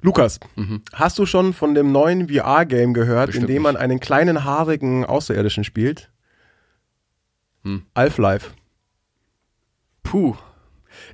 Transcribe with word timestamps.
Lukas, 0.00 0.38
hast 0.92 1.18
du 1.18 1.26
schon 1.26 1.52
von 1.52 1.74
dem 1.74 1.90
neuen 1.90 2.28
VR-Game 2.28 2.94
gehört, 2.94 3.26
Bestimmt 3.28 3.48
in 3.48 3.54
dem 3.56 3.62
man 3.62 3.74
nicht. 3.74 3.82
einen 3.82 3.98
kleinen 3.98 4.44
haarigen 4.44 5.04
Außerirdischen 5.04 5.64
spielt? 5.64 6.10
Hm. 7.64 7.82
Half-Life. 7.96 8.52
Puh. 10.04 10.36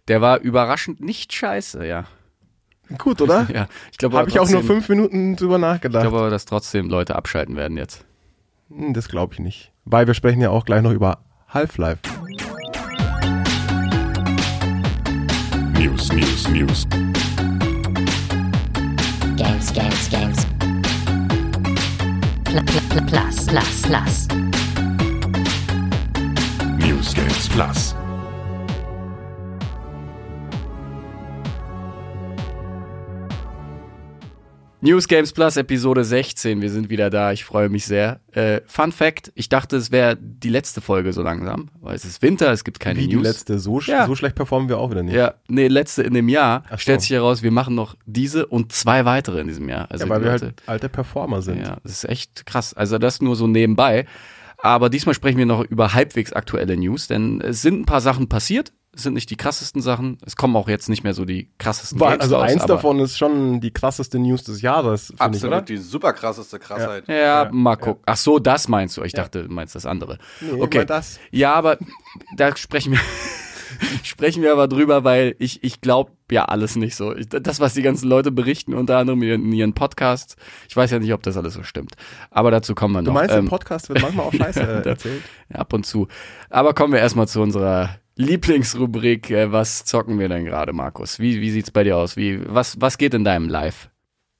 Der 0.08 0.20
war 0.20 0.40
überraschend 0.40 1.00
nicht 1.00 1.32
scheiße, 1.32 1.86
ja. 1.86 2.04
Gut, 2.98 3.22
oder? 3.22 3.46
Ja, 3.52 3.68
ich 3.90 3.96
glaube, 3.96 4.16
Habe 4.18 4.24
aber 4.24 4.28
ich 4.30 4.38
auch 4.38 4.50
nur 4.50 4.62
fünf 4.62 4.86
Minuten 4.90 5.34
drüber 5.36 5.54
Ich 5.56 5.62
nachgedacht. 5.62 6.02
glaube 6.02 6.18
aber, 6.18 6.30
dass 6.30 6.44
trotzdem 6.44 6.90
Leute 6.90 7.16
abschalten 7.16 7.56
werden 7.56 7.78
jetzt. 7.78 8.04
Hm, 8.68 8.92
Das 8.92 9.08
glaube 9.08 9.32
ich 9.32 9.40
nicht. 9.40 9.72
Weil 9.86 10.06
wir 10.06 10.12
sprechen 10.14 10.42
ja 10.42 10.50
auch 10.50 10.66
gleich 10.66 10.82
noch 10.82 10.92
über 10.92 11.24
Half-Life. 11.48 12.00
News, 15.78 16.12
News, 16.12 16.48
News. 16.48 16.86
Games, 19.36 19.72
games, 19.72 20.08
games. 20.08 20.46
Pl 22.44 22.62
pl 22.64 22.80
pl 22.88 23.00
plus, 23.06 23.46
plus, 23.48 23.82
plus. 23.82 24.28
News 26.78 27.14
Games 27.14 27.48
Plus. 27.48 28.03
News 34.84 35.08
Games 35.08 35.32
Plus 35.32 35.56
Episode 35.56 36.04
16, 36.04 36.60
wir 36.60 36.68
sind 36.70 36.90
wieder 36.90 37.08
da, 37.08 37.32
ich 37.32 37.42
freue 37.42 37.70
mich 37.70 37.86
sehr. 37.86 38.20
Äh, 38.32 38.60
Fun 38.66 38.92
Fact, 38.92 39.32
ich 39.34 39.48
dachte, 39.48 39.76
es 39.76 39.90
wäre 39.90 40.14
die 40.20 40.50
letzte 40.50 40.82
Folge 40.82 41.14
so 41.14 41.22
langsam, 41.22 41.70
weil 41.80 41.94
es 41.96 42.04
ist 42.04 42.20
Winter, 42.20 42.52
es 42.52 42.64
gibt 42.64 42.80
keine 42.80 42.98
Wie 43.00 43.08
die 43.08 43.14
News. 43.16 43.24
letzte. 43.24 43.58
So, 43.58 43.80
sch 43.80 43.88
Ja. 43.88 44.06
so 44.06 44.14
schlecht 44.14 44.34
performen 44.36 44.68
wir 44.68 44.76
auch 44.76 44.90
wieder 44.90 45.02
nicht. 45.02 45.14
Ja, 45.14 45.36
nee, 45.48 45.68
letzte 45.68 46.02
in 46.02 46.12
dem 46.12 46.28
Jahr. 46.28 46.64
Ach 46.66 46.72
so. 46.72 46.76
Stellt 46.80 47.00
sich 47.00 47.10
heraus, 47.12 47.42
wir 47.42 47.50
machen 47.50 47.74
noch 47.74 47.94
diese 48.04 48.44
und 48.44 48.72
zwei 48.72 49.06
weitere 49.06 49.40
in 49.40 49.48
diesem 49.48 49.70
Jahr. 49.70 49.90
Also 49.90 50.04
Ja, 50.04 50.10
weil 50.10 50.18
die 50.18 50.24
wir 50.26 50.32
Leute- 50.32 50.44
halt 50.48 50.62
alte 50.66 50.88
Performer 50.90 51.40
sind. 51.40 51.62
Ja, 51.62 51.78
das 51.82 51.92
ist 51.92 52.04
echt 52.04 52.44
krass. 52.44 52.74
Also 52.74 52.98
das 52.98 53.22
nur 53.22 53.36
so 53.36 53.46
nebenbei. 53.46 54.04
Aber 54.58 54.90
diesmal 54.90 55.14
sprechen 55.14 55.38
wir 55.38 55.46
noch 55.46 55.64
über 55.64 55.94
halbwegs 55.94 56.34
aktuelle 56.34 56.76
News, 56.76 57.08
denn 57.08 57.40
es 57.40 57.62
sind 57.62 57.80
ein 57.80 57.84
paar 57.86 58.02
Sachen 58.02 58.28
passiert. 58.28 58.74
Es 58.94 59.02
sind 59.02 59.14
nicht 59.14 59.30
die 59.30 59.36
krassesten 59.36 59.82
Sachen. 59.82 60.18
Es 60.24 60.36
kommen 60.36 60.54
auch 60.56 60.68
jetzt 60.68 60.88
nicht 60.88 61.02
mehr 61.04 61.14
so 61.14 61.24
die 61.24 61.50
krassesten 61.58 61.98
War, 62.00 62.10
Games 62.10 62.22
also 62.22 62.36
raus, 62.36 62.50
eins 62.50 62.66
davon 62.66 63.00
ist 63.00 63.18
schon 63.18 63.60
die 63.60 63.72
krasseste 63.72 64.18
News 64.18 64.44
des 64.44 64.62
Jahres, 64.62 65.10
ich, 65.10 65.20
Absolut 65.20 65.54
oder? 65.54 65.62
die 65.62 65.76
super 65.78 66.12
krasseste 66.12 66.58
Krassheit. 66.58 67.08
Ja, 67.08 67.48
mal 67.52 67.76
gucken. 67.76 68.02
Ach 68.06 68.16
so, 68.16 68.38
das 68.38 68.68
meinst 68.68 68.96
du. 68.96 69.02
Ich 69.02 69.12
dachte, 69.12 69.44
du 69.44 69.52
meinst 69.52 69.74
das 69.74 69.86
andere. 69.86 70.18
Nee, 70.40 70.60
okay. 70.60 70.84
das. 70.84 71.18
Ja, 71.30 71.54
aber 71.54 71.78
da 72.36 72.56
sprechen 72.56 72.92
wir, 72.92 73.00
sprechen 74.02 74.42
wir 74.42 74.52
aber 74.52 74.68
drüber, 74.68 75.04
weil 75.04 75.34
ich, 75.38 75.62
ich 75.64 75.80
glaube 75.80 76.12
ja 76.30 76.44
alles 76.44 76.76
nicht 76.76 76.94
so. 76.96 77.14
Ich, 77.14 77.28
das, 77.28 77.60
was 77.60 77.74
die 77.74 77.82
ganzen 77.82 78.08
Leute 78.08 78.30
berichten, 78.30 78.74
unter 78.74 78.98
anderem 78.98 79.22
in 79.22 79.52
ihren 79.52 79.74
Podcasts, 79.74 80.36
ich 80.68 80.76
weiß 80.76 80.90
ja 80.90 80.98
nicht, 80.98 81.12
ob 81.12 81.22
das 81.22 81.36
alles 81.36 81.54
so 81.54 81.62
stimmt. 81.62 81.94
Aber 82.30 82.50
dazu 82.50 82.74
kommen 82.74 82.94
wir 82.94 83.02
noch. 83.02 83.06
Du 83.08 83.12
meinst, 83.12 83.34
im 83.34 83.40
Ähm, 83.44 83.48
Podcast 83.48 83.88
wird 83.88 84.02
manchmal 84.02 84.26
auch 84.26 84.32
Scheiße 84.32 84.60
äh, 84.84 84.88
erzählt? 84.88 85.22
ja, 85.52 85.56
ab 85.58 85.72
und 85.72 85.84
zu. 85.84 86.08
Aber 86.50 86.74
kommen 86.74 86.92
wir 86.92 87.00
erstmal 87.00 87.28
zu 87.28 87.40
unserer 87.40 87.98
Lieblingsrubrik. 88.16 89.30
Äh, 89.30 89.52
Was 89.52 89.84
zocken 89.84 90.18
wir 90.18 90.28
denn 90.28 90.44
gerade, 90.44 90.72
Markus? 90.72 91.18
Wie, 91.18 91.40
wie 91.40 91.50
sieht's 91.50 91.70
bei 91.70 91.84
dir 91.84 91.96
aus? 91.96 92.16
Wie, 92.16 92.40
was, 92.46 92.80
was 92.80 92.98
geht 92.98 93.14
in 93.14 93.24
deinem 93.24 93.48
Live? 93.48 93.90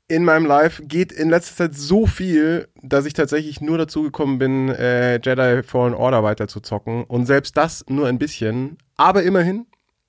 In 0.07 0.25
meinem 0.25 0.45
Live 0.45 0.83
geht 0.85 1.13
in 1.13 1.31
letzter 1.31 1.57
Zeit 1.57 1.75
so 1.75 2.07
viel, 2.07 2.69
dass 2.83 3.07
ich 3.07 3.15
tatsächlich 3.15 3.61
nur 3.63 3.79
dazu 3.79 4.03
gekommen 4.03 4.39
bin, 4.39 4.69
äh, 4.69 5.15
Jedi 5.23 5.63
Fallen 5.63 5.95
Order 5.95 6.23
weiter 6.23 6.47
zu 6.47 6.61
zocken. 6.61 7.05
Und 7.05 7.27
selbst 7.27 7.57
das 7.57 7.85
nur 7.89 8.07
ein 8.07 8.19
bisschen. 8.19 8.77
Aber 8.97 9.23
immerhin, 9.23 9.67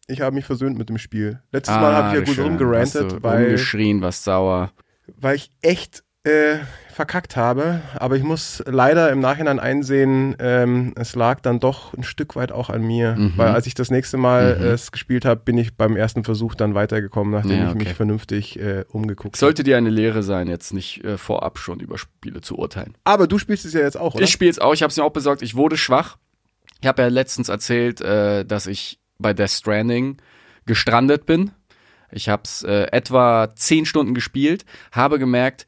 ich 0.08 0.22
habe 0.22 0.36
mich 0.36 0.46
versöhnt 0.46 0.78
mit 0.78 0.90
dem 0.90 0.98
Spiel. 0.98 1.42
Letztes 1.52 1.76
Mal 1.78 1.94
habe 1.96 2.08
ich 2.10 2.14
ja 2.16 2.20
gut 2.20 2.30
Ah, 2.30 2.34
schön. 2.36 2.46
rumgerantet, 2.46 3.24
weil, 3.24 3.44
Rumgeschrien, 3.44 4.02
was 4.02 4.24
sauer. 4.24 4.72
weil 5.18 5.38
ich 5.38 5.50
echt 5.62 6.04
äh, 6.26 6.58
verkackt 6.94 7.36
habe. 7.36 7.82
Aber 7.96 8.16
ich 8.16 8.24
muss 8.24 8.64
leider 8.66 9.12
im 9.12 9.20
Nachhinein 9.20 9.60
einsehen, 9.60 10.36
ähm, 10.40 10.94
es 10.96 11.14
lag 11.16 11.42
dann 11.42 11.60
doch 11.60 11.94
ein 11.94 12.04
Stück 12.04 12.36
weit 12.38 12.54
auch 12.54 12.70
an 12.70 12.84
mir. 12.84 13.16
Mhm. 13.16 13.34
Weil 13.36 13.50
als 13.50 13.68
ich 13.68 13.74
das 13.74 13.92
nächste 13.92 14.16
Mal 14.18 14.56
Mhm. 14.58 14.64
äh, 14.64 14.68
es 14.70 14.92
gespielt 14.94 15.26
habe, 15.26 15.42
bin 15.44 15.58
ich 15.58 15.76
beim 15.76 15.98
ersten 15.98 16.24
Versuch 16.24 16.56
dann 16.56 16.74
weitergekommen, 16.74 17.34
nachdem 17.34 17.60
Ja, 17.60 17.70
ich 17.70 17.76
mich 17.76 17.88
okay. 17.88 17.96
vernünftig 17.96 18.60
äh, 18.60 18.86
umgeguckt 18.90 19.36
habe. 19.36 19.40
Sollte 19.40 19.64
dir 19.64 19.76
eine 19.78 19.90
Lehre 19.90 20.24
sein, 20.24 20.48
jetzt 20.48 20.74
nicht 20.74 21.04
äh, 21.04 21.18
vorab 21.18 21.58
schon 21.60 21.80
über 21.82 21.98
Spiele 21.98 22.40
zu 22.42 22.58
urteilen. 22.58 22.96
Aber 23.04 23.28
du 23.28 23.38
spielst 23.40 23.66
es 23.66 23.74
ja 23.74 23.82
jetzt 23.82 23.98
auch, 23.98 24.16
oder? 24.16 24.24
Ich 24.24 24.32
spiele 24.32 24.52
es 24.52 24.60
auch, 24.60 24.74
ich 24.74 24.82
habe 24.82 24.92
es 24.92 24.96
mir 24.98 25.04
auch 25.04 25.12
besorgt, 25.14 25.42
ich 25.42 25.56
wurde 25.56 25.76
schwach. 25.78 26.18
Ich 26.82 26.88
habe 26.88 27.02
ja 27.02 27.08
letztens 27.10 27.50
erzählt, 27.50 28.00
äh, 28.00 28.46
dass 28.46 28.68
ich 28.68 29.00
bei 29.20 29.34
Death 29.34 29.50
Stranding 29.52 30.18
gestrandet 30.66 31.26
bin. 31.26 31.52
Ich 32.12 32.30
habe 32.30 32.44
es 32.46 32.64
äh, 32.64 32.88
etwa 32.92 33.54
zehn 33.56 33.86
Stunden 33.86 34.14
gespielt, 34.14 34.64
habe 34.92 35.20
gemerkt, 35.20 35.66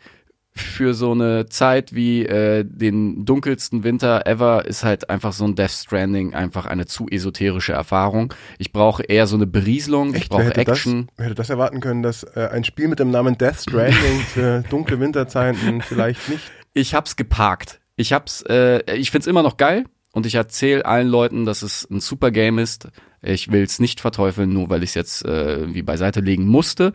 für 0.57 0.93
so 0.93 1.11
eine 1.11 1.47
Zeit 1.47 1.93
wie 1.95 2.25
äh, 2.25 2.63
den 2.65 3.25
dunkelsten 3.25 3.83
Winter 3.83 4.27
ever 4.27 4.65
ist 4.65 4.83
halt 4.83 5.09
einfach 5.09 5.33
so 5.33 5.45
ein 5.45 5.55
Death 5.55 5.71
Stranding 5.71 6.33
einfach 6.33 6.65
eine 6.65 6.85
zu 6.85 7.07
esoterische 7.07 7.73
Erfahrung. 7.73 8.33
Ich 8.57 8.71
brauche 8.71 9.03
eher 9.03 9.27
so 9.27 9.35
eine 9.35 9.47
Berieselung, 9.47 10.09
ich 10.09 10.15
Echt? 10.15 10.29
brauche 10.29 10.41
Wer 10.41 10.49
hätte 10.49 10.61
Action. 10.61 11.07
Das, 11.15 11.25
hätte 11.25 11.35
das 11.35 11.49
erwarten 11.49 11.79
können, 11.79 12.03
dass 12.03 12.23
äh, 12.23 12.49
ein 12.51 12.63
Spiel 12.63 12.87
mit 12.87 12.99
dem 12.99 13.11
Namen 13.11 13.37
Death 13.37 13.61
Stranding 13.61 14.19
für 14.33 14.63
dunkle 14.69 14.99
Winterzeiten 14.99 15.81
vielleicht 15.81 16.29
nicht. 16.29 16.51
Ich 16.73 16.93
hab's 16.93 17.15
geparkt. 17.15 17.79
Ich 17.95 18.13
hab's, 18.13 18.43
äh, 18.43 18.83
ich 18.95 19.11
find's 19.11 19.27
immer 19.27 19.43
noch 19.43 19.57
geil 19.57 19.85
und 20.11 20.25
ich 20.25 20.35
erzähle 20.35 20.85
allen 20.85 21.07
Leuten, 21.07 21.45
dass 21.45 21.61
es 21.61 21.87
ein 21.89 21.99
super 21.99 22.31
Game 22.31 22.59
ist. 22.59 22.89
Ich 23.21 23.51
will's 23.51 23.79
nicht 23.79 23.99
verteufeln, 23.99 24.53
nur 24.53 24.69
weil 24.69 24.83
ich 24.83 24.91
es 24.91 24.95
jetzt 24.95 25.25
äh, 25.25 25.55
irgendwie 25.55 25.81
beiseite 25.81 26.21
legen 26.21 26.47
musste. 26.47 26.93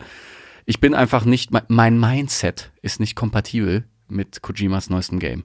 Ich 0.65 0.79
bin 0.79 0.93
einfach 0.93 1.25
nicht, 1.25 1.51
mein- 1.67 1.99
Mindset 1.99 2.71
ist 2.81 2.99
nicht 2.99 3.15
kompatibel 3.15 3.83
mit 4.07 4.41
Kojimas 4.41 4.89
neuestem 4.89 5.19
Game. 5.19 5.43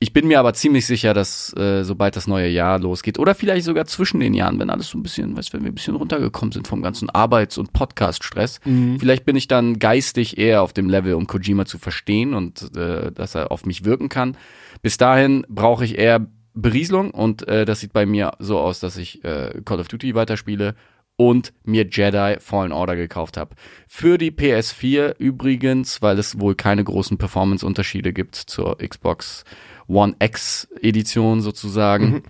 Ich 0.00 0.12
bin 0.12 0.28
mir 0.28 0.38
aber 0.38 0.54
ziemlich 0.54 0.86
sicher, 0.86 1.12
dass 1.12 1.52
äh, 1.56 1.82
sobald 1.82 2.14
das 2.14 2.28
neue 2.28 2.48
Jahr 2.48 2.78
losgeht 2.78 3.18
oder 3.18 3.34
vielleicht 3.34 3.64
sogar 3.64 3.84
zwischen 3.86 4.20
den 4.20 4.32
Jahren, 4.32 4.60
wenn 4.60 4.70
alles 4.70 4.88
so 4.90 4.96
ein 4.98 5.02
bisschen, 5.02 5.36
weißt, 5.36 5.52
wenn 5.52 5.62
wir 5.64 5.72
ein 5.72 5.74
bisschen 5.74 5.96
runtergekommen 5.96 6.52
sind 6.52 6.68
vom 6.68 6.82
ganzen 6.82 7.10
Arbeits- 7.10 7.58
und 7.58 7.72
Podcast-Stress, 7.72 8.60
vielleicht 9.00 9.24
bin 9.24 9.34
ich 9.34 9.48
dann 9.48 9.80
geistig 9.80 10.38
eher 10.38 10.62
auf 10.62 10.72
dem 10.72 10.88
Level, 10.88 11.14
um 11.14 11.26
Kojima 11.26 11.64
zu 11.64 11.78
verstehen 11.78 12.34
und 12.34 12.76
äh, 12.76 13.10
dass 13.10 13.34
er 13.34 13.50
auf 13.50 13.66
mich 13.66 13.84
wirken 13.84 14.08
kann. 14.08 14.36
Bis 14.82 14.98
dahin 14.98 15.44
brauche 15.48 15.84
ich 15.84 15.98
eher 15.98 16.28
Berieselung 16.54 17.10
und 17.10 17.48
äh, 17.48 17.64
das 17.64 17.80
sieht 17.80 17.92
bei 17.92 18.06
mir 18.06 18.32
so 18.38 18.58
aus, 18.60 18.78
dass 18.78 18.96
ich 18.98 19.24
äh, 19.24 19.60
Call 19.64 19.80
of 19.80 19.88
Duty 19.88 20.14
weiterspiele 20.14 20.76
und 21.18 21.52
mir 21.64 21.84
Jedi 21.90 22.36
Fallen 22.38 22.70
Order 22.70 22.94
gekauft 22.94 23.36
habe. 23.36 23.56
Für 23.88 24.18
die 24.18 24.30
PS4 24.30 25.16
übrigens, 25.18 26.00
weil 26.00 26.16
es 26.18 26.38
wohl 26.38 26.54
keine 26.54 26.84
großen 26.84 27.18
Performance-Unterschiede 27.18 28.12
gibt 28.12 28.36
zur 28.36 28.78
Xbox 28.78 29.44
One 29.88 30.14
X 30.20 30.68
Edition 30.80 31.40
sozusagen. 31.40 32.22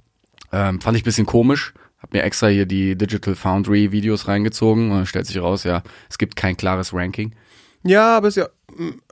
Ähm, 0.50 0.80
fand 0.80 0.96
ich 0.96 1.02
ein 1.02 1.04
bisschen 1.04 1.26
komisch. 1.26 1.74
Hab 2.00 2.14
mir 2.14 2.22
extra 2.22 2.46
hier 2.46 2.64
die 2.64 2.96
Digital 2.96 3.34
Foundry 3.34 3.92
Videos 3.92 4.26
reingezogen 4.26 4.90
und 4.90 4.96
dann 4.96 5.06
stellt 5.06 5.26
sich 5.26 5.38
raus, 5.38 5.64
ja, 5.64 5.82
es 6.08 6.16
gibt 6.16 6.36
kein 6.36 6.56
klares 6.56 6.94
Ranking. 6.94 7.34
Ja, 7.82 8.16
aber 8.16 8.28
ist 8.28 8.36
ja 8.36 8.48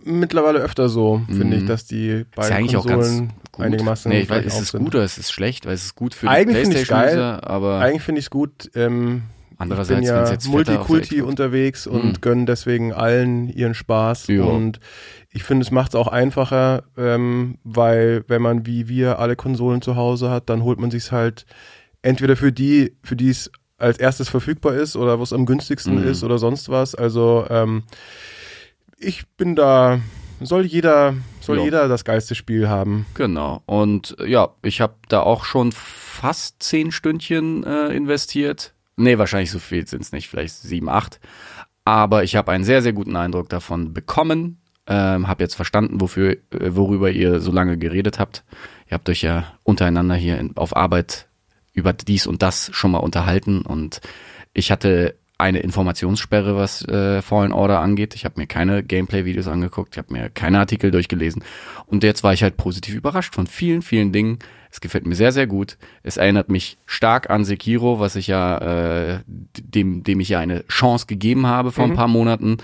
mittlerweile 0.04 0.60
öfter 0.60 0.88
so, 0.88 1.20
finde 1.26 1.58
ich, 1.58 1.66
dass 1.66 1.84
die 1.84 2.08
Mhm. 2.08 2.20
Ist 2.20 2.34
beiden 2.34 2.50
ja 2.50 2.56
eigentlich 2.56 2.76
auch 2.78 2.86
Konsolen 2.86 3.32
einigermaßen 3.58 4.10
nee, 4.10 4.20
ich 4.20 4.30
weiß, 4.30 4.46
ist 4.46 4.60
es 4.60 4.72
gut 4.72 4.94
oder 4.94 5.04
ist 5.04 5.18
es 5.18 5.30
schlecht? 5.30 5.66
Weil 5.66 5.74
es 5.74 5.84
ist 5.84 5.94
gut 5.94 6.14
für 6.14 6.28
Eigentlich 6.30 6.56
die 6.56 6.62
finde 6.62 6.78
ich's 6.78 6.88
Playstation-User, 6.88 7.50
aber 7.50 7.80
Eigentlich 7.80 8.02
finde 8.02 8.18
ich 8.20 8.26
es 8.26 8.30
gut. 8.30 8.70
Ähm, 8.74 9.22
andererseits, 9.58 10.00
ich 10.06 10.12
bin 10.12 10.18
es 10.22 10.28
ja 10.28 10.32
jetzt 10.32 10.48
Multikulti 10.48 11.22
unterwegs 11.22 11.86
und 11.86 12.04
Mhm. 12.04 12.20
gönne 12.20 12.44
deswegen 12.46 12.92
allen 12.92 13.48
ihren 13.48 13.74
Spaß. 13.74 14.26
Ja. 14.28 14.44
Und 14.44 14.80
ich 15.30 15.42
finde, 15.44 15.64
es 15.64 15.70
macht 15.70 15.90
es 15.90 15.94
auch 15.94 16.08
einfacher, 16.08 16.84
ähm, 16.96 17.58
weil 17.64 18.24
wenn 18.28 18.42
man 18.42 18.66
wie 18.66 18.88
wir 18.88 19.18
alle 19.18 19.36
Konsolen 19.36 19.82
zu 19.82 19.96
Hause 19.96 20.30
hat, 20.30 20.48
dann 20.50 20.62
holt 20.62 20.78
man 20.78 20.90
sich's 20.90 21.12
halt 21.12 21.46
entweder 22.02 22.36
für 22.36 22.52
die, 22.52 22.96
für 23.02 23.16
die 23.16 23.30
es 23.30 23.50
als 23.78 23.98
erstes 23.98 24.28
verfügbar 24.28 24.74
ist 24.74 24.96
oder 24.96 25.20
was 25.20 25.32
am 25.32 25.44
günstigsten 25.44 26.00
Mhm. 26.00 26.08
ist 26.08 26.22
oder 26.24 26.38
sonst 26.38 26.68
was. 26.70 26.94
Also 26.94 27.44
ähm, 27.50 27.82
ich 28.98 29.26
bin 29.36 29.54
da, 29.56 30.00
soll 30.40 30.64
jeder, 30.64 31.14
soll 31.40 31.58
Ja. 31.58 31.64
jeder 31.64 31.88
das 31.88 32.04
geilste 32.04 32.34
Spiel 32.34 32.68
haben. 32.68 33.06
Genau. 33.14 33.62
Und 33.66 34.16
ja, 34.26 34.48
ich 34.62 34.80
habe 34.80 34.94
da 35.08 35.20
auch 35.20 35.44
schon 35.44 35.72
fast 35.72 36.62
zehn 36.62 36.90
Stündchen 36.92 37.64
äh, 37.64 37.88
investiert. 37.94 38.72
Nee, 38.96 39.18
wahrscheinlich 39.18 39.50
so 39.50 39.58
viel 39.58 39.86
sind 39.86 40.02
es 40.02 40.12
nicht, 40.12 40.28
vielleicht 40.28 40.54
sieben, 40.54 40.88
acht. 40.88 41.20
Aber 41.84 42.24
ich 42.24 42.34
habe 42.34 42.52
einen 42.52 42.64
sehr, 42.64 42.82
sehr 42.82 42.92
guten 42.92 43.16
Eindruck 43.16 43.48
davon 43.48 43.94
bekommen. 43.94 44.58
Ähm, 44.88 45.28
habe 45.28 45.42
jetzt 45.42 45.54
verstanden, 45.54 46.00
wofür, 46.00 46.32
äh, 46.32 46.38
worüber 46.70 47.10
ihr 47.10 47.40
so 47.40 47.52
lange 47.52 47.76
geredet 47.76 48.18
habt. 48.18 48.44
Ihr 48.88 48.94
habt 48.94 49.08
euch 49.08 49.22
ja 49.22 49.52
untereinander 49.64 50.14
hier 50.14 50.38
in, 50.38 50.56
auf 50.56 50.76
Arbeit 50.76 51.28
über 51.72 51.92
dies 51.92 52.26
und 52.26 52.42
das 52.42 52.70
schon 52.72 52.92
mal 52.92 52.98
unterhalten 52.98 53.62
und 53.62 54.00
ich 54.54 54.70
hatte 54.70 55.16
eine 55.38 55.58
Informationssperre, 55.58 56.56
was 56.56 56.82
äh, 56.88 57.20
Fallen 57.20 57.52
Order 57.52 57.80
angeht. 57.80 58.14
Ich 58.14 58.24
habe 58.24 58.40
mir 58.40 58.46
keine 58.46 58.82
Gameplay-Videos 58.82 59.48
angeguckt, 59.48 59.94
ich 59.94 59.98
habe 59.98 60.12
mir 60.12 60.30
keine 60.30 60.58
Artikel 60.58 60.90
durchgelesen 60.90 61.44
und 61.86 62.02
jetzt 62.02 62.24
war 62.24 62.32
ich 62.32 62.42
halt 62.42 62.56
positiv 62.56 62.94
überrascht 62.94 63.34
von 63.34 63.46
vielen, 63.46 63.82
vielen 63.82 64.12
Dingen. 64.12 64.38
Es 64.76 64.80
gefällt 64.82 65.06
mir 65.06 65.14
sehr, 65.14 65.32
sehr 65.32 65.46
gut. 65.46 65.78
Es 66.02 66.18
erinnert 66.18 66.50
mich 66.50 66.76
stark 66.84 67.30
an 67.30 67.46
Sekiro, 67.46 67.98
was 67.98 68.14
ich 68.14 68.26
ja 68.26 68.58
äh, 69.14 69.20
dem, 69.26 70.02
dem 70.02 70.20
ich 70.20 70.28
ja 70.28 70.38
eine 70.38 70.66
Chance 70.68 71.06
gegeben 71.06 71.46
habe 71.46 71.72
vor 71.72 71.86
ein 71.86 71.94
paar 71.94 72.08
Monaten. 72.08 72.58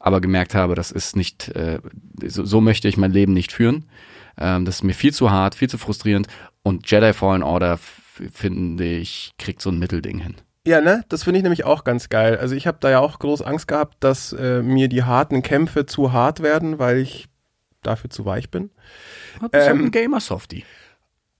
aber 0.00 0.22
gemerkt 0.22 0.54
habe, 0.54 0.74
das 0.74 0.90
ist 0.90 1.14
nicht, 1.14 1.48
äh, 1.50 1.80
so, 2.26 2.42
so 2.46 2.62
möchte 2.62 2.88
ich 2.88 2.96
mein 2.96 3.12
Leben 3.12 3.34
nicht 3.34 3.52
führen. 3.52 3.84
Ähm, 4.38 4.64
das 4.64 4.76
ist 4.76 4.82
mir 4.82 4.94
viel 4.94 5.12
zu 5.12 5.30
hart, 5.30 5.54
viel 5.54 5.68
zu 5.68 5.76
frustrierend. 5.76 6.26
Und 6.62 6.90
Jedi 6.90 7.12
Fallen 7.12 7.42
Order, 7.42 7.78
finde 8.32 8.84
ich, 8.84 9.34
kriegt 9.38 9.60
so 9.60 9.68
ein 9.68 9.78
Mittelding 9.78 10.20
hin. 10.20 10.36
Ja, 10.66 10.80
ne? 10.80 11.04
Das 11.10 11.24
finde 11.24 11.36
ich 11.36 11.42
nämlich 11.42 11.64
auch 11.66 11.84
ganz 11.84 12.08
geil. 12.08 12.38
Also 12.38 12.54
ich 12.54 12.66
habe 12.66 12.78
da 12.80 12.88
ja 12.88 13.00
auch 13.00 13.18
groß 13.18 13.42
Angst 13.42 13.68
gehabt, 13.68 13.98
dass 14.00 14.32
äh, 14.32 14.62
mir 14.62 14.88
die 14.88 15.02
harten 15.02 15.42
Kämpfe 15.42 15.84
zu 15.84 16.14
hart 16.14 16.40
werden, 16.42 16.78
weil 16.78 16.96
ich 16.96 17.26
dafür 17.82 18.08
zu 18.08 18.24
weich 18.24 18.50
bin. 18.50 18.70
Du 19.40 19.50
bist 19.50 19.68
Ähm, 19.68 19.84
ein 19.84 19.90
Gamer-Softie. 19.90 20.64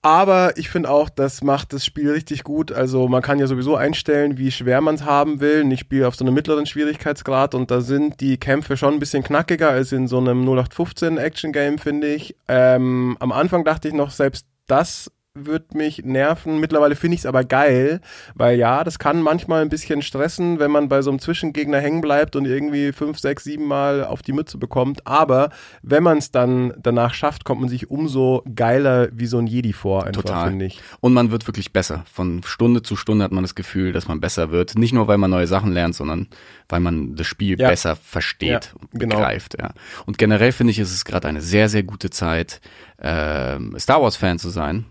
Aber 0.01 0.57
ich 0.57 0.71
finde 0.71 0.91
auch, 0.91 1.09
das 1.09 1.43
macht 1.43 1.73
das 1.73 1.85
Spiel 1.85 2.13
richtig 2.13 2.45
gut. 2.45 2.71
Also 2.71 3.09
man 3.09 3.21
kann 3.21 3.41
ja 3.41 3.49
sowieso 3.49 3.75
einstellen, 3.75 4.39
wie 4.39 4.53
schwer 4.53 4.81
man 4.81 4.95
es 4.95 5.05
haben 5.05 5.41
will. 5.41 5.71
Ich 5.73 5.81
spiele 5.81 6.07
auf 6.07 6.15
so 6.15 6.25
einem 6.25 6.35
mittleren 6.35 6.67
Schwierigkeitsgrad 6.67 7.55
und 7.55 7.71
da 7.73 7.81
sind 7.81 8.21
die 8.21 8.39
Kämpfe 8.39 8.77
schon 8.77 8.95
ein 8.95 9.01
bisschen 9.01 9.25
knackiger 9.25 9.71
als 9.71 9.91
in 9.91 10.07
so 10.07 10.19
einem 10.19 10.43
0815 10.43 11.19
Action 11.19 11.53
Game, 11.53 11.79
finde 11.79 12.15
ich. 12.15 12.37
Ähm, 12.47 13.17
am 13.19 13.33
Anfang 13.33 13.65
dachte 13.65 13.89
ich 13.89 13.95
noch, 13.95 14.13
selbst 14.13 14.47
das 14.69 15.11
wird 15.47 15.75
mich 15.75 16.05
nerven. 16.05 16.61
Mittlerweile 16.61 16.97
finde 16.97 17.15
ich 17.15 17.21
es 17.21 17.27
aber 17.27 17.45
geil, 17.45 18.01
weil 18.35 18.59
ja, 18.59 18.85
das 18.85 18.99
kann 18.99 19.23
manchmal 19.23 19.63
ein 19.63 19.69
bisschen 19.69 20.03
stressen, 20.03 20.59
wenn 20.59 20.71
man 20.71 20.89
bei 20.89 21.03
so 21.03 21.11
einem 21.11 21.19
Zwischengegner 21.19 21.79
hängen 21.81 22.01
bleibt 22.01 22.37
und 22.37 22.45
irgendwie 22.47 22.93
fünf, 22.93 23.19
sechs, 23.19 23.45
sieben 23.45 23.67
Mal 23.67 24.05
auf 24.05 24.23
die 24.23 24.33
Mütze 24.33 24.59
bekommt. 24.59 25.07
Aber 25.07 25.51
wenn 25.83 26.03
man 26.03 26.19
es 26.19 26.31
dann 26.31 26.73
danach 26.79 27.15
schafft, 27.15 27.45
kommt 27.45 27.61
man 27.61 27.69
sich 27.69 27.91
umso 27.91 28.43
geiler 28.55 29.09
wie 29.13 29.27
so 29.27 29.39
ein 29.39 29.47
Jedi 29.47 29.73
vor, 29.73 30.05
einfach, 30.07 30.23
Total. 30.23 30.49
finde 30.49 30.65
ich. 30.67 30.81
Und 31.01 31.13
man 31.15 31.31
wird 31.31 31.47
wirklich 31.47 31.73
besser. 31.73 32.05
Von 32.13 32.43
Stunde 32.45 32.83
zu 32.83 32.97
Stunde 32.97 33.25
hat 33.25 33.33
man 33.33 33.45
das 33.45 33.55
Gefühl, 33.55 33.93
dass 33.93 34.09
man 34.09 34.21
besser 34.21 34.51
wird. 34.51 34.77
Nicht 34.77 34.93
nur, 34.93 35.09
weil 35.09 35.19
man 35.19 35.31
neue 35.31 35.47
Sachen 35.47 35.73
lernt, 35.73 35.95
sondern 35.95 36.29
weil 36.69 36.81
man 36.81 37.15
das 37.17 37.27
Spiel 37.27 37.59
Ja. 37.59 37.69
besser 37.69 37.97
versteht 37.97 38.49
Ja, 38.49 38.81
und 38.81 39.01
genau. 39.01 39.17
begreift. 39.17 39.57
Ja. 39.59 39.71
Und 40.07 40.19
generell 40.19 40.53
finde 40.53 40.71
ich, 40.73 40.79
ist 40.79 40.93
es 40.93 41.05
gerade 41.05 41.29
eine 41.29 41.41
sehr, 41.41 41.69
sehr 41.69 41.83
gute 41.83 42.11
Zeit, 42.11 42.61
ähm, 43.01 43.75
Star 43.79 44.03
Wars-Fan 44.03 44.39
zu 44.39 44.49
sein. 44.51 44.85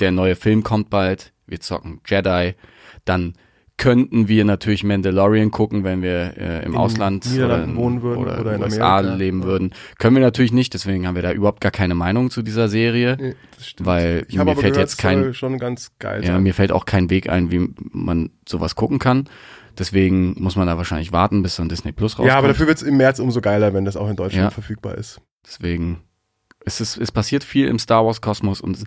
Der 0.00 0.10
neue 0.12 0.36
Film 0.36 0.62
kommt 0.62 0.90
bald. 0.90 1.32
Wir 1.46 1.60
zocken 1.60 2.00
Jedi. 2.06 2.54
Dann 3.04 3.34
könnten 3.78 4.26
wir 4.26 4.44
natürlich 4.44 4.82
Mandalorian 4.82 5.52
gucken, 5.52 5.84
wenn 5.84 6.02
wir 6.02 6.36
äh, 6.36 6.64
im 6.64 6.72
In 6.72 6.76
Ausland 6.78 7.26
Niederlanden 7.30 7.70
in- 7.70 7.76
wohnen 7.76 8.02
würden 8.02 8.18
oder, 8.24 8.40
oder 8.40 8.54
in 8.56 8.62
USA 8.62 8.98
Amerika. 8.98 9.14
leben 9.16 9.44
würden. 9.44 9.72
Können 9.98 10.16
wir 10.16 10.20
natürlich 10.22 10.52
nicht, 10.52 10.74
deswegen 10.74 11.06
haben 11.06 11.14
wir 11.14 11.22
da 11.22 11.30
überhaupt 11.30 11.60
gar 11.60 11.70
keine 11.70 11.94
Meinung 11.94 12.30
zu 12.30 12.42
dieser 12.42 12.68
Serie. 12.68 13.16
Nee, 13.20 13.34
das 13.56 13.68
stimmt. 13.68 13.86
Weil 13.86 14.24
ich 14.28 14.36
mir 14.36 14.44
fällt 14.46 14.58
gehört, 14.58 14.76
jetzt 14.78 14.98
kein- 14.98 15.32
schon 15.32 15.58
ganz 15.58 15.92
geil 16.00 16.24
Ja, 16.24 16.38
mir 16.40 16.54
fällt 16.54 16.72
auch 16.72 16.86
kein 16.86 17.08
Weg 17.08 17.28
ein, 17.28 17.52
wie 17.52 17.68
man 17.92 18.30
sowas 18.48 18.74
gucken 18.74 18.98
kann. 18.98 19.28
Deswegen 19.78 20.34
muss 20.42 20.56
man 20.56 20.66
da 20.66 20.76
wahrscheinlich 20.76 21.12
warten, 21.12 21.42
bis 21.44 21.54
dann 21.54 21.68
Disney 21.68 21.92
Plus 21.92 22.14
rauskommt. 22.14 22.28
Ja, 22.28 22.36
aber 22.36 22.48
dafür 22.48 22.66
wird 22.66 22.78
es 22.78 22.82
im 22.82 22.96
März 22.96 23.20
umso 23.20 23.40
geiler, 23.40 23.74
wenn 23.74 23.84
das 23.84 23.96
auch 23.96 24.10
in 24.10 24.16
Deutschland 24.16 24.46
Ja. 24.46 24.50
verfügbar 24.50 24.96
ist. 24.96 25.20
Deswegen 25.46 26.00
es 26.66 26.80
ist 26.80 26.96
es 26.96 27.12
passiert 27.12 27.44
viel 27.44 27.68
im 27.68 27.78
Star 27.78 28.04
Wars 28.04 28.20
Kosmos 28.20 28.60
und 28.60 28.82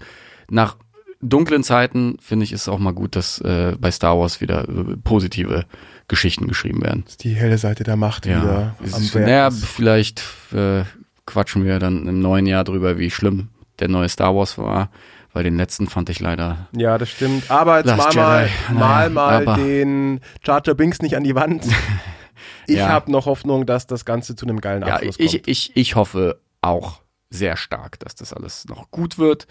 nach 0.50 0.76
dunklen 1.22 1.64
Zeiten 1.64 2.18
finde 2.22 2.44
ich 2.46 2.52
ist 2.54 2.62
es 2.64 2.70
auch 2.70 2.80
mal 2.80 2.94
gut, 2.94 3.16
dass 3.16 3.40
äh, 3.42 3.76
bei 3.80 3.92
Star 3.92 4.18
Wars 4.20 4.42
wieder 4.42 4.68
äh, 4.68 4.98
positive 5.04 5.66
Geschichten 6.08 6.48
geschrieben 6.48 6.82
werden. 6.82 7.04
Dass 7.06 7.18
die 7.18 7.34
helle 7.34 7.58
Seite 7.58 7.84
der 7.84 7.96
Macht 7.96 8.26
wieder 8.26 8.76
es 8.84 8.94
am 8.94 9.02
ist, 9.02 9.16
Werk 9.16 9.26
naja, 9.26 9.48
ist. 9.48 9.66
vielleicht 9.66 10.24
äh, 10.54 10.84
quatschen 11.26 11.64
wir 11.66 11.80
dann 11.80 12.08
im 12.08 12.20
neuen 12.20 12.46
Jahr 12.46 12.64
drüber, 12.64 12.98
wie 12.98 13.10
schlimm 13.12 13.50
der 13.80 13.88
neue 13.88 14.10
Star 14.10 14.36
Wars 14.36 14.58
war, 14.58 14.90
weil 15.34 15.44
den 15.44 15.56
letzten 15.58 15.88
fand 15.88 16.10
ich 16.10 16.20
leider 16.20 16.68
Ja, 16.76 16.98
das 16.98 17.10
stimmt. 17.10 17.50
Aber 17.50 17.78
jetzt 17.78 17.88
Last 17.88 18.16
mal 18.16 18.24
mal, 18.24 18.44
Jedi. 18.44 18.74
mal, 18.74 19.10
Naja, 19.10 19.10
mal 19.10 19.48
aber- 19.48 19.56
den 19.64 20.20
Jar 20.44 20.62
Binks 20.62 21.02
nicht 21.02 21.16
an 21.16 21.24
die 21.24 21.36
Wand. 21.36 21.66
Ich 22.68 22.78
Ja. 22.78 22.90
habe 22.90 23.12
noch 23.12 23.26
Hoffnung, 23.26 23.66
dass 23.66 23.88
das 23.88 24.06
Ganze 24.06 24.36
zu 24.36 24.46
einem 24.46 24.62
geilen 24.62 24.84
Ja, 24.86 24.96
Abschluss 24.96 25.18
kommt. 25.18 25.34
ich, 25.34 25.48
ich, 25.48 25.72
ich 25.76 25.96
hoffe 25.96 26.40
auch 26.62 27.02
sehr 27.30 27.58
stark, 27.58 28.00
dass 28.00 28.16
das 28.16 28.34
alles 28.34 28.66
noch 28.68 28.92
gut 28.92 29.18
wird. 29.18 29.48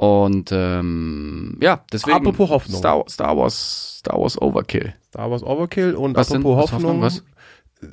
Und 0.00 0.50
ähm, 0.50 1.58
ja, 1.60 1.84
deswegen 1.92 2.16
Apropos 2.16 2.48
Hoffnung. 2.48 2.78
Star, 2.78 3.04
Star 3.06 3.36
Wars, 3.36 3.98
Star 3.98 4.18
Wars 4.18 4.40
Overkill. 4.40 4.94
Star 5.08 5.30
Wars 5.30 5.42
Overkill 5.42 5.94
und 5.94 6.16
Was 6.16 6.28
denn? 6.28 6.38
apropos 6.38 6.64
Was 6.64 6.72
Hoffnung, 6.72 7.02
Hoffnung? 7.02 7.22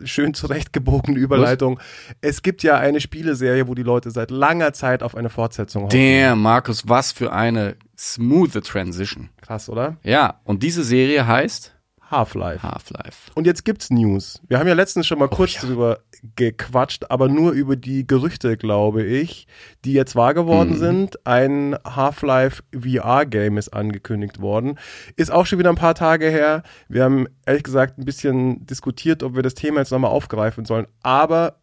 schön 0.06 0.34
zurechtgebogene 0.34 1.20
Überleitung. 1.20 1.82
Es 2.22 2.44
gibt 2.44 2.64
ja 2.64 2.78
eine 2.78 3.02
Spieleserie, 3.02 3.68
wo 3.68 3.76
die 3.76 3.84
Leute 3.84 4.10
seit 4.12 4.32
langer 4.32 4.72
Zeit 4.72 5.04
auf 5.04 5.16
eine 5.16 5.30
Fortsetzung 5.30 5.84
hoffen. 5.84 6.00
Damn, 6.00 6.42
Markus, 6.42 6.88
was 6.88 7.12
für 7.12 7.34
eine 7.34 7.76
smooth 7.98 8.54
Transition. 8.64 9.28
Krass, 9.42 9.68
oder? 9.68 9.98
Ja, 10.04 10.40
und 10.46 10.64
diese 10.64 10.86
Serie 10.86 11.28
heißt 11.28 11.74
Half-Life. 12.10 12.64
Half-Life. 12.64 13.32
Und 13.36 13.46
jetzt 13.48 13.66
gibt's 13.66 13.90
News. 13.90 14.42
Wir 14.48 14.60
haben 14.60 14.68
ja 14.68 14.74
letztens 14.74 15.08
schon 15.08 15.20
mal 15.20 15.28
kurz 15.28 15.56
ja. 15.56 15.62
drüber 15.62 16.00
gequatscht, 16.36 17.06
aber 17.10 17.28
nur 17.28 17.52
über 17.52 17.76
die 17.76 18.08
Gerüchte, 18.08 18.58
glaube 18.58 19.04
ich, 19.04 19.46
die 19.86 19.94
jetzt 19.94 20.16
wahr 20.16 20.34
geworden 20.34 20.72
Mhm. 20.72 20.78
sind. 20.78 21.28
Ein 21.28 21.76
Half-Life 21.86 22.64
VR-Game 22.74 23.58
ist 23.58 23.70
angekündigt 23.70 24.40
worden. 24.42 24.80
Ist 25.16 25.32
auch 25.32 25.46
schon 25.46 25.60
wieder 25.60 25.70
ein 25.70 25.76
paar 25.76 25.96
Tage 25.96 26.30
her. 26.30 26.64
Wir 26.88 27.04
haben 27.04 27.28
ehrlich 27.46 27.64
gesagt 27.64 27.98
ein 27.98 28.06
bisschen 28.06 28.66
diskutiert, 28.66 29.22
ob 29.22 29.36
wir 29.36 29.44
das 29.44 29.54
Thema 29.54 29.80
jetzt 29.80 29.92
nochmal 29.92 30.12
aufgreifen 30.12 30.66
sollen. 30.66 30.88
Aber 31.04 31.58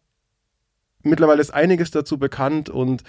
mittlerweile 1.03 1.41
ist 1.41 1.53
einiges 1.53 1.91
dazu 1.91 2.17
bekannt 2.17 2.69
und 2.69 3.03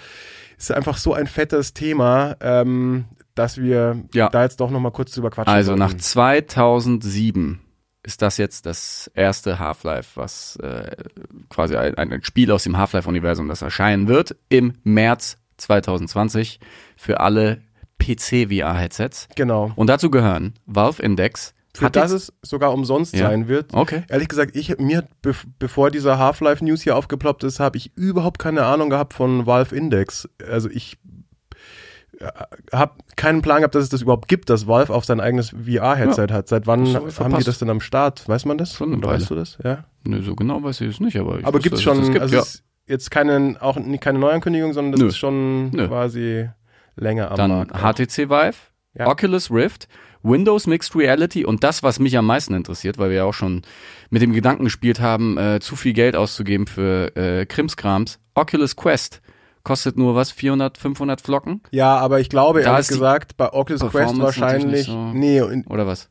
es 0.57 0.65
ist 0.69 0.75
einfach 0.75 0.97
so 0.97 1.13
ein 1.13 1.27
fettes 1.27 1.73
Thema, 1.73 2.35
ähm, 2.41 3.05
dass 3.37 3.57
wir 3.57 4.03
Ja. 4.13 4.29
da 4.29 4.43
jetzt 4.43 4.59
doch 4.59 4.69
nochmal 4.71 4.91
kurz 4.91 5.11
drüber 5.11 5.29
quatschen 5.29 5.53
Also 5.53 5.75
nach 5.75 5.89
sollten. 5.89 5.99
2007 6.03 7.59
ist 8.03 8.21
das 8.21 8.37
jetzt 8.37 8.65
das 8.65 9.11
erste 9.13 9.59
Half-Life, 9.59 10.11
was 10.19 10.55
äh, 10.57 10.95
quasi 11.49 11.75
ein, 11.75 11.95
ein 11.95 12.23
Spiel 12.23 12.51
aus 12.51 12.63
dem 12.63 12.77
Half-Life-Universum, 12.77 13.47
das 13.49 13.61
erscheinen 13.61 14.07
wird 14.07 14.35
im 14.49 14.73
März 14.83 15.37
2020 15.57 16.59
für 16.95 17.19
alle 17.19 17.61
PC-VR-Headsets. 17.99 19.27
Genau. 19.35 19.71
Und 19.75 19.87
dazu 19.87 20.09
gehören 20.09 20.53
Valve 20.65 21.01
Index. 21.01 21.53
Für 21.73 21.85
hat 21.85 21.95
das 21.95 22.11
es 22.11 22.33
sogar 22.41 22.73
umsonst 22.73 23.13
Ja. 23.15 23.27
sein 23.29 23.47
wird. 23.47 23.73
Okay. 23.73 24.03
Ehrlich 24.09 24.29
gesagt, 24.29 24.55
ich 24.55 24.77
mir 24.79 24.97
hat, 24.99 25.21
bev 25.21 25.45
bevor 25.59 25.91
dieser 25.91 26.17
Half-Life 26.17 26.63
News 26.65 26.81
hier 26.81 26.95
aufgeploppt 26.95 27.43
ist, 27.43 27.59
habe 27.59 27.77
ich 27.77 27.95
überhaupt 27.95 28.39
keine 28.39 28.65
Ahnung 28.65 28.89
gehabt 28.89 29.13
von 29.13 29.45
Valve 29.45 29.75
Index. 29.75 30.27
Also 30.49 30.69
ich 30.69 30.97
habe 32.73 32.93
keinen 33.15 33.41
Plan 33.41 33.57
gehabt, 33.59 33.75
dass 33.75 33.83
es 33.83 33.89
das 33.89 34.01
überhaupt 34.01 34.27
gibt, 34.27 34.49
dass 34.49 34.67
Valve 34.67 34.93
auf 34.93 35.05
sein 35.05 35.19
eigenes 35.19 35.51
VR-Headset 35.51 36.27
hat. 36.31 36.47
Seit 36.47 36.65
wann 36.67 36.85
haben 36.95 37.37
die 37.37 37.43
das 37.43 37.59
denn 37.59 37.69
am 37.69 37.81
Start? 37.81 38.27
Weiß 38.27 38.45
man 38.45 38.57
das? 38.57 38.73
Schon 38.73 38.93
eine 38.93 39.03
Weile. 39.03 39.19
weißt 39.19 39.29
du 39.29 39.35
das? 39.35 39.57
Ja. 39.63 39.85
Nö, 40.03 40.21
so 40.23 40.35
genau 40.35 40.63
weiß 40.63 40.81
ich 40.81 40.89
es 40.89 40.99
nicht, 40.99 41.17
aber 41.17 41.39
ich 41.39 41.45
Aber 41.45 41.59
gibt's 41.59 41.79
es 41.79 41.83
schon, 41.83 41.99
das 41.99 42.07
gibt, 42.09 42.21
also 42.21 42.35
ja. 42.35 42.41
es 42.41 42.55
ist 42.55 42.63
jetzt 42.87 43.11
keine, 43.11 43.57
auch 43.59 43.77
keine 43.99 44.19
Neuankündigung, 44.19 44.73
sondern 44.73 44.93
das 44.93 45.01
Nö. 45.01 45.07
ist 45.07 45.17
schon 45.17 45.69
Nö. 45.71 45.87
quasi 45.87 46.49
länger 46.95 47.29
am 47.31 47.37
Dann 47.37 47.51
Markt. 47.51 47.73
HTC 47.75 48.29
Vive, 48.29 48.55
Ja. 48.93 49.07
Oculus 49.07 49.51
Rift, 49.51 49.87
Windows 50.23 50.65
Mixed 50.65 50.95
Reality 50.95 51.45
und 51.45 51.63
das, 51.63 51.83
was 51.83 51.99
mich 51.99 52.17
am 52.17 52.25
meisten 52.25 52.53
interessiert, 52.53 52.97
weil 52.97 53.09
wir 53.09 53.17
ja 53.17 53.23
auch 53.25 53.33
schon 53.33 53.61
mit 54.09 54.21
dem 54.21 54.33
Gedanken 54.33 54.63
gespielt 54.63 54.99
haben, 54.99 55.37
äh, 55.37 55.59
zu 55.59 55.75
viel 55.75 55.93
Geld 55.93 56.15
auszugeben 56.15 56.65
für 56.67 57.15
äh, 57.15 57.45
Krimskrams. 57.45 58.19
Oculus 58.33 58.75
Quest 58.75 59.21
kostet 59.67 59.97
nur 59.97 60.15
was, 60.15 60.31
400, 60.31 60.77
500 60.77 61.21
Flocken 61.21 61.61
Ja, 61.71 61.97
aber 61.97 62.19
ich 62.21 62.29
glaube, 62.29 62.61
Da 62.63 62.71
ehrlich 62.73 62.87
gesagt, 62.87 63.35
bei 63.37 63.51
Oculus 63.51 63.81
Quest 63.91 64.17
wahrscheinlich, 64.19 64.85
so- 64.87 65.11
nee, 65.13 65.41
oder 65.67 65.85
was? 65.85 66.09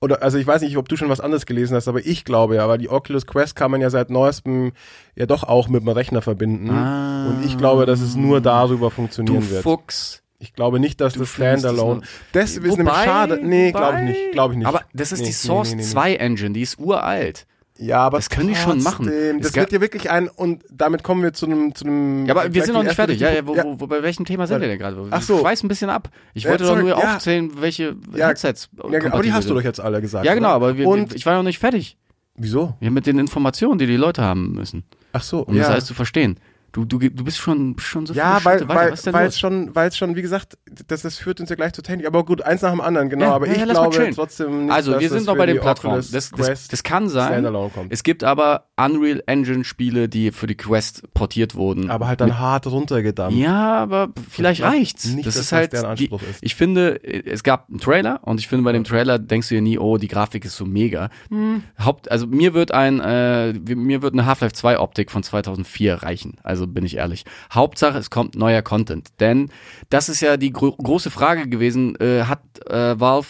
oder 0.00 0.22
also 0.22 0.38
ich 0.38 0.46
weiß 0.46 0.62
nicht, 0.62 0.76
ob 0.76 0.88
du 0.88 0.96
schon 0.96 1.08
was 1.08 1.20
anderes 1.20 1.44
gelesen 1.46 1.74
hast, 1.76 1.88
aber 1.88 2.04
ich 2.04 2.24
glaube 2.24 2.56
ja, 2.56 2.64
aber 2.64 2.76
die 2.78 2.88
Oculus 2.88 3.26
Quest 3.26 3.56
kann 3.56 3.70
man 3.70 3.80
ja 3.80 3.90
seit 3.90 4.10
neuestem 4.10 4.72
ja 5.16 5.26
doch 5.26 5.42
auch 5.44 5.68
mit 5.68 5.82
dem 5.82 5.88
Rechner 5.88 6.22
verbinden. 6.22 6.70
Ah. 6.70 7.28
Und 7.30 7.44
ich 7.44 7.56
glaube, 7.58 7.84
dass 7.86 8.00
es 8.00 8.14
nur 8.16 8.40
darüber 8.40 8.86
Du 8.88 8.94
funktionieren 8.94 9.48
wird. 9.50 9.62
Fuchs. 9.62 10.22
Ich 10.40 10.54
glaube 10.54 10.78
nicht, 10.78 11.00
dass 11.00 11.14
Du 11.14 11.18
das 11.20 11.28
das 11.30 11.34
Standalone. 11.34 11.94
nur- 11.96 12.02
Das 12.32 12.56
ist 12.56 12.76
nämlich 12.76 12.94
schade. 12.94 13.40
Nee, 13.42 13.72
glaube 13.72 13.98
ich 13.98 14.04
nicht. 14.04 14.32
Glaube 14.32 14.54
ich 14.54 14.58
nicht. 14.58 14.68
Aber 14.68 14.82
das 14.92 15.10
ist 15.10 15.20
Nee, 15.20 15.26
die 15.26 15.32
Source 15.32 15.70
nee, 15.70 15.76
nee. 15.78 15.82
2 15.82 16.14
Engine, 16.14 16.52
die 16.52 16.62
ist 16.62 16.78
uralt. 16.78 17.46
Ja, 17.80 17.98
aber 18.00 18.18
das 18.18 18.28
können 18.28 18.48
die 18.48 18.56
schon 18.56 18.82
machen. 18.82 19.08
Es 19.08 19.40
Das 19.42 19.52
gab- 19.52 19.62
wird 19.62 19.72
ja 19.72 19.80
wirklich 19.80 20.10
ein 20.10 20.28
und 20.28 20.64
damit 20.70 21.04
kommen 21.04 21.22
wir 21.22 21.32
zu 21.32 21.46
einem 21.46 21.74
zu 21.74 21.84
einem. 21.84 22.26
Ja, 22.26 22.34
aber 22.34 22.52
wir 22.52 22.64
sind 22.64 22.74
noch 22.74 22.82
nicht 22.82 22.96
fertig. 22.96 23.20
Ja, 23.20 23.30
ja, 23.30 23.46
wo, 23.46 23.54
ja, 23.54 23.62
Wo, 23.64 23.78
wo, 23.80 23.86
bei 23.86 24.02
welchem 24.02 24.24
Thema 24.24 24.46
sind 24.48 24.60
wir 24.60 24.66
denn 24.68 24.78
gerade? 24.78 24.96
Ach 25.10 25.22
so. 25.22 25.38
Ich 25.38 25.44
weiß 25.44 25.62
ein 25.62 25.68
bisschen 25.68 25.88
ab. 25.88 26.10
Ich 26.34 26.42
Ja, 26.44 26.50
wollte 26.50 26.64
sorry, 26.64 26.80
doch 26.80 26.88
nur 26.88 26.98
ja. 26.98 27.14
aufzählen, 27.14 27.52
welche 27.60 27.94
Ja, 28.14 28.28
Headsets. 28.28 28.68
ja, 28.90 29.00
aber 29.12 29.22
die 29.22 29.32
hast 29.32 29.48
du 29.48 29.54
doch 29.54 29.62
jetzt 29.62 29.80
alle 29.80 30.00
gesagt. 30.00 30.26
Ja, 30.26 30.34
genau, 30.34 30.48
oder? 30.48 30.54
aber 30.56 30.76
wir, 30.76 30.88
und 30.88 31.14
ich 31.14 31.24
war 31.24 31.36
noch 31.36 31.44
nicht 31.44 31.58
fertig. 31.60 31.96
wieso? 32.34 32.74
Ja, 32.80 32.90
mit 32.90 33.06
den 33.06 33.18
Informationen, 33.18 33.78
die 33.78 33.86
die 33.86 33.96
Leute 33.96 34.22
haben 34.22 34.52
müssen, 34.54 34.82
Ach 35.12 35.22
so, 35.22 35.40
um 35.42 35.54
ja. 35.54 35.62
das 35.62 35.70
alles 35.70 35.84
zu 35.86 35.94
verstehen. 35.94 36.38
Du, 36.72 36.84
du, 36.84 36.98
du 36.98 37.24
bist 37.24 37.38
schon, 37.38 37.76
schon 37.78 38.04
so 38.04 38.12
Ja, 38.12 38.40
weil, 38.44 38.68
weil, 38.68 38.90
Was 38.90 38.98
ist 38.98 39.06
denn 39.06 39.14
weil 39.14 39.28
es 39.28 39.38
schon, 39.38 39.74
weil 39.74 39.88
es 39.88 39.96
schon, 39.96 40.16
wie 40.16 40.22
gesagt, 40.22 40.58
das, 40.86 41.00
das 41.00 41.16
führt 41.16 41.40
uns 41.40 41.48
ja 41.48 41.56
gleich 41.56 41.72
zur 41.72 41.82
Technik. 41.82 42.06
Aber 42.06 42.24
gut, 42.24 42.42
eins 42.42 42.60
nach 42.60 42.72
dem 42.72 42.82
anderen, 42.82 43.08
genau. 43.08 43.26
Ja, 43.26 43.34
aber 43.34 43.46
ja, 43.46 43.52
ich 43.52 43.58
ja, 43.60 43.64
glaube 43.64 44.10
trotzdem 44.14 44.66
nicht, 44.66 44.72
Also, 44.74 45.00
wir 45.00 45.08
sind 45.08 45.26
noch 45.26 45.36
bei 45.36 45.46
den 45.46 45.60
Plattformen. 45.60 45.96
Das, 45.96 46.30
das, 46.30 46.68
das 46.68 46.82
kann 46.82 47.08
sein. 47.08 47.46
Es 47.88 48.02
gibt 48.02 48.22
aber 48.22 48.66
Unreal 48.76 49.22
Engine 49.26 49.64
Spiele, 49.64 50.10
die 50.10 50.30
für 50.30 50.46
die 50.46 50.56
Quest 50.56 51.12
portiert 51.14 51.54
wurden. 51.54 51.90
aber 51.90 52.06
halt 52.06 52.20
dann 52.20 52.38
hart 52.38 52.66
runtergedampft. 52.66 53.38
Ja, 53.38 53.76
aber 53.76 54.10
vielleicht 54.30 54.62
reicht's. 54.62 55.06
nicht, 55.06 55.26
das 55.26 55.36
ist 55.36 55.52
halt 55.52 55.72
die, 55.98 56.06
ist. 56.06 56.42
Ich 56.42 56.54
finde, 56.54 57.02
es 57.02 57.42
gab 57.42 57.68
einen 57.68 57.80
Trailer 57.80 58.20
und 58.22 58.40
ich 58.40 58.48
finde 58.48 58.64
bei 58.64 58.72
dem 58.72 58.84
Trailer 58.84 59.18
denkst 59.18 59.48
du 59.48 59.54
dir 59.54 59.62
nie, 59.62 59.78
oh, 59.78 59.96
die 59.96 60.08
Grafik 60.08 60.44
ist 60.44 60.56
so 60.56 60.66
mega. 60.66 61.08
Hm. 61.30 61.62
Haupt, 61.78 62.10
also 62.10 62.26
mir 62.26 62.54
wird 62.54 62.72
ein, 62.72 63.00
äh, 63.00 63.52
mir 63.54 64.02
wird 64.02 64.12
eine 64.12 64.26
Half-Life 64.26 64.54
2 64.54 64.78
Optik 64.78 65.10
von 65.10 65.22
2004 65.22 65.94
reichen. 66.02 66.36
Also 66.42 66.57
bin 66.66 66.84
ich 66.84 66.96
ehrlich. 66.96 67.24
Hauptsache, 67.52 67.98
es 67.98 68.10
kommt 68.10 68.34
neuer 68.34 68.62
Content, 68.62 69.08
denn 69.20 69.50
das 69.90 70.08
ist 70.08 70.20
ja 70.20 70.36
die 70.36 70.52
gro 70.52 70.72
große 70.72 71.10
Frage 71.10 71.48
gewesen. 71.48 71.96
Äh, 72.00 72.24
hat 72.24 72.42
äh, 72.68 72.98
Valve 72.98 73.26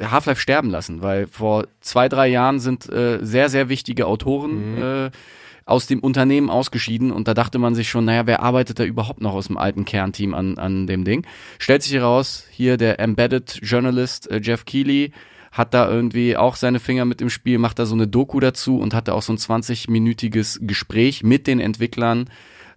Half-Life 0.00 0.40
sterben 0.40 0.70
lassen, 0.70 1.02
weil 1.02 1.26
vor 1.26 1.66
zwei, 1.80 2.08
drei 2.08 2.28
Jahren 2.28 2.60
sind 2.60 2.88
äh, 2.90 3.18
sehr, 3.22 3.48
sehr 3.50 3.68
wichtige 3.68 4.06
Autoren 4.06 4.76
Mhm. 4.76 4.82
äh, 4.82 5.10
aus 5.64 5.86
dem 5.86 6.00
Unternehmen 6.00 6.50
ausgeschieden 6.50 7.12
und 7.12 7.28
da 7.28 7.34
dachte 7.34 7.58
man 7.58 7.74
sich 7.76 7.88
schon, 7.88 8.04
naja, 8.04 8.26
wer 8.26 8.42
arbeitet 8.42 8.80
da 8.80 8.84
überhaupt 8.84 9.20
noch 9.20 9.32
aus 9.34 9.46
dem 9.46 9.56
alten 9.56 9.84
Kernteam 9.84 10.34
an, 10.34 10.58
an 10.58 10.86
dem 10.88 11.04
Ding? 11.04 11.24
Stellt 11.58 11.82
sich 11.84 11.92
heraus, 11.92 12.44
hier 12.50 12.76
der 12.76 12.98
Embedded 12.98 13.60
Journalist 13.62 14.28
äh, 14.30 14.40
Jeff 14.42 14.64
Keighley 14.64 15.12
hat 15.52 15.74
da 15.74 15.88
irgendwie 15.88 16.36
auch 16.36 16.56
seine 16.56 16.80
Finger 16.80 17.04
mit 17.04 17.20
im 17.20 17.30
Spiel, 17.30 17.58
macht 17.58 17.78
da 17.78 17.86
so 17.86 17.94
eine 17.94 18.08
Doku 18.08 18.40
dazu 18.40 18.78
und 18.78 18.94
hatte 18.94 19.14
auch 19.14 19.22
so 19.22 19.32
ein 19.32 19.38
20-minütiges 19.38 20.66
Gespräch 20.66 21.22
mit 21.22 21.46
den 21.46 21.60
Entwicklern 21.60 22.30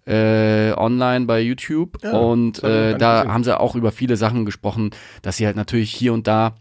äh, 0.05 0.73
online 0.73 1.25
bei 1.25 1.39
YouTube 1.41 1.97
Ja, 2.03 2.11
und 2.11 2.61
äh, 2.63 2.97
da 2.97 3.21
gesehen. 3.21 3.33
haben 3.33 3.43
sie 3.43 3.59
auch 3.59 3.75
über 3.75 3.91
viele 3.91 4.17
Sachen 4.17 4.45
gesprochen, 4.45 4.91
dass 5.21 5.37
sie 5.37 5.45
halt 5.45 5.55
natürlich 5.55 5.91
hier 5.91 6.13
und 6.13 6.27
da 6.27 6.55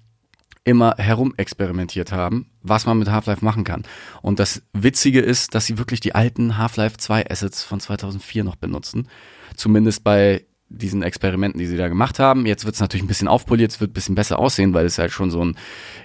immer 0.64 0.94
herumexperimentiert 0.96 2.10
haben, 2.10 2.46
was 2.62 2.86
man 2.86 2.98
mit 2.98 3.10
Half-Life 3.10 3.44
machen 3.44 3.64
kann. 3.64 3.82
Und 4.22 4.38
das 4.38 4.62
Witzige 4.72 5.20
ist, 5.20 5.54
dass 5.54 5.66
sie 5.66 5.76
wirklich 5.76 6.00
die 6.00 6.14
alten 6.14 6.56
Half-Life 6.56 6.96
2 6.96 7.30
Assets 7.30 7.62
von 7.62 7.80
2004 7.80 8.44
noch 8.44 8.56
benutzen. 8.56 9.08
Zumindest 9.56 10.04
bei 10.04 10.46
diesen 10.76 11.02
Experimenten, 11.02 11.58
die 11.58 11.66
sie 11.66 11.76
da 11.76 11.88
gemacht 11.88 12.18
haben. 12.18 12.46
Jetzt 12.46 12.64
wird 12.64 12.74
es 12.74 12.80
natürlich 12.80 13.04
ein 13.04 13.08
bisschen 13.08 13.28
aufpoliert, 13.28 13.72
es 13.72 13.80
wird 13.80 13.90
ein 13.90 13.94
bisschen 13.94 14.14
besser 14.14 14.38
aussehen, 14.38 14.74
weil 14.74 14.86
es 14.86 14.98
halt 14.98 15.12
schon 15.12 15.30
so 15.30 15.44
ein, 15.44 15.56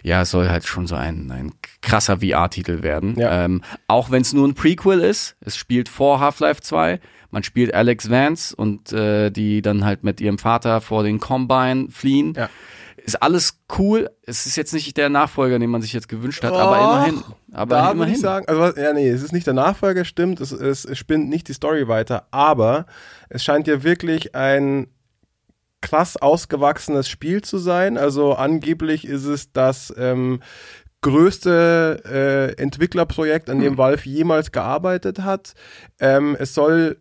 ja, 0.04 0.22
es 0.22 0.32
soll 0.32 0.50
halt 0.50 0.66
schon 0.66 0.88
so 0.88 0.96
ein, 0.96 1.32
ein 1.32 1.52
krasser 1.82 2.20
VR-Titel 2.20 2.84
werden. 2.84 3.20
Ja. 3.20 3.46
Ähm, 3.46 3.62
auch 3.88 4.12
wenn 4.12 4.22
es 4.22 4.34
nur 4.34 4.48
ein 4.48 4.54
Prequel 4.56 5.00
ist, 5.00 5.36
es 5.42 5.58
spielt 5.58 5.90
vor 5.90 6.20
Half-Life 6.20 6.62
2. 6.62 7.00
Man 7.32 7.44
spielt 7.44 7.74
Alex 7.74 8.10
Vance 8.10 8.56
und 8.56 8.92
äh, 8.92 9.30
die 9.30 9.62
dann 9.62 9.86
halt 9.86 10.04
mit 10.04 10.20
ihrem 10.20 10.40
Vater 10.40 10.82
vor 10.82 11.04
den 11.04 11.20
Combine 11.20 11.88
fliehen. 11.90 12.34
Ja. 12.36 12.50
Ist 13.10 13.24
alles 13.24 13.60
cool. 13.80 14.12
Es 14.22 14.46
ist 14.46 14.56
jetzt 14.56 14.72
nicht 14.72 14.96
der 14.96 15.10
Nachfolger, 15.10 15.58
den 15.58 15.72
man 15.72 15.82
sich 15.82 15.94
jetzt 15.94 16.08
gewünscht 16.08 16.44
hat, 16.44 16.54
aber 16.54 16.80
Och, 16.80 17.08
immerhin. 17.08 17.24
Aber 17.52 17.76
da 17.76 17.82
würde 17.86 17.94
immerhin. 17.94 18.14
ich 18.14 18.22
sagen, 18.22 18.46
also 18.48 18.80
ja, 18.80 18.94
nee, 18.94 19.10
es 19.10 19.24
ist 19.24 19.34
nicht 19.34 19.48
der 19.48 19.56
Nachfolger, 19.56 20.06
stimmt, 20.06 20.40
es, 20.42 20.52
es, 20.52 20.86
es 20.86 20.96
spinnt 20.96 21.28
nicht 21.28 21.48
die 21.48 21.54
Story 21.54 21.88
weiter, 21.88 22.28
aber 22.30 22.86
es 23.30 23.44
scheint 23.44 23.66
ja 23.66 23.82
wirklich 23.82 24.36
ein 24.36 24.90
krass 25.82 26.18
ausgewachsenes 26.18 27.10
Spiel 27.10 27.42
zu 27.42 27.58
sein. 27.58 27.98
Also 27.98 28.36
angeblich 28.36 29.08
ist 29.08 29.26
es 29.26 29.52
das 29.52 29.92
ähm, 29.98 30.42
größte 31.02 32.04
äh, 32.58 32.62
Entwicklerprojekt, 32.62 33.50
an 33.50 33.60
dem 33.60 33.80
Valve 33.80 34.08
jemals 34.08 34.52
gearbeitet 34.52 35.24
hat. 35.24 35.54
Ähm, 36.00 36.38
es 36.40 36.54
soll 36.54 36.98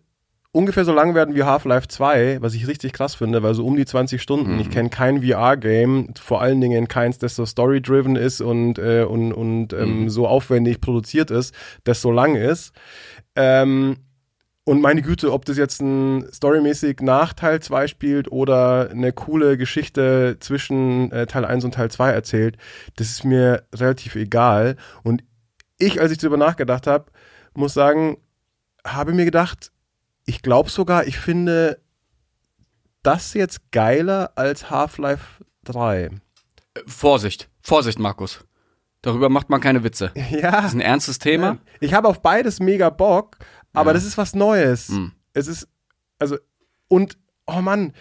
ungefähr 0.53 0.85
so 0.85 0.93
lang 0.93 1.15
werden 1.15 1.35
wie 1.35 1.43
Half-Life 1.43 1.89
2, 1.89 2.39
was 2.41 2.55
ich 2.55 2.67
richtig 2.67 2.93
krass 2.93 3.15
finde, 3.15 3.43
weil 3.43 3.55
so 3.55 3.67
um 3.67 3.77
die 3.77 3.85
20 3.85 4.21
Stunden. 4.21 4.59
Ich 4.61 4.71
kenne 4.71 4.89
kein 4.89 5.23
VR-Game, 5.23 6.15
vor 6.21 6.41
allen 6.41 6.61
Dingen 6.61 6.89
keins, 6.89 7.19
das 7.19 7.37
so 7.37 7.45
story-driven 7.45 8.17
ist 8.17 8.41
und, 8.41 8.79
äh, 8.79 9.05
und, 9.05 9.33
und 9.33 9.73
ähm, 9.73 10.09
so 10.09 10.27
aufwendig 10.27 10.81
produziert 10.81 11.31
ist, 11.31 11.55
das 11.85 12.01
so 12.01 12.11
lang 12.11 12.35
ist. 12.35 12.73
Ähm, 13.37 13.99
und 14.65 14.83
meine 14.83 15.01
Güte, 15.01 15.33
ob 15.33 15.47
das 15.47 15.57
jetzt 15.57 15.81
ein 15.81 16.27
storymäßig 16.31 17.01
nach 17.01 17.33
Teil 17.33 17.61
2 17.61 17.87
spielt 17.87 18.31
oder 18.31 18.91
eine 18.91 19.13
coole 19.13 19.57
Geschichte 19.57 20.37
zwischen 20.41 21.11
äh, 21.11 21.27
Teil 21.27 21.47
1 21.47 21.65
und 21.65 21.73
Teil 21.73 21.91
2 21.91 22.11
erzählt, 22.11 22.59
das 22.97 23.09
ist 23.09 23.25
mir 23.25 23.65
relativ 23.75 24.15
egal. 24.15 24.77
Und 25.03 25.25
ich, 25.79 26.03
als 26.03 26.13
ich 26.13 26.19
darüber 26.19 26.37
nachgedacht 26.37 26.87
habe, 26.87 27.07
muss 27.55 27.73
sagen, 27.73 28.19
habe 28.87 29.15
mir 29.15 29.25
gedacht, 29.25 29.73
ich 30.29 30.43
glaube 30.43 30.69
sogar, 30.71 31.07
ich 31.07 31.19
finde 31.19 31.81
das 33.03 33.33
jetzt 33.35 33.73
geiler 33.73 34.33
als 34.37 34.71
Half-Life 34.71 35.43
3. 35.65 36.11
Vorsicht, 36.87 37.49
Vorsicht, 37.63 37.99
Markus. 37.99 38.45
Darüber 39.01 39.29
macht 39.29 39.49
man 39.49 39.61
keine 39.61 39.85
Witze. 39.85 40.13
Ja. 40.31 40.51
Das 40.51 40.67
ist 40.67 40.75
ein 40.75 40.81
ernstes 40.81 41.19
Thema. 41.19 41.59
Ich 41.81 41.95
habe 41.95 42.09
auf 42.09 42.21
beides 42.21 42.61
mega 42.61 42.91
Bock, 42.91 43.39
aber 43.73 43.91
Ja. 43.91 43.95
das 43.95 44.05
ist 44.05 44.19
was 44.19 44.35
Neues. 44.35 44.89
Hm. 44.89 45.13
Es 45.33 45.47
ist, 45.49 45.67
also, 46.19 46.37
und, 46.89 47.17
oh 47.47 47.61
Mann, 47.61 47.93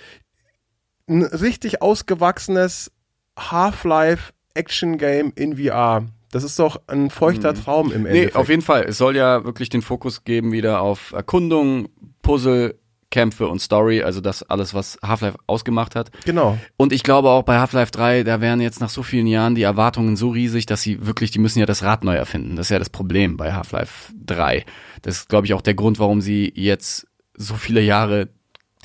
ein 1.08 1.24
richtig 1.24 1.82
ausgewachsenes 1.82 2.92
Half-Life 3.40 4.34
Action-Game 4.54 5.32
in 5.36 5.58
VR. 5.58 6.06
Das 6.32 6.44
ist 6.44 6.60
doch 6.60 6.82
ein 6.88 7.10
feuchter 7.10 7.54
Traum 7.54 7.92
im 7.94 8.04
Nee, 8.04 8.10
Endeffekt. 8.10 8.36
auf 8.36 8.50
jeden 8.50 8.62
Fall. 8.64 8.84
Es 8.84 8.98
soll 8.98 9.16
ja 9.16 9.46
wirklich 9.46 9.70
den 9.70 9.82
Fokus 9.82 10.24
geben 10.26 10.52
wieder 10.52 10.82
auf 10.82 11.14
Erkundung, 11.14 11.88
Puzzle, 12.28 12.76
Kämpfe 13.10 13.48
und 13.48 13.60
Story, 13.60 14.04
also 14.04 14.20
das 14.20 14.44
alles, 14.44 14.74
was 14.74 15.00
Half-Life 15.02 15.38
ausgemacht 15.48 15.96
hat. 15.96 16.12
Genau. 16.26 16.58
Und 16.76 16.92
ich 16.92 17.04
glaube 17.04 17.30
auch 17.30 17.44
bei 17.44 17.58
Half-Life 17.58 17.92
3, 17.92 18.24
da 18.24 18.42
wären 18.42 18.60
jetzt 18.60 18.82
nach 18.82 18.90
so 18.90 19.02
vielen 19.02 19.28
Jahren 19.28 19.56
die 19.56 19.62
Erwartungen 19.62 20.18
so 20.18 20.30
riesig, 20.30 20.66
dass 20.66 20.82
sie 20.82 21.06
wirklich, 21.06 21.32
die 21.32 21.40
müssen 21.40 21.60
ja 21.60 21.66
das 21.66 21.84
Rad 21.84 22.04
neu 22.04 22.16
erfinden. 22.16 22.58
Das 22.58 22.66
ist 22.66 22.72
ja 22.72 22.80
das 22.80 22.90
Problem 22.90 23.38
bei 23.38 23.54
Half-Life 23.54 24.12
3. 24.26 24.66
Das 25.04 25.20
ist, 25.20 25.30
glaube 25.30 25.48
ich, 25.48 25.54
auch 25.54 25.62
der 25.62 25.74
Grund, 25.74 26.00
warum 26.00 26.20
sie 26.20 26.52
jetzt 26.54 27.08
so 27.34 27.56
viele 27.56 27.80
Jahre 27.80 28.28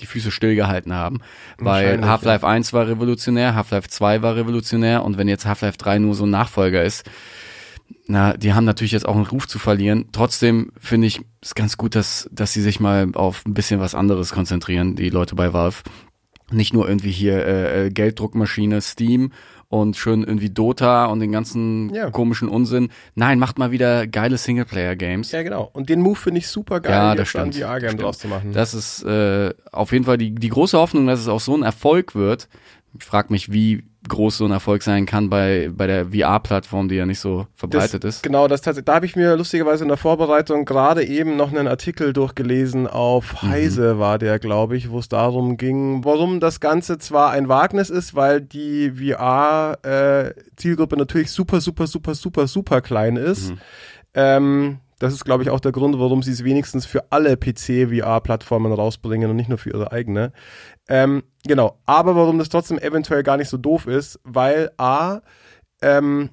die 0.00 0.06
Füße 0.06 0.30
stillgehalten 0.30 0.92
haben. 0.92 1.20
Weil 1.58 2.06
Half-Life 2.06 2.46
1 2.46 2.72
war 2.72 2.86
revolutionär, 2.86 3.56
Half-Life 3.56 3.88
2 3.88 4.22
war 4.22 4.36
revolutionär 4.36 5.02
und 5.02 5.18
wenn 5.18 5.26
jetzt 5.26 5.46
Half-Life 5.46 5.78
3 5.78 5.98
nur 5.98 6.14
so 6.14 6.24
ein 6.24 6.30
Nachfolger 6.30 6.84
ist, 6.84 7.04
na, 8.06 8.36
die 8.36 8.52
haben 8.54 8.64
natürlich 8.64 8.92
jetzt 8.92 9.06
auch 9.06 9.16
einen 9.16 9.26
Ruf 9.26 9.46
zu 9.48 9.58
verlieren. 9.58 10.06
Trotzdem 10.12 10.72
finde 10.78 11.06
ich 11.06 11.20
es 11.40 11.54
ganz 11.54 11.76
gut, 11.76 11.94
dass, 11.94 12.28
dass 12.32 12.52
sie 12.52 12.60
sich 12.62 12.80
mal 12.80 13.08
auf 13.14 13.44
ein 13.46 13.54
bisschen 13.54 13.80
was 13.80 13.94
anderes 13.94 14.32
konzentrieren, 14.32 14.96
die 14.96 15.10
Leute 15.10 15.34
bei 15.34 15.52
Valve. 15.52 15.82
Nicht 16.50 16.74
nur 16.74 16.86
irgendwie 16.88 17.10
hier 17.12 17.46
äh, 17.46 17.86
äh, 17.86 17.90
Gelddruckmaschine, 17.90 18.80
Steam 18.82 19.32
und 19.68 19.96
schön 19.96 20.22
irgendwie 20.22 20.50
Dota 20.50 21.06
und 21.06 21.20
den 21.20 21.32
ganzen 21.32 21.88
Ja. 21.94 22.10
komischen 22.10 22.48
Unsinn. 22.48 22.90
Nein, 23.14 23.38
macht 23.38 23.58
mal 23.58 23.70
wieder 23.70 24.06
geile 24.06 24.36
Singleplayer-Games. 24.36 25.32
Ja, 25.32 25.42
genau. 25.42 25.70
Und 25.72 25.88
den 25.88 26.02
Move 26.02 26.16
finde 26.16 26.40
ich 26.40 26.48
super 26.48 26.80
geil, 26.80 26.92
Ja, 26.92 27.14
das 27.14 27.32
jetzt 27.32 27.42
ein 27.42 27.52
stimmt. 27.52 27.64
VR-Game 27.66 27.88
Stimmt. 27.90 28.02
draus 28.02 28.18
zu 28.18 28.28
machen. 28.28 28.52
Das 28.52 28.74
ist 28.74 29.02
äh, 29.04 29.54
auf 29.72 29.92
jeden 29.92 30.04
Fall 30.04 30.18
die, 30.18 30.34
die 30.34 30.48
große 30.50 30.76
Hoffnung, 30.76 31.06
dass 31.06 31.20
es 31.20 31.28
auch 31.28 31.40
so 31.40 31.56
ein 31.56 31.62
Erfolg 31.62 32.14
wird. 32.14 32.48
Ich 32.98 33.04
frage 33.04 33.32
mich, 33.32 33.50
wie 33.50 33.84
groß 34.08 34.38
so 34.38 34.44
ein 34.44 34.50
Erfolg 34.50 34.82
sein 34.82 35.06
kann 35.06 35.30
bei, 35.30 35.70
bei 35.72 35.86
der 35.86 36.06
VR-Plattform, 36.06 36.88
die 36.88 36.96
ja 36.96 37.06
nicht 37.06 37.20
so 37.20 37.46
verbreitet 37.54 38.04
das, 38.04 38.16
ist. 38.16 38.22
Genau, 38.22 38.48
das 38.48 38.60
tatsächlich. 38.60 38.86
Da 38.86 38.94
habe 38.94 39.06
ich 39.06 39.14
mir 39.14 39.36
lustigerweise 39.36 39.84
in 39.84 39.88
der 39.88 39.96
Vorbereitung 39.96 40.64
gerade 40.64 41.04
eben 41.04 41.36
noch 41.36 41.52
einen 41.52 41.68
Artikel 41.68 42.12
durchgelesen 42.12 42.86
auf 42.86 43.42
Mhm. 43.42 43.48
Heise 43.48 43.98
war 43.98 44.18
der, 44.18 44.38
glaube 44.38 44.76
ich, 44.76 44.90
wo 44.90 44.98
es 44.98 45.08
darum 45.08 45.56
ging, 45.56 46.04
warum 46.04 46.40
das 46.40 46.60
Ganze 46.60 46.98
zwar 46.98 47.30
ein 47.30 47.48
Wagnis 47.48 47.90
ist, 47.90 48.14
weil 48.14 48.40
die 48.40 48.90
VR-Zielgruppe 48.90 50.96
natürlich 50.96 51.30
super, 51.30 51.60
super, 51.60 51.86
super, 51.86 52.14
super, 52.14 52.46
super 52.46 52.80
klein 52.80 53.16
ist. 53.16 53.50
Mhm. 53.50 53.58
Ähm, 54.14 54.78
das 55.02 55.12
ist, 55.12 55.24
glaube 55.24 55.42
ich, 55.42 55.50
auch 55.50 55.60
der 55.60 55.72
Grund, 55.72 55.98
warum 55.98 56.22
sie 56.22 56.30
es 56.30 56.44
wenigstens 56.44 56.86
für 56.86 57.10
alle 57.10 57.36
PC-VR-Plattformen 57.36 58.72
rausbringen 58.72 59.28
und 59.30 59.36
nicht 59.36 59.48
nur 59.48 59.58
für 59.58 59.70
ihre 59.70 59.90
eigene. 59.92 60.32
Ähm, 60.88 61.22
genau, 61.44 61.78
aber 61.86 62.14
warum 62.16 62.38
das 62.38 62.48
trotzdem 62.48 62.78
eventuell 62.78 63.22
gar 63.22 63.36
nicht 63.36 63.48
so 63.48 63.56
doof 63.56 63.86
ist, 63.86 64.20
weil 64.24 64.70
A, 64.76 65.20
ähm, 65.82 66.30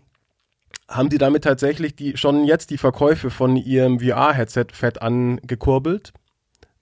haben 0.87 1.09
die 1.09 1.17
damit 1.17 1.43
tatsächlich 1.43 1.95
die, 1.95 2.17
schon 2.17 2.43
jetzt 2.45 2.69
die 2.69 2.77
Verkäufe 2.77 3.29
von 3.29 3.55
ihrem 3.55 3.99
VR-Headset 3.99 4.67
fett 4.71 5.01
angekurbelt, 5.01 6.13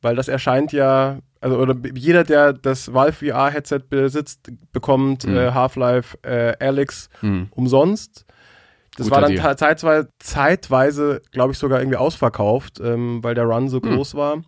weil 0.02 0.16
das 0.16 0.28
erscheint 0.28 0.72
ja, 0.74 1.20
also 1.42 1.58
oder 1.58 1.76
jeder, 1.96 2.24
der 2.24 2.54
das 2.54 2.94
Valve 2.94 3.26
VR-Headset 3.26 3.80
besitzt, 3.90 4.50
bekommt 4.72 5.26
Mhm. 5.26 5.38
äh, 5.38 5.52
Half-Life 5.52 6.18
äh, 6.24 6.54
Alyx 6.60 7.10
Hm. 7.22 7.48
umsonst. 7.52 8.26
Das 8.98 9.06
Guter 9.06 9.16
war 9.16 9.22
dann 9.22 9.32
Deal. 9.36 9.58
zeitweise, 9.58 10.10
zeitweise 10.20 11.22
glaube 11.32 11.54
ich, 11.54 11.58
sogar 11.58 11.80
irgendwie 11.80 11.98
ausverkauft, 11.98 12.80
ähm, 12.84 13.24
weil 13.24 13.36
der 13.36 13.46
Run 13.46 13.70
so 13.70 13.78
Hm. 13.82 13.94
groß 13.96 14.16
war. 14.16 14.42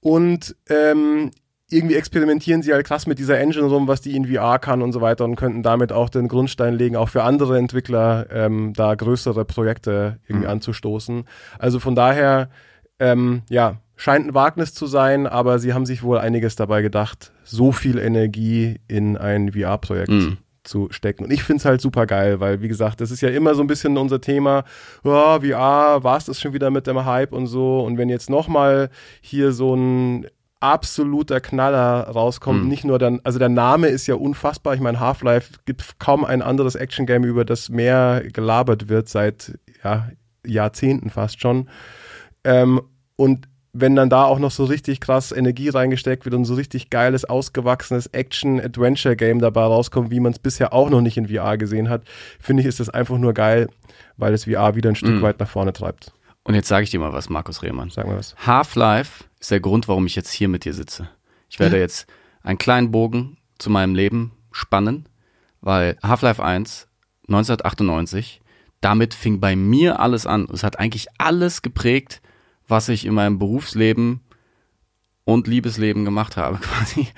Und 0.00 0.54
ähm, 0.68 1.30
irgendwie 1.70 1.94
experimentieren 1.96 2.62
sie 2.62 2.72
halt 2.72 2.86
krass 2.86 3.06
mit 3.06 3.18
dieser 3.18 3.38
Engine 3.38 3.66
rum, 3.66 3.88
was 3.88 4.00
die 4.02 4.14
in 4.14 4.26
VR 4.26 4.58
kann 4.58 4.82
und 4.82 4.92
so 4.92 5.00
weiter 5.00 5.24
und 5.24 5.34
könnten 5.36 5.62
damit 5.62 5.92
auch 5.92 6.08
den 6.10 6.28
Grundstein 6.28 6.74
legen, 6.74 6.94
auch 6.96 7.08
für 7.08 7.22
andere 7.22 7.58
Entwickler 7.58 8.26
ähm, 8.30 8.74
da 8.76 8.94
größere 8.94 9.44
Projekte 9.44 10.18
irgendwie 10.28 10.46
Hm. 10.46 10.52
anzustoßen. 10.52 11.24
Also 11.58 11.80
von 11.80 11.94
daher, 11.94 12.50
ähm, 12.98 13.42
ja, 13.48 13.78
scheint 13.96 14.26
ein 14.26 14.34
Wagnis 14.34 14.74
zu 14.74 14.86
sein, 14.86 15.26
aber 15.26 15.58
sie 15.58 15.72
haben 15.72 15.86
sich 15.86 16.02
wohl 16.02 16.18
einiges 16.18 16.54
dabei 16.56 16.82
gedacht, 16.82 17.32
so 17.44 17.72
viel 17.72 17.98
Energie 17.98 18.78
in 18.88 19.16
ein 19.16 19.52
VR-Projekt 19.52 20.10
Mhm. 20.10 20.36
Zu 20.64 20.88
stecken. 20.90 21.24
Und 21.24 21.30
ich 21.30 21.42
finde 21.44 21.58
es 21.60 21.64
halt 21.64 21.80
super 21.80 22.06
geil, 22.06 22.40
weil, 22.40 22.60
wie 22.62 22.68
gesagt, 22.68 23.00
das 23.00 23.10
ist 23.10 23.20
ja 23.20 23.28
immer 23.28 23.54
so 23.54 23.60
ein 23.62 23.66
bisschen 23.66 23.96
unser 23.96 24.20
Thema. 24.20 24.64
Ja, 25.04 25.40
VR, 25.40 26.02
war 26.02 26.16
es 26.16 26.24
das 26.24 26.40
schon 26.40 26.52
wieder 26.54 26.70
mit 26.70 26.86
dem 26.86 27.04
Hype 27.04 27.32
und 27.32 27.46
so. 27.46 27.80
Und 27.80 27.98
wenn 27.98 28.08
jetzt 28.08 28.30
nochmal 28.30 28.90
hier 29.20 29.52
so 29.52 29.74
ein 29.74 30.26
absoluter 30.60 31.40
Knaller 31.40 32.08
rauskommt, 32.08 32.62
Mhm. 32.62 32.68
nicht 32.68 32.84
nur 32.84 32.98
dann, 32.98 33.20
also 33.22 33.38
der 33.38 33.50
Name 33.50 33.88
ist 33.88 34.06
ja 34.06 34.14
unfassbar. 34.14 34.74
Ich 34.74 34.80
meine, 34.80 34.98
Half-Life 34.98 35.58
gibt 35.66 35.98
kaum 35.98 36.24
ein 36.24 36.40
anderes 36.40 36.74
Action-Game, 36.74 37.24
über 37.24 37.44
das 37.44 37.68
mehr 37.68 38.22
gelabert 38.32 38.88
wird 38.88 39.08
seit 39.08 39.58
ja, 39.82 40.08
Jahrzehnten 40.46 41.10
fast 41.10 41.40
schon. 41.42 41.68
Ähm, 42.44 42.80
und 43.16 43.48
wenn 43.76 43.96
dann 43.96 44.08
da 44.08 44.24
auch 44.24 44.38
noch 44.38 44.52
so 44.52 44.64
richtig 44.64 45.00
krass 45.00 45.32
Energie 45.32 45.68
reingesteckt 45.68 46.24
wird 46.24 46.34
und 46.34 46.44
so 46.44 46.54
richtig 46.54 46.90
geiles, 46.90 47.24
ausgewachsenes 47.24 48.06
Action-Adventure-Game 48.06 49.40
dabei 49.40 49.62
rauskommt, 49.64 50.10
wie 50.10 50.20
man 50.20 50.32
es 50.32 50.38
bisher 50.38 50.72
auch 50.72 50.90
noch 50.90 51.00
nicht 51.00 51.16
in 51.16 51.28
VR 51.28 51.58
gesehen 51.58 51.88
hat, 51.88 52.02
finde 52.40 52.62
ich, 52.62 52.68
ist 52.68 52.80
das 52.80 52.88
einfach 52.88 53.18
nur 53.18 53.32
geil, 53.34 53.68
weil 54.16 54.32
es 54.32 54.44
VR 54.44 54.74
wieder 54.76 54.90
ein 54.90 54.94
Stück 54.96 55.16
Mhm. 55.16 55.22
weit 55.22 55.40
nach 55.40 55.48
vorne 55.48 55.72
treibt. 55.72 56.12
Und 56.44 56.54
jetzt 56.54 56.68
sage 56.68 56.84
ich 56.84 56.90
dir 56.90 57.00
mal 57.00 57.12
was, 57.12 57.28
Markus 57.28 57.62
Rehmann. 57.62 57.90
Sagen 57.90 58.10
wir 58.10 58.16
was. 58.18 58.36
Half-Life 58.46 59.24
ist 59.40 59.50
der 59.50 59.60
Grund, 59.60 59.88
warum 59.88 60.06
ich 60.06 60.14
jetzt 60.14 60.30
hier 60.30 60.48
mit 60.48 60.64
dir 60.64 60.74
sitze. 60.74 61.08
Ich 61.48 61.58
werde 61.58 61.78
jetzt 61.78 62.06
einen 62.42 62.58
kleinen 62.58 62.90
Bogen 62.90 63.38
zu 63.58 63.70
meinem 63.70 63.94
Leben 63.94 64.32
spannen, 64.52 65.08
weil 65.60 65.96
Half-Life 66.02 66.42
1 66.42 66.86
1998, 67.28 68.40
damit 68.80 69.14
fing 69.14 69.40
bei 69.40 69.56
mir 69.56 69.98
alles 70.00 70.26
an. 70.26 70.46
Es 70.52 70.62
hat 70.62 70.78
eigentlich 70.78 71.06
alles 71.18 71.62
geprägt, 71.62 72.20
was 72.68 72.88
ich 72.88 73.04
in 73.04 73.14
meinem 73.14 73.38
Berufsleben 73.38 74.20
und 75.24 75.46
Liebesleben 75.46 76.04
gemacht 76.04 76.36
habe, 76.36 76.58
quasi. 76.62 77.08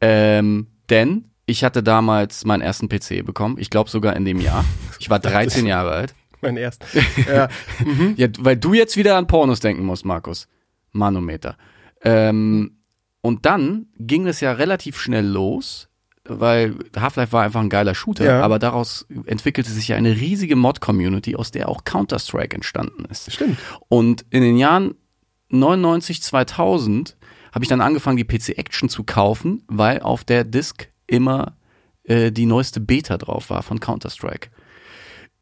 Ähm, 0.00 0.68
denn 0.88 1.30
ich 1.46 1.64
hatte 1.64 1.82
damals 1.82 2.44
meinen 2.44 2.62
ersten 2.62 2.88
PC 2.88 3.24
bekommen. 3.24 3.56
Ich 3.58 3.70
glaube 3.70 3.90
sogar 3.90 4.16
in 4.16 4.24
dem 4.24 4.40
Jahr. 4.40 4.64
Ich 4.98 5.10
war 5.10 5.18
13 5.20 5.66
Jahre 5.66 5.92
alt. 5.92 6.14
Mein 6.40 6.56
erst. 6.56 6.84
ja, 7.28 7.48
Ja, 8.16 8.28
weil 8.38 8.56
du 8.56 8.72
jetzt 8.72 8.96
wieder 8.96 9.16
an 9.16 9.26
Pornos 9.26 9.60
denken 9.60 9.84
musst, 9.84 10.04
Markus. 10.04 10.48
Manometer. 10.92 11.56
Ähm, 12.02 12.78
und 13.20 13.44
dann 13.44 13.86
ging 13.98 14.26
es 14.26 14.40
ja 14.40 14.52
relativ 14.52 14.98
schnell 14.98 15.26
los, 15.26 15.89
weil 16.38 16.74
Half-Life 16.96 17.32
war 17.32 17.42
einfach 17.42 17.60
ein 17.60 17.68
geiler 17.70 17.94
Shooter, 17.94 18.24
Ja. 18.24 18.42
aber 18.42 18.58
daraus 18.58 19.06
entwickelte 19.26 19.70
sich 19.70 19.88
ja 19.88 19.96
eine 19.96 20.16
riesige 20.16 20.56
Mod-Community, 20.56 21.36
aus 21.36 21.50
der 21.50 21.68
auch 21.68 21.84
Counter-Strike 21.84 22.54
entstanden 22.54 23.04
ist. 23.10 23.32
stimmt. 23.32 23.58
Und 23.88 24.24
in 24.30 24.42
den 24.42 24.56
Jahren 24.56 24.94
99, 25.50 26.22
2000 26.22 27.16
habe 27.52 27.64
ich 27.64 27.68
dann 27.68 27.80
angefangen, 27.80 28.16
die 28.16 28.24
PC 28.24 28.50
Action 28.58 28.88
zu 28.88 29.02
kaufen, 29.04 29.62
weil 29.66 30.00
auf 30.00 30.22
der 30.24 30.44
Disk 30.44 30.88
immer 31.06 31.56
äh, 32.04 32.30
die 32.30 32.46
neueste 32.46 32.80
Beta 32.80 33.18
drauf 33.18 33.50
war 33.50 33.62
von 33.62 33.80
Counter-Strike. 33.80 34.48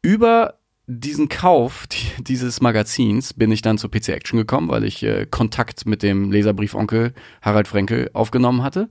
Über 0.01 0.55
diesen 0.87 1.29
Kauf 1.29 1.85
die, 1.91 2.23
dieses 2.23 2.61
Magazins 2.61 3.33
bin 3.33 3.51
ich 3.51 3.61
dann 3.61 3.77
zur 3.77 3.91
PC 3.91 4.09
Action 4.09 4.37
gekommen, 4.37 4.69
weil 4.69 4.83
ich 4.83 5.03
äh, 5.03 5.27
Kontakt 5.29 5.85
mit 5.85 6.01
dem 6.01 6.31
Leserbriefonkel 6.31 7.13
Harald 7.41 7.67
Frenkel 7.67 8.09
aufgenommen 8.13 8.63
hatte. 8.63 8.89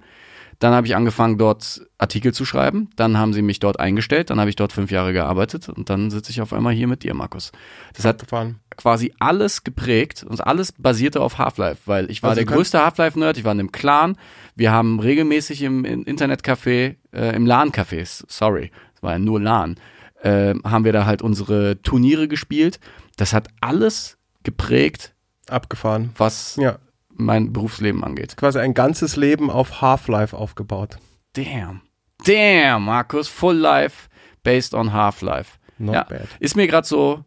Dann 0.59 0.73
habe 0.73 0.87
ich 0.89 0.97
angefangen, 0.97 1.39
dort 1.39 1.83
Artikel 1.99 2.35
zu 2.35 2.45
schreiben. 2.45 2.91
Dann 2.97 3.17
haben 3.17 3.33
sie 3.33 3.43
mich 3.43 3.61
dort 3.61 3.79
eingestellt. 3.79 4.31
Dann 4.31 4.41
habe 4.41 4.51
ich 4.51 4.57
dort 4.57 4.73
fünf 4.73 4.91
Jahre 4.91 5.13
gearbeitet. 5.13 5.69
Und 5.69 5.89
dann 5.89 6.11
sitze 6.11 6.33
ich 6.33 6.41
auf 6.41 6.53
einmal 6.53 6.73
hier 6.73 6.89
mit 6.89 7.05
dir, 7.05 7.15
Markus. 7.15 7.53
Das 7.95 8.05
hat 8.05 8.19
Gefahren. 8.21 8.59
quasi 8.77 9.15
alles 9.21 9.63
geprägt 9.63 10.25
und 10.29 10.45
alles 10.45 10.73
basierte 10.73 11.21
auf 11.21 11.39
Half-Life, 11.39 11.83
weil 11.87 12.11
ich 12.11 12.23
war 12.23 12.31
Also 12.31 12.45
der 12.45 12.53
größte 12.53 12.85
Half-Life-Nerd, 12.85 13.39
ich 13.39 13.45
war 13.45 13.53
in 13.53 13.61
einem 13.61 13.73
Clan, 13.73 14.17
wir 14.57 14.73
haben 14.73 14.99
regelmäßig 14.99 15.63
im, 15.63 15.85
im 15.85 16.05
Internetcafé, 16.05 16.97
äh, 17.13 17.37
im 17.37 17.47
LAN-Café, 17.47 18.25
sorry, 18.27 18.73
es 18.95 19.03
war 19.03 19.13
ja 19.13 19.19
nur 19.21 19.41
LAN, 19.41 19.77
äh, 20.23 20.55
haben 20.65 20.85
wir 20.85 20.93
da 20.93 21.07
halt 21.07 21.23
unsere 21.23 21.81
Turniere 21.83 22.27
gespielt. 22.27 22.81
Das 23.17 23.33
hat 23.33 23.49
alles 23.61 24.19
geprägt, 24.43 25.15
Abgefahren. 25.49 26.11
was 26.17 26.57
Ja, 26.57 26.79
mein 27.19 27.53
Berufsleben 27.53 28.03
angeht. 28.05 28.37
quasi 28.37 28.59
ein 28.59 28.75
ganzes 28.75 29.17
Leben 29.17 29.51
auf 29.51 29.81
Half-Life 29.83 30.37
aufgebaut. 30.37 30.97
Damn. 31.35 31.83
Damn, 32.25 32.85
Markus, 32.85 33.29
Full 33.29 33.57
Life 33.57 34.09
based 34.43 34.75
on 34.75 34.93
Half-Life. 34.93 35.59
Not 35.79 35.95
Ja, 35.95 36.03
bad. 36.05 36.27
ist 36.41 36.57
mir 36.57 36.67
gerade 36.67 36.87
so 36.87 37.25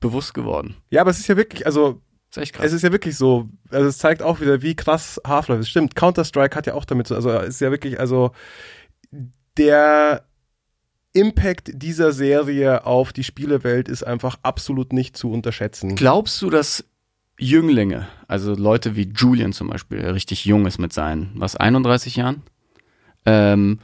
bewusst 0.00 0.34
geworden. 0.34 0.76
Ja, 0.90 1.02
aber 1.02 1.10
es 1.10 1.18
ist 1.20 1.28
ja 1.28 1.36
wirklich, 1.36 1.66
also 1.66 2.00
Ist 2.30 2.38
echt 2.38 2.54
krass. 2.54 2.66
Es 2.66 2.72
ist 2.72 2.82
ja 2.82 2.90
wirklich 2.92 3.16
so, 3.16 3.48
also 3.70 3.86
es 3.86 3.98
zeigt 3.98 4.22
auch 4.22 4.40
wieder, 4.40 4.62
wie 4.62 4.74
krass 4.74 5.20
Half-Life 5.26 5.60
ist. 5.60 5.68
Stimmt, 5.68 5.94
Counter-Strike 5.94 6.56
hat 6.56 6.66
ja 6.66 6.74
auch 6.74 6.84
damit 6.84 7.06
zu, 7.06 7.14
also 7.14 7.30
es 7.30 7.48
ist 7.56 7.60
ja 7.60 7.70
wirklich, 7.70 8.00
also 8.00 8.32
der 9.58 10.24
Impact 11.12 11.70
dieser 11.74 12.12
Serie 12.12 12.86
auf 12.86 13.12
die 13.12 13.22
Spielewelt 13.22 13.88
ist 13.88 14.02
einfach 14.02 14.38
absolut 14.42 14.92
nicht 14.92 15.16
zu 15.16 15.30
unterschätzen. 15.30 15.94
Glaubst 15.94 16.40
du, 16.40 16.48
dass 16.48 16.84
Jünglinge, 17.42 18.06
also 18.28 18.54
Leute 18.54 18.96
wie 18.96 19.12
Julian 19.14 19.52
zum 19.52 19.68
Beispiel, 19.68 19.98
der 20.00 20.14
richtig 20.14 20.44
jung 20.44 20.66
ist 20.66 20.78
mit 20.78 20.92
seinen, 20.92 21.32
was, 21.34 21.56
31 21.56 22.16
Jahren? 22.16 22.42
Ähm, 23.26 23.78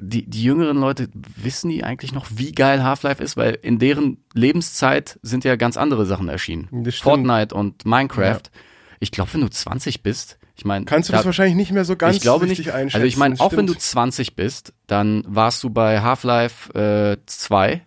die, 0.00 0.28
die 0.28 0.42
jüngeren 0.42 0.78
Leute, 0.78 1.08
wissen 1.36 1.70
die 1.70 1.84
eigentlich 1.84 2.12
noch, 2.12 2.26
wie 2.34 2.52
geil 2.52 2.82
Half-Life 2.82 3.22
ist? 3.22 3.36
Weil 3.36 3.58
in 3.62 3.78
deren 3.78 4.18
Lebenszeit 4.34 5.18
sind 5.22 5.44
ja 5.44 5.54
ganz 5.56 5.76
andere 5.76 6.06
Sachen 6.06 6.28
erschienen. 6.28 6.68
Stimmt. 6.68 6.94
Fortnite 6.96 7.54
und 7.54 7.86
Minecraft. 7.86 8.42
Ich 8.98 9.12
glaube, 9.12 9.34
wenn 9.34 9.42
du 9.42 9.48
20 9.50 10.02
bist, 10.02 10.38
ich 10.56 10.64
meine. 10.64 10.86
Kannst 10.86 11.08
du 11.08 11.12
das 11.12 11.24
wahrscheinlich 11.24 11.54
nicht 11.54 11.70
mehr 11.70 11.84
so 11.84 11.96
ganz 11.96 12.16
ich 12.16 12.22
glaube 12.22 12.46
richtig 12.46 12.66
nicht. 12.66 12.74
einschätzen. 12.74 12.96
Also 12.96 13.06
ich 13.06 13.16
meine, 13.16 13.38
auch 13.38 13.52
wenn 13.52 13.66
du 13.66 13.74
stimmt. 13.74 13.82
20 13.82 14.36
bist, 14.36 14.72
dann 14.86 15.22
warst 15.28 15.62
du 15.62 15.70
bei 15.70 16.00
Half-Life 16.00 16.72
äh, 16.74 17.18
2 17.26 17.82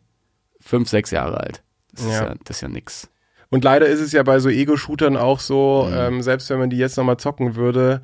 fünf, 0.62 0.88
sechs 0.88 1.12
Jahre 1.12 1.40
alt. 1.40 1.64
Das, 1.94 2.06
Ist, 2.06 2.12
Ja. 2.12 2.24
ja, 2.28 2.36
das 2.44 2.58
ist 2.58 2.62
ja 2.62 2.68
nix. 2.68 3.10
Und 3.50 3.64
leider 3.64 3.88
ist 3.88 4.00
es 4.00 4.12
ja 4.12 4.22
bei 4.24 4.40
so 4.40 4.50
Ego-Shootern 4.50 5.18
auch 5.18 5.40
so, 5.40 5.88
Mhm. 5.90 5.96
ähm, 5.98 6.22
selbst 6.22 6.50
wenn 6.50 6.60
man 6.60 6.70
die 6.70 6.78
jetzt 6.78 6.98
nochmal 6.98 7.18
zocken 7.18 7.56
würde, 7.56 8.02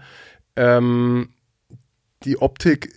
ähm, 0.56 1.30
die 2.24 2.42
Optik 2.42 2.90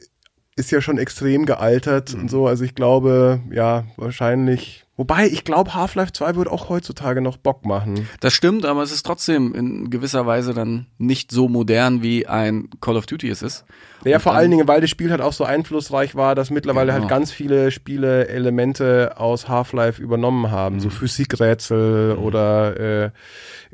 ist 0.56 0.70
ja 0.70 0.80
schon 0.80 0.98
extrem 0.98 1.44
gealtert 1.46 2.14
Mhm. 2.14 2.20
und 2.22 2.30
so. 2.30 2.46
Also 2.46 2.64
ich 2.64 2.74
glaube, 2.74 3.40
ja, 3.50 3.84
wahrscheinlich. 3.96 4.84
Wobei, 4.98 5.26
ich 5.28 5.44
glaube, 5.44 5.74
Half-Life 5.74 6.12
2 6.12 6.34
würde 6.34 6.50
auch 6.52 6.68
heutzutage 6.68 7.20
noch 7.22 7.36
Bock 7.36 7.64
machen. 7.64 8.08
Das 8.20 8.34
stimmt, 8.34 8.66
aber 8.66 8.82
es 8.82 8.90
ist 8.92 9.06
trotzdem 9.06 9.54
in 9.54 9.88
gewisser 9.90 10.26
Weise 10.26 10.52
dann 10.54 10.86
nicht 10.98 11.30
so 11.30 11.48
modern, 11.48 12.02
wie 12.02 12.26
ein 12.26 12.68
Call 12.80 12.96
of 12.96 13.06
Duty 13.06 13.30
es 13.30 13.40
ist. 13.40 13.64
Ja, 14.04 14.16
Und 14.16 14.22
vor 14.22 14.34
allen 14.34 14.50
Dingen, 14.50 14.66
weil 14.68 14.80
das 14.80 14.90
Spiel 14.90 15.10
halt 15.12 15.20
auch 15.20 15.32
so 15.32 15.44
einflussreich 15.44 16.16
war, 16.16 16.34
dass 16.34 16.50
mittlerweile 16.50 16.92
Genau. 16.92 17.02
halt 17.02 17.08
ganz 17.10 17.30
viele 17.30 17.70
Spiele 17.70 18.26
Elemente 18.28 19.12
aus 19.18 19.48
Half-Life 19.48 20.02
übernommen 20.02 20.50
haben. 20.50 20.74
Mhm. 20.76 20.80
So 20.80 20.90
Physikrätsel 20.90 22.16
oder 22.16 22.78
äh, 22.78 23.04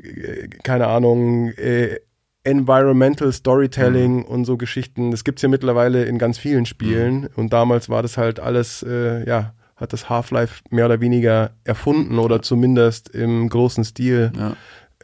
äh, 0.01 0.47
keine 0.63 0.87
Ahnung, 0.87 1.49
äh, 1.53 1.99
Environmental 2.43 3.31
Storytelling 3.31 4.17
Mhm. 4.17 4.25
und 4.25 4.45
so 4.45 4.57
Geschichten. 4.57 5.09
Das 5.09 5.23
gibt's 5.23 5.41
ja 5.41 5.49
mittlerweile 5.49 6.05
in 6.05 6.19
ganz 6.19 6.37
vielen 6.37 6.67
Spielen. 6.67 7.21
Mhm. 7.21 7.29
Und 7.35 7.53
damals 7.53 7.89
war 7.89 8.03
das 8.03 8.17
halt 8.17 8.39
alles, 8.39 8.83
äh, 8.87 9.27
ja, 9.27 9.53
hat 9.75 9.93
das 9.93 10.09
Half-Life 10.09 10.61
mehr 10.69 10.85
oder 10.85 11.01
weniger 11.01 11.51
erfunden 11.63 12.17
oder 12.19 12.41
zumindest 12.41 13.09
im 13.09 13.49
großen 13.49 13.83
Stil 13.83 14.31
Ja. 14.37 14.55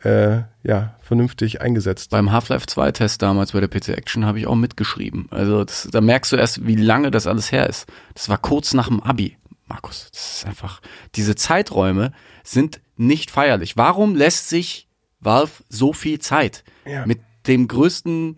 äh, 0.09 0.43
ja, 0.63 0.95
vernünftig 1.01 1.61
eingesetzt. 1.61 2.09
Beim 2.11 2.31
Half-Life 2.31 2.67
2 2.67 2.91
Test 2.93 3.21
damals 3.21 3.51
bei 3.51 3.59
der 3.59 3.67
PC 3.67 3.89
Action 3.89 4.25
habe 4.25 4.39
ich 4.39 4.47
auch 4.47 4.55
mitgeschrieben. 4.55 5.27
Also 5.31 5.63
das, 5.63 5.87
da 5.91 5.99
merkst 6.01 6.31
du 6.31 6.37
erst, 6.37 6.65
wie 6.65 6.75
lange 6.75 7.11
das 7.11 7.27
alles 7.27 7.51
her 7.51 7.67
ist. 7.67 7.85
Das 8.13 8.29
war 8.29 8.37
kurz 8.37 8.73
nach 8.73 8.87
dem 8.87 9.01
Abi. 9.03 9.37
Markus, 9.67 10.09
das 10.11 10.37
ist 10.37 10.45
einfach, 10.45 10.81
diese 11.15 11.35
Zeiträume 11.35 12.11
sind 12.43 12.81
nicht 12.97 13.31
feierlich. 13.31 13.77
Warum 13.77 14.15
lässt 14.15 14.49
sich 14.49 14.87
Valve 15.19 15.51
so 15.69 15.93
viel 15.93 16.19
Zeit 16.19 16.63
Ja. 16.85 17.05
mit 17.05 17.19
dem 17.47 17.67
größten 17.67 18.37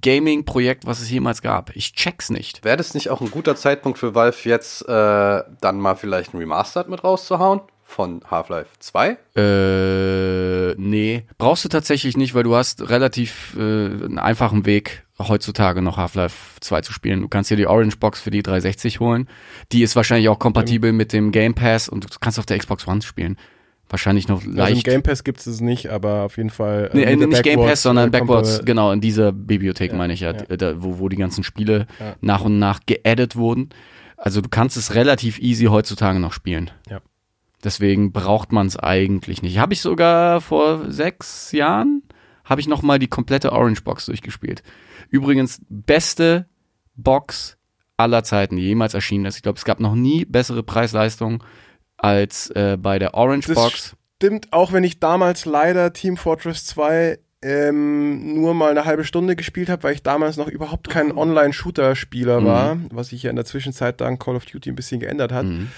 Gaming-Projekt, 0.00 0.86
was 0.86 1.00
es 1.00 1.10
jemals 1.10 1.42
gab? 1.42 1.74
Ich 1.76 1.92
check's 1.92 2.30
nicht. 2.30 2.64
Wäre 2.64 2.76
das 2.76 2.94
nicht 2.94 3.10
auch 3.10 3.20
ein 3.20 3.30
guter 3.30 3.56
Zeitpunkt 3.56 3.98
für 3.98 4.14
Valve 4.14 4.48
jetzt 4.48 4.88
äh, 4.88 5.42
dann 5.60 5.78
mal 5.78 5.96
vielleicht 5.96 6.34
ein 6.34 6.38
Remastered 6.38 6.88
mit 6.88 7.04
rauszuhauen 7.04 7.60
von 7.84 8.22
Half-Life 8.30 8.70
2? 8.78 9.18
Äh, 9.36 10.74
nee. 10.76 11.26
Brauchst 11.36 11.64
du 11.64 11.68
tatsächlich 11.68 12.16
nicht, 12.16 12.34
weil 12.34 12.42
du 12.42 12.54
hast 12.54 12.88
relativ 12.88 13.54
äh, 13.56 13.60
einen 13.60 14.18
einfachen 14.18 14.64
Weg, 14.64 15.04
heutzutage 15.18 15.82
noch 15.82 15.98
Half-Life 15.98 16.60
2 16.60 16.80
zu 16.80 16.92
spielen. 16.92 17.20
Du 17.20 17.28
kannst 17.28 17.50
dir 17.50 17.56
die 17.56 17.66
Orange 17.66 17.98
Box 17.98 18.20
für 18.20 18.30
die 18.30 18.42
360 18.42 19.00
holen. 19.00 19.28
Die 19.72 19.82
ist 19.82 19.94
wahrscheinlich 19.94 20.28
auch 20.28 20.38
kompatibel 20.38 20.92
mit 20.92 21.12
dem 21.12 21.32
Game 21.32 21.54
Pass 21.54 21.88
und 21.88 22.04
du 22.04 22.08
kannst 22.20 22.38
auf 22.38 22.46
der 22.46 22.58
Xbox 22.58 22.88
One 22.88 23.02
spielen. 23.02 23.36
Wahrscheinlich 23.92 24.26
noch 24.26 24.38
Also 24.38 24.50
im 24.50 24.56
leicht. 24.56 24.84
Game 24.84 25.02
Pass 25.02 25.22
gibt 25.22 25.46
es 25.46 25.60
nicht, 25.60 25.88
aber 25.90 26.22
auf 26.22 26.36
jeden 26.38 26.50
Fall. 26.50 26.90
nee, 26.94 27.02
äh, 27.02 27.04
äh, 27.04 27.10
mit 27.12 27.20
der 27.20 27.28
nicht 27.28 27.42
Game 27.44 27.60
Pass, 27.60 27.82
sondern 27.82 28.08
äh, 28.08 28.10
Backwards, 28.10 28.60
Compa- 28.60 28.64
genau, 28.64 28.90
in 28.90 29.00
dieser 29.00 29.30
Bibliothek 29.32 29.92
Ja, 29.92 29.96
meine 29.98 30.14
ich 30.14 30.20
ja, 30.20 30.32
ja. 30.32 30.56
Da, 30.56 30.82
wo, 30.82 30.98
wo 30.98 31.08
die 31.08 31.16
ganzen 31.16 31.44
Spiele 31.44 31.86
Ja. 32.00 32.16
nach 32.20 32.40
und 32.42 32.58
nach 32.58 32.80
geaddet 32.86 33.36
wurden. 33.36 33.68
Also 34.16 34.40
du 34.40 34.48
kannst 34.48 34.76
es 34.76 34.94
relativ 34.94 35.38
easy 35.38 35.66
heutzutage 35.66 36.18
noch 36.20 36.32
spielen. 36.32 36.70
Ja. 36.90 37.00
Deswegen 37.62 38.10
braucht 38.12 38.50
man 38.50 38.66
es 38.66 38.76
eigentlich 38.76 39.42
nicht. 39.42 39.58
Habe 39.58 39.74
ich 39.74 39.80
sogar 39.82 40.40
vor 40.40 40.90
sechs 40.90 41.52
Jahren, 41.52 42.02
habe 42.44 42.60
ich 42.60 42.66
nochmal 42.68 42.98
die 42.98 43.08
komplette 43.08 43.52
Orange 43.52 43.82
Box 43.84 44.06
durchgespielt. 44.06 44.62
Übrigens, 45.10 45.60
beste 45.68 46.46
Box 46.96 47.56
aller 47.96 48.24
Zeiten, 48.24 48.56
die 48.56 48.62
jemals 48.62 48.94
erschienen 48.94 49.26
ist. 49.26 49.36
Ich 49.36 49.42
glaube, 49.42 49.58
es 49.58 49.64
gab 49.64 49.78
noch 49.80 49.94
nie 49.94 50.24
bessere 50.24 50.62
Preis-Leistung 50.62 51.44
als 52.02 52.50
äh, 52.50 52.76
bei 52.78 52.98
der 52.98 53.14
Orange 53.14 53.46
Das 53.48 53.54
Box. 53.56 53.96
Stimmt, 54.16 54.52
auch 54.52 54.72
wenn 54.72 54.84
ich 54.84 55.00
damals 55.00 55.44
leider 55.46 55.92
Team 55.92 56.16
Fortress 56.16 56.66
2 56.66 57.18
ähm, 57.44 58.34
nur 58.40 58.54
mal 58.54 58.70
eine 58.70 58.84
halbe 58.84 59.02
Stunde 59.04 59.34
gespielt 59.34 59.68
habe, 59.68 59.82
weil 59.82 59.94
ich 59.94 60.02
damals 60.04 60.36
noch 60.36 60.46
überhaupt 60.46 60.88
kein 60.90 61.10
Online-Shooter-Spieler 61.16 62.40
Mhm. 62.40 62.44
war, 62.46 62.76
was 62.92 63.08
sich 63.08 63.24
ja 63.24 63.30
in 63.30 63.36
der 63.36 63.44
Zwischenzeit 63.44 64.00
dank 64.00 64.22
Call 64.22 64.36
of 64.36 64.44
Duty 64.44 64.70
ein 64.70 64.76
bisschen 64.76 65.00
geändert 65.00 65.32
hat. 65.32 65.46
Mhm. 65.46 65.68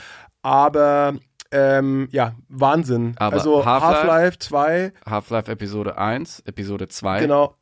Aber 0.43 1.15
ähm, 1.53 2.09
ja, 2.11 2.35
Wahnsinn. 2.49 3.15
Aber 3.17 3.37
also 3.37 3.65
Half-Life- 3.65 3.97
Half-Life 3.97 4.39
2, 4.41 4.93
Half-Life 5.07 5.51
Episode 5.53 5.97
1, 5.97 6.41
Episode 6.47 6.89
2. 6.89 7.21
genau. 7.21 7.55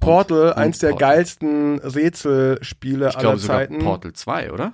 Portal, 0.00 0.48
und 0.48 0.52
eins 0.54 0.78
der 0.78 0.90
Portal. 0.90 1.14
geilsten 1.14 1.78
Rätselspiele 1.78 3.08
Ich 3.08 3.14
aller 3.14 3.20
glaube 3.22 3.38
sogar 3.38 3.56
Zeiten. 3.58 3.78
Portal 3.78 4.12
2, 4.12 4.52
oder? 4.52 4.72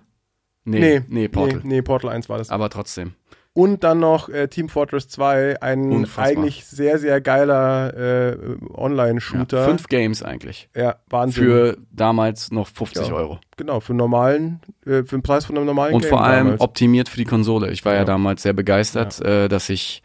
Nee, 0.64 1.02
nee, 1.08 1.28
Portal. 1.28 1.60
Nee, 1.62 1.76
nee, 1.76 1.82
Portal 1.82 2.10
1 2.10 2.28
war 2.28 2.38
das. 2.38 2.50
Aber 2.50 2.68
trotzdem. 2.70 3.14
Und 3.52 3.82
dann 3.82 3.98
noch 3.98 4.28
äh, 4.28 4.46
Team 4.46 4.68
Fortress 4.68 5.08
2, 5.08 5.60
ein 5.60 5.90
Unfassbar. 5.90 6.26
eigentlich 6.26 6.64
sehr, 6.66 6.98
sehr 7.00 7.20
geiler 7.20 7.92
äh, 7.96 8.30
Ja, 8.30 8.56
Online-Shooter. 8.74 9.64
fünf 9.64 9.88
Games 9.88 10.22
eigentlich. 10.22 10.68
Ja, 10.74 10.96
Wahnsinn. 11.08 11.42
Für 11.44 11.76
damals 11.90 12.52
noch 12.52 12.68
50 12.68 13.08
Ja. 13.08 13.14
Euro. 13.14 13.40
genau, 13.56 13.80
für 13.80 13.92
normalen, 13.92 14.60
äh, 14.86 15.02
für 15.02 15.16
den 15.16 15.22
Preis 15.22 15.46
von 15.46 15.56
einem 15.56 15.66
normalen 15.66 15.94
Und 15.94 16.02
Game 16.02 16.10
vor 16.10 16.22
allem 16.24 16.44
damals. 16.44 16.60
optimiert 16.60 17.08
für 17.08 17.16
die 17.16 17.24
Konsole. 17.24 17.70
Ich 17.72 17.84
war 17.84 17.92
ja, 17.94 18.00
Ja. 18.00 18.04
damals 18.04 18.42
sehr 18.42 18.52
begeistert, 18.52 19.20
äh, 19.20 19.48
dass 19.48 19.68
ich, 19.68 20.02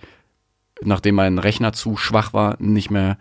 nachdem 0.81 1.13
mein 1.15 1.37
Rechner 1.37 1.71
zu 1.71 1.97
schwach 1.97 2.33
war, 2.33 2.55
nicht 2.59 2.89
mehr 2.89 3.17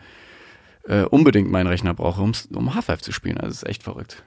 äh, 0.89 1.03
unbedingt 1.03 1.51
meinen 1.51 1.67
Rechner 1.67 1.93
brauche, 1.95 2.23
um 2.23 2.75
Half-Life 2.75 3.03
zu 3.03 3.13
spielen. 3.13 3.37
Also 3.39 3.53
ist 3.53 3.67
echt 3.67 3.83
verrückt. 3.83 4.25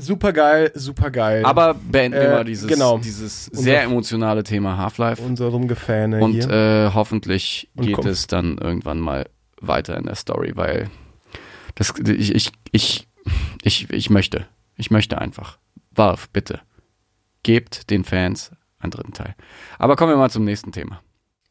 Super 0.00 0.32
geil, 0.32 0.72
super 0.74 1.10
geil. 1.10 1.44
Aber 1.44 1.74
beenden 1.74 2.18
wir 2.18 2.28
Äh, 2.28 2.34
mal 2.34 2.44
dieses, 2.44 2.68
genau. 2.68 2.98
dieses 2.98 3.48
Unser- 3.48 3.62
sehr 3.62 3.82
emotionale 3.82 4.42
Thema 4.42 4.76
Half-Life. 4.78 5.22
unser 5.22 5.46
Rumgefähne 5.46 6.20
Und 6.20 6.32
hier. 6.32 6.48
äh, 6.50 6.90
hoffentlich 6.94 7.68
Und 7.76 7.86
geht 7.86 7.96
kommt. 7.96 8.08
es 8.08 8.26
dann 8.26 8.58
irgendwann 8.58 8.98
mal 8.98 9.28
weiter 9.60 9.96
in 9.96 10.04
der 10.04 10.14
Story, 10.14 10.52
weil 10.56 10.88
das, 11.74 11.92
ich, 12.04 12.34
ich, 12.34 12.52
ich, 12.72 13.08
ich, 13.62 13.90
ich 13.90 14.10
möchte. 14.10 14.46
Ich 14.76 14.90
möchte 14.90 15.18
einfach. 15.18 15.58
Valve, 15.94 16.26
bitte. 16.32 16.60
Gebt 17.42 17.90
den 17.90 18.04
Fans 18.04 18.50
einen 18.78 18.90
dritten 18.90 19.12
Teil. 19.12 19.34
Aber 19.78 19.96
kommen 19.96 20.12
wir 20.12 20.16
mal 20.16 20.30
zum 20.30 20.44
nächsten 20.44 20.72
Thema. 20.72 21.00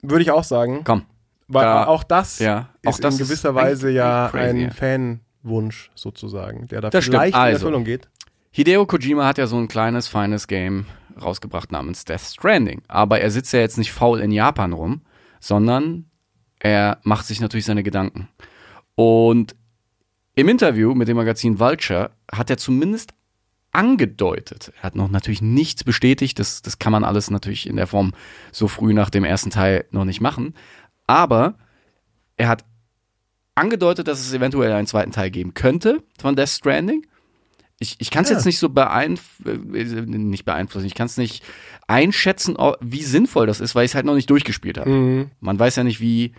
Würde 0.01 0.23
ich 0.23 0.31
auch 0.31 0.43
sagen. 0.43 0.81
Komm. 0.83 1.03
Weil 1.47 1.65
da- 1.65 1.85
auch 1.87 2.03
das 2.03 2.39
Ja, 2.39 2.69
ist 2.81 2.87
auch 2.95 2.99
das 2.99 3.15
in 3.15 3.21
ist 3.21 3.27
gewisser 3.27 3.55
Weise 3.55 3.89
ja 3.89 4.29
crazy, 4.31 4.65
ein 4.65 5.19
Fanwunsch 5.43 5.89
sozusagen, 5.95 6.67
der 6.67 6.81
da 6.81 6.89
Das 6.89 7.03
stimmt. 7.03 7.15
vielleicht 7.17 7.35
in 7.35 7.39
Also. 7.41 7.65
Erfüllung 7.65 7.83
geht. 7.85 8.07
Hideo 8.51 8.85
Kojima 8.85 9.25
hat 9.25 9.37
ja 9.37 9.47
so 9.47 9.57
ein 9.57 9.67
kleines, 9.67 10.07
feines 10.07 10.47
Game 10.47 10.85
rausgebracht 11.21 11.71
namens 11.71 12.05
Death 12.05 12.21
Stranding. 12.21 12.81
Aber 12.87 13.19
er 13.21 13.31
sitzt 13.31 13.53
ja 13.53 13.59
jetzt 13.59 13.77
nicht 13.77 13.91
faul 13.91 14.19
in 14.19 14.31
Japan 14.31 14.73
rum, 14.73 15.01
sondern 15.39 16.05
er 16.59 16.99
macht 17.03 17.25
sich 17.25 17.41
natürlich 17.41 17.65
seine 17.65 17.83
Gedanken. 17.83 18.27
Und 18.95 19.55
im 20.35 20.49
Interview 20.49 20.93
mit 20.93 21.07
dem 21.07 21.17
Magazin 21.17 21.59
Vulture 21.59 22.11
hat 22.31 22.49
er 22.49 22.57
zumindest 22.57 23.13
angedeutet, 23.71 24.73
er 24.77 24.83
hat 24.83 24.95
noch 24.95 25.09
natürlich 25.09 25.43
nichts 25.43 25.83
bestätigt, 25.83 26.39
das, 26.39 26.63
das 26.63 26.79
kann 26.79 26.91
man 26.91 27.03
alles 27.03 27.29
natürlich 27.29 27.67
in 27.67 27.75
der 27.75 27.85
Form 27.85 28.13
so 28.51 28.67
früh 28.67 28.93
nach 28.93 29.11
dem 29.11 29.23
ersten 29.23 29.51
Teil 29.51 29.85
noch 29.91 30.05
nicht 30.05 30.21
machen, 30.21 30.55
aber 31.05 31.55
er 32.35 32.47
hat 32.47 32.65
angedeutet, 33.53 34.07
dass 34.07 34.19
es 34.19 34.33
eventuell 34.33 34.71
einen 34.71 34.87
zweiten 34.87 35.11
Teil 35.11 35.29
geben 35.29 35.53
könnte 35.53 36.01
von 36.19 36.35
Death 36.35 36.49
Stranding. 36.49 37.05
Ich, 37.79 37.95
ich 37.99 38.11
kann 38.11 38.23
es 38.23 38.29
Ja. 38.29 38.35
jetzt 38.35 38.45
nicht 38.45 38.59
so 38.59 38.69
beeinf 38.69 39.39
äh, 39.45 39.53
nicht 39.57 40.45
beeinflussen, 40.45 40.85
ich 40.85 40.95
kann 40.95 41.05
es 41.07 41.17
nicht 41.17 41.43
einschätzen, 41.87 42.57
wie 42.81 43.03
sinnvoll 43.03 43.47
das 43.47 43.61
ist, 43.61 43.73
weil 43.73 43.85
ich 43.85 43.91
es 43.91 43.95
halt 43.95 44.05
noch 44.05 44.15
nicht 44.15 44.29
durchgespielt 44.29 44.77
habe. 44.77 44.89
Mhm. 44.89 45.31
Man 45.39 45.57
weiß 45.57 45.77
ja 45.77 45.83
nicht, 45.83 46.01
wie 46.01 46.33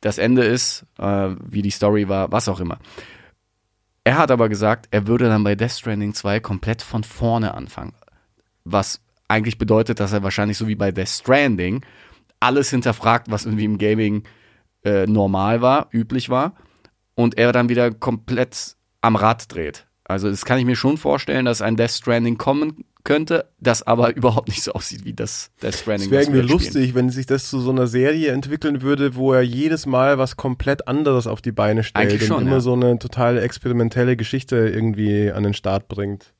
das 0.00 0.18
Ende 0.18 0.44
ist, 0.44 0.86
äh, 0.98 1.30
wie 1.44 1.62
die 1.62 1.70
Story 1.70 2.08
war, 2.08 2.32
was 2.32 2.48
auch 2.48 2.60
immer. 2.60 2.78
Er 4.04 4.16
hat 4.16 4.30
aber 4.30 4.48
gesagt, 4.48 4.88
er 4.90 5.06
würde 5.06 5.26
dann 5.28 5.44
bei 5.44 5.54
Death 5.54 5.72
Stranding 5.72 6.14
2 6.14 6.40
komplett 6.40 6.80
von 6.80 7.04
vorne 7.04 7.52
anfangen. 7.54 7.92
Was 8.64 9.00
eigentlich 9.28 9.58
bedeutet, 9.58 10.00
dass 10.00 10.12
er 10.14 10.22
wahrscheinlich 10.22 10.56
so 10.56 10.68
wie 10.68 10.74
bei 10.76 10.90
Death 10.92 11.08
Stranding 11.08 11.84
alles 12.40 12.70
hinterfragt, 12.70 13.30
was 13.30 13.44
irgendwie 13.44 13.64
im 13.66 13.76
Gaming 13.76 14.22
äh, 14.84 15.06
normal 15.06 15.60
war, 15.60 15.88
üblich 15.92 16.30
war, 16.30 16.54
und 17.14 17.36
er 17.36 17.52
dann 17.52 17.68
wieder 17.68 17.90
komplett 17.90 18.76
am 19.02 19.16
Rad 19.16 19.52
dreht. 19.52 19.86
Also 20.08 20.30
das 20.30 20.46
kann 20.46 20.58
ich 20.58 20.64
mir 20.64 20.74
schon 20.74 20.96
vorstellen, 20.96 21.44
dass 21.44 21.60
ein 21.60 21.76
Death 21.76 21.90
Stranding 21.90 22.38
kommen 22.38 22.86
könnte, 23.04 23.44
das 23.60 23.86
aber 23.86 24.16
überhaupt 24.16 24.48
nicht 24.48 24.62
so 24.62 24.72
aussieht 24.72 25.04
wie 25.04 25.12
das 25.12 25.50
Death 25.62 25.74
Stranding. 25.74 26.06
Es 26.06 26.10
wäre 26.10 26.22
irgendwie 26.22 26.50
lustig, 26.50 26.94
wenn 26.94 27.10
sich 27.10 27.26
das 27.26 27.50
zu 27.50 27.60
so 27.60 27.70
einer 27.70 27.86
Serie 27.86 28.32
entwickeln 28.32 28.80
würde, 28.80 29.16
wo 29.16 29.34
er 29.34 29.42
jedes 29.42 29.84
Mal 29.84 30.16
was 30.16 30.38
komplett 30.38 30.88
anderes 30.88 31.26
auf 31.26 31.42
die 31.42 31.52
Beine 31.52 31.84
stellt 31.84 32.10
Eigentlich 32.10 32.26
schon, 32.26 32.38
und 32.38 32.42
immer 32.44 32.52
ja. 32.52 32.60
so 32.60 32.72
eine 32.72 32.98
total 32.98 33.36
experimentelle 33.36 34.16
Geschichte 34.16 34.56
irgendwie 34.56 35.30
an 35.30 35.42
den 35.42 35.52
Start 35.52 35.88
bringt. 35.88 36.32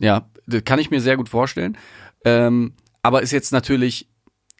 Ja, 0.00 0.28
das 0.48 0.64
kann 0.64 0.80
ich 0.80 0.90
mir 0.90 1.00
sehr 1.00 1.16
gut 1.16 1.28
vorstellen. 1.28 1.78
Ähm, 2.24 2.74
aber 3.02 3.22
ist 3.22 3.30
jetzt 3.30 3.52
natürlich 3.52 4.08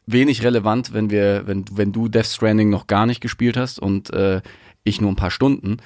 wenig 0.06 0.44
relevant, 0.44 0.94
wenn 0.94 1.10
wir, 1.10 1.46
wenn, 1.46 1.64
wenn 1.72 1.90
du 1.90 2.06
Death 2.06 2.26
Stranding 2.26 2.70
noch 2.70 2.86
gar 2.86 3.04
nicht 3.04 3.20
gespielt 3.20 3.56
hast 3.56 3.80
und 3.80 4.10
äh, 4.10 4.42
ich 4.84 5.00
nur 5.00 5.10
ein 5.10 5.16
paar 5.16 5.32
Stunden. 5.32 5.78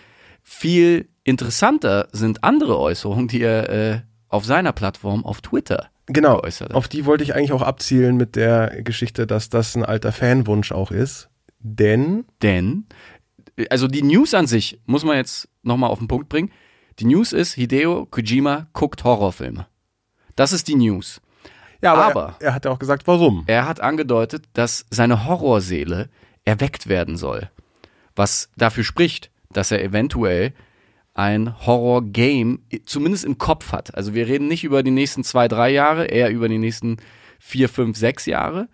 Viel 0.42 1.08
interessanter 1.24 2.08
sind 2.12 2.44
andere 2.44 2.78
Äußerungen, 2.78 3.28
die 3.28 3.42
er 3.42 3.68
äh, 3.68 4.00
auf 4.28 4.44
seiner 4.44 4.72
Plattform 4.72 5.24
auf 5.24 5.40
Twitter 5.40 5.88
Genau, 6.06 6.38
geäußert 6.38 6.70
hat. 6.70 6.76
auf 6.76 6.88
die 6.88 7.06
wollte 7.06 7.22
ich 7.24 7.35
eigentlich 7.35 7.52
auch 7.52 7.62
abzielen 7.62 8.16
mit 8.16 8.35
der 8.37 8.82
Geschichte, 8.82 9.26
dass 9.26 9.48
das 9.48 9.76
ein 9.76 9.85
alter 9.85 10.11
Fanwunsch 10.12 10.72
auch 10.72 10.90
ist. 10.90 11.28
Denn, 11.61 12.24
Denn, 12.42 12.87
also 13.70 13.87
die 13.87 14.02
News 14.02 14.35
an 14.35 14.46
sich, 14.48 14.80
muss 14.85 15.04
man 15.04 15.16
jetzt 15.16 15.48
nochmal 15.62 15.90
auf 15.90 15.98
den 16.00 16.08
Punkt 16.08 16.28
bringen. 16.28 16.50
Die 16.98 17.04
News 17.04 17.32
ist, 17.32 17.54
Hideo 17.54 18.06
Kojima 18.06 18.66
guckt 18.72 19.04
Horrorfilme. 19.04 19.66
Das 20.35 20.52
ist 20.52 20.66
die 20.66 20.74
News. 20.74 21.20
ja, 21.82 21.92
aber, 21.94 22.04
Aber- 22.06 22.37
er, 22.40 22.46
er 22.48 22.54
hat 22.54 22.64
ja 22.64 22.72
auch 22.72 22.78
gesagt, 22.80 23.06
warum. 23.06 23.44
Er 23.46 23.68
hat 23.68 23.80
angedeutet, 23.80 24.46
dass 24.54 24.87
seine 24.90 25.24
Horrorseele 25.26 26.08
erweckt 26.44 26.88
werden 26.88 27.16
soll. 27.16 27.48
Was 28.16 28.50
dafür 28.56 28.82
spricht, 28.85 29.30
dass 29.52 29.70
er 29.70 29.82
eventuell 29.85 30.52
ein 31.14 31.66
Horror-Game 31.66 32.61
zumindest 32.87 33.25
im 33.25 33.38
Kopf 33.38 33.72
hat. 33.72 33.94
Also 33.94 34.14
wir 34.14 34.27
reden 34.27 34.48
nicht 34.48 34.64
über 34.64 34.83
die 34.83 34.90
nächsten 34.90 35.25
zwei, 35.25 35.46
drei 35.48 35.70
Jahre, 35.70 36.07
eher 36.07 36.31
über 36.31 36.48
die 36.48 36.59
nächsten 36.59 36.96
vier, 37.38 37.68
fünf, 37.68 37.96
sechs 37.96 38.27
Jahre. 38.27 38.68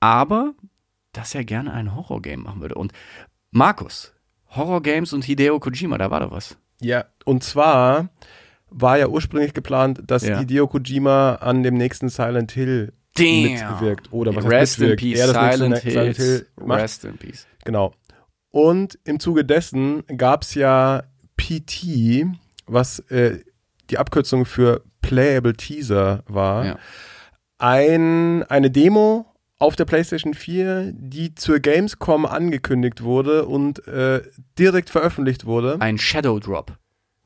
Aber 0.00 0.54
dass 1.12 1.34
er 1.34 1.44
gerne 1.44 1.72
ein 1.72 1.94
Horror-Game 1.94 2.42
machen 2.42 2.60
würde. 2.60 2.74
Und 2.76 2.92
Markus, 3.50 4.14
Horror-Games 4.50 5.12
und 5.12 5.24
Hideo 5.24 5.58
Kojima, 5.60 5.98
da 5.98 6.10
war 6.10 6.20
doch 6.20 6.30
was. 6.30 6.56
Ja, 6.80 7.04
und 7.24 7.44
zwar 7.44 8.08
war 8.70 8.98
ja 8.98 9.08
ursprünglich 9.08 9.52
geplant, 9.52 10.02
dass 10.06 10.26
Ja. 10.26 10.38
Hideo 10.38 10.66
Kojima 10.66 11.34
an 11.36 11.62
dem 11.62 11.74
nächsten 11.74 12.08
Silent 12.08 12.52
Hill 12.52 12.92
Damn. 13.14 13.42
mitwirkt. 13.42 14.12
Oder 14.12 14.34
was 14.34 14.44
Rest 14.46 14.80
in? 14.80 14.96
Peace, 14.96 15.18
Er 15.18 15.28
Silent, 15.28 15.78
Silent 15.78 16.16
Hill 16.16 16.46
macht. 16.64 16.80
Rest 16.80 17.04
in 17.04 17.18
Peace. 17.18 17.46
Genau. 17.64 17.92
Und 18.50 18.98
im 19.04 19.20
Zuge 19.20 19.44
dessen 19.44 20.02
gab 20.16 20.42
es 20.42 20.54
ja 20.54 21.02
PT, 21.42 22.26
was 22.66 23.00
äh, 23.10 23.40
die 23.90 23.98
Abkürzung 23.98 24.44
für 24.46 24.82
Playable 25.00 25.54
Teaser 25.54 26.22
war. 26.28 26.64
Ja. 26.64 26.78
Ein, 27.58 28.42
eine 28.44 28.70
Demo 28.70 29.26
auf 29.58 29.76
der 29.76 29.84
PlayStation 29.84 30.34
4, 30.34 30.92
die 30.94 31.34
zur 31.34 31.60
Gamescom 31.60 32.26
angekündigt 32.26 33.02
wurde 33.02 33.44
und 33.46 33.86
äh, 33.86 34.22
direkt 34.58 34.90
veröffentlicht 34.90 35.44
wurde. 35.46 35.80
Ein 35.80 35.98
Shadow 35.98 36.38
Drop. 36.40 36.72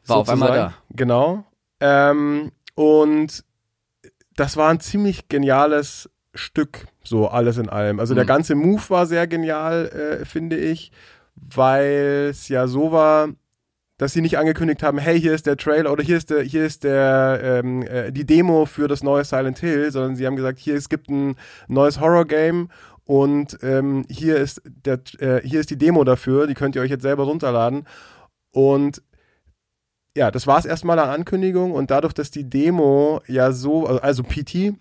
War 0.07 0.18
auf 0.18 0.29
einmal 0.29 0.48
da. 0.48 0.55
sozusagen. 0.55 0.74
Genau. 0.90 1.44
Ähm, 1.81 2.52
und 2.74 3.44
das 4.37 4.57
war 4.57 4.68
ein 4.70 4.81
ziemlich 4.81 5.29
geniales 5.29 6.11
Stück, 6.35 6.87
so 7.02 7.29
alles 7.29 7.57
in 7.57 7.70
allem. 7.70 7.98
Also 8.00 8.14
der 8.14 8.24
Mhm. 8.24 8.29
ganze 8.29 8.55
Move 8.55 8.83
war 8.88 9.07
sehr 9.07 9.26
genial, 9.26 9.87
äh, 10.20 10.24
finde 10.26 10.59
ich, 10.59 10.92
weil 11.35 12.29
es 12.31 12.48
ja 12.48 12.66
so 12.66 12.92
war, 12.92 13.29
dass 13.98 14.12
sie 14.12 14.20
nicht 14.20 14.38
angekündigt 14.38 14.82
haben, 14.82 14.98
hey, 14.98 15.18
hier 15.20 15.32
ist 15.32 15.46
der 15.46 15.56
Trailer 15.56 15.90
oder 15.90 16.02
hier 16.02 16.18
ist 16.18 16.30
der, 16.30 16.42
hier 16.42 16.64
ist 16.64 16.85
der, 16.85 17.40
ähm, 17.42 17.82
äh, 17.82 18.12
die 18.12 18.26
Demo 18.26 18.66
für 18.66 18.88
das 18.88 19.02
neue 19.02 19.24
Silent 19.24 19.59
Hill, 19.59 19.90
sondern 19.90 20.16
sie 20.16 20.26
haben 20.26 20.37
gesagt, 20.37 20.59
hier 20.59 20.74
es 20.74 20.88
gibt 20.88 21.09
ein 21.09 21.37
neues 21.68 22.00
Horror-Game 22.00 22.68
und 23.04 23.59
ähm, 23.62 24.04
hier 24.11 24.37
ist 24.37 24.61
der, 24.64 25.00
äh, 25.18 25.40
hier 25.46 25.61
ist 25.61 25.70
die 25.70 25.78
Demo 25.78 26.04
dafür, 26.04 26.46
die 26.46 26.54
könnt 26.54 26.76
ihr 26.76 26.82
euch 26.82 26.90
jetzt 26.90 27.02
selber 27.02 27.24
runterladen. 27.24 27.87
Und 28.50 29.02
ja, 30.16 30.30
das 30.30 30.46
war 30.46 30.59
es 30.59 30.64
erstmal 30.64 30.98
an 30.98 31.11
Ankündigung 31.11 31.72
und 31.72 31.90
dadurch, 31.90 32.14
dass 32.14 32.30
die 32.30 32.48
Demo 32.48 33.22
ja 33.28 33.52
so, 33.52 33.87
also, 33.87 34.00
also 34.00 34.22
PT 34.22 34.74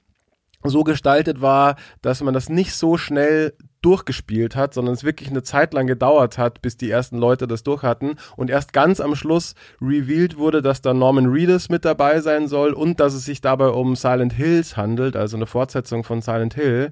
so 0.69 0.83
gestaltet 0.83 1.41
war, 1.41 1.75
dass 2.01 2.21
man 2.21 2.33
das 2.33 2.49
nicht 2.49 2.73
so 2.73 2.97
schnell 2.97 3.53
durchgespielt 3.81 4.55
hat, 4.55 4.73
sondern 4.73 4.95
es 4.95 5.03
wirklich 5.03 5.29
eine 5.29 5.43
Zeit 5.43 5.73
lang 5.73 5.85
gedauert 5.85 6.39
hat, 6.39 6.63
bis 6.63 6.75
die 6.75 6.89
ersten 6.89 7.17
Leute 7.17 7.45
das 7.45 7.61
durch 7.61 7.83
hatten 7.83 8.15
und 8.35 8.49
erst 8.49 8.73
ganz 8.73 8.99
am 8.99 9.15
Schluss 9.15 9.53
revealed 9.79 10.37
wurde, 10.37 10.63
dass 10.63 10.81
da 10.81 10.93
Norman 10.93 11.27
Reedus 11.27 11.69
mit 11.69 11.85
dabei 11.85 12.19
sein 12.21 12.47
soll 12.47 12.73
und 12.73 12.99
dass 12.99 13.13
es 13.13 13.25
sich 13.25 13.41
dabei 13.41 13.67
um 13.67 13.95
Silent 13.95 14.33
Hills 14.33 14.75
handelt, 14.75 15.15
also 15.15 15.37
eine 15.37 15.45
Fortsetzung 15.45 16.03
von 16.03 16.23
Silent 16.23 16.55
Hill. 16.55 16.91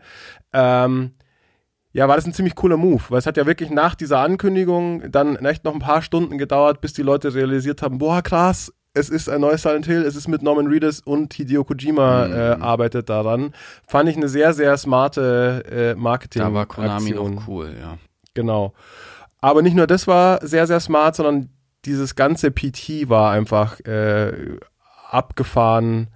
Ähm, 0.54 1.14
ja, 1.94 2.08
war 2.08 2.16
das 2.16 2.28
ein 2.28 2.34
ziemlich 2.34 2.56
cooler 2.56 2.78
Move, 2.78 3.04
weil 3.10 3.20
es 3.20 3.26
hat 3.26 3.38
ja 3.38 3.48
wirklich 3.48 3.72
nach 3.72 3.96
dieser 3.96 4.20
Ankündigung 4.20 5.12
dann 5.12 5.36
echt 5.38 5.64
noch 5.64 5.74
ein 5.74 5.80
paar 5.80 6.04
Stunden 6.04 6.38
gedauert, 6.38 6.80
bis 6.80 6.94
die 6.94 7.04
Leute 7.04 7.34
realisiert 7.34 7.82
haben, 7.82 7.98
boah, 7.98 8.22
krass, 8.22 8.72
es 8.94 9.10
ist 9.10 9.28
ein 9.30 9.42
neues 9.42 9.64
Silent 9.64 9.86
Hill, 9.86 10.04
es 10.04 10.16
ist 10.16 10.28
mit 10.28 10.42
Norman 10.44 10.68
Reedus 10.68 11.00
und 11.00 11.34
Hideo 11.34 11.64
Kojima 11.64 12.28
Mhm. 12.28 12.34
äh, 12.34 12.38
arbeitet 12.64 13.10
daran. 13.10 13.54
Fand 13.88 14.10
ich 14.10 14.16
eine 14.18 14.30
sehr, 14.30 14.54
sehr 14.54 14.78
smarte 14.78 15.64
äh, 15.96 16.00
marketing 16.00 16.42
Da 16.44 16.54
war 16.54 16.66
Konami 16.66 17.10
Aktion. 17.10 17.36
noch 17.36 17.48
cool, 17.48 17.76
ja. 17.80 17.98
Genau. 18.34 18.74
Aber 19.42 19.62
nicht 19.62 19.76
nur 19.76 19.88
das 19.88 20.08
war 20.08 20.46
sehr, 20.46 20.68
sehr 20.68 20.80
smart, 20.80 21.16
sondern 21.16 21.50
dieses 21.86 22.16
ganze 22.16 22.50
PT 22.52 23.10
war 23.10 23.32
einfach 23.32 23.80
äh, 23.82 24.32
abgefahren 25.10 26.08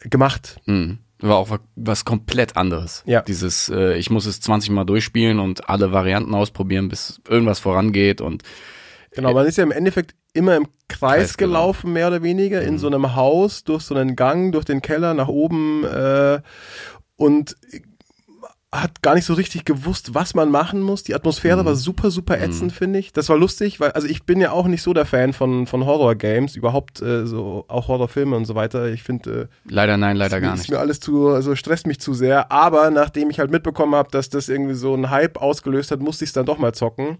gemacht. 0.00 0.60
Mhm. 0.66 0.98
War 1.20 1.36
auch 1.36 1.50
wa- 1.50 1.58
was 1.74 2.04
komplett 2.04 2.56
anderes. 2.56 3.02
Ja. 3.06 3.22
Dieses, 3.22 3.68
äh, 3.70 3.94
ich 3.96 4.10
muss 4.10 4.26
es 4.26 4.40
20 4.40 4.70
Mal 4.70 4.84
durchspielen 4.84 5.38
und 5.38 5.68
alle 5.68 5.90
Varianten 5.92 6.34
ausprobieren, 6.34 6.88
bis 6.88 7.20
irgendwas 7.28 7.60
vorangeht 7.60 8.20
und 8.20 8.42
Genau, 9.14 9.32
man 9.32 9.46
ist 9.46 9.56
ja 9.58 9.64
im 9.64 9.70
Endeffekt 9.72 10.14
immer 10.32 10.56
im 10.56 10.66
Kreis, 10.88 11.18
Kreis 11.28 11.36
gelaufen. 11.36 11.92
mehr 11.92 12.08
oder 12.08 12.22
weniger, 12.22 12.62
in 12.62 12.74
Mhm. 12.74 12.78
so 12.78 12.86
einem 12.88 13.14
Haus, 13.14 13.64
durch 13.64 13.82
so 13.84 13.94
einen 13.94 14.16
Gang, 14.16 14.52
durch 14.52 14.64
den 14.64 14.82
Keller 14.82 15.14
nach 15.14 15.28
oben 15.28 15.84
äh, 15.84 16.40
und 17.16 17.56
hat 18.72 19.02
gar 19.02 19.14
nicht 19.14 19.24
so 19.24 19.34
richtig 19.34 19.64
gewusst, 19.64 20.14
was 20.14 20.34
man 20.34 20.50
machen 20.50 20.80
muss. 20.80 21.04
Die 21.04 21.14
Atmosphäre 21.14 21.62
Mhm. 21.62 21.66
war 21.66 21.74
super, 21.76 22.10
super 22.10 22.40
ätzend, 22.40 22.72
finde 22.72 22.98
ich. 22.98 23.12
Das 23.12 23.28
war 23.28 23.38
lustig, 23.38 23.78
weil, 23.78 23.92
also 23.92 24.08
ich 24.08 24.24
bin 24.26 24.40
ja 24.40 24.50
auch 24.50 24.66
nicht 24.66 24.82
so 24.82 24.92
der 24.92 25.06
Fan 25.06 25.32
von, 25.32 25.68
von 25.68 25.86
Horror-Games, 25.86 26.56
überhaupt 26.56 27.00
äh, 27.00 27.24
so, 27.24 27.66
auch 27.68 27.86
Horrorfilme 27.86 28.34
und 28.34 28.46
so 28.46 28.56
weiter. 28.56 28.88
Ich 28.88 29.04
finde, 29.04 29.42
äh, 29.42 29.46
leider 29.72 29.96
nein, 29.96 30.16
leider 30.16 30.38
ist, 30.38 30.42
gar 30.42 30.50
mir- 30.50 30.56
nicht. 30.56 30.64
Ist 30.64 30.70
mir 30.72 30.80
alles 30.80 30.98
zu, 30.98 31.28
also 31.28 31.54
stresst 31.54 31.86
mich 31.86 32.00
zu 32.00 32.14
sehr. 32.14 32.50
Aber 32.50 32.90
nachdem 32.90 33.30
ich 33.30 33.38
halt 33.38 33.52
mitbekommen 33.52 33.94
habe, 33.94 34.10
dass 34.10 34.28
das 34.28 34.48
irgendwie 34.48 34.74
so 34.74 34.92
einen 34.92 35.08
Hype 35.08 35.36
ausgelöst 35.40 35.92
hat, 35.92 36.00
musste 36.00 36.24
ich 36.24 36.30
es 36.30 36.34
dann 36.34 36.44
doch 36.46 36.58
mal 36.58 36.74
zocken. 36.74 37.18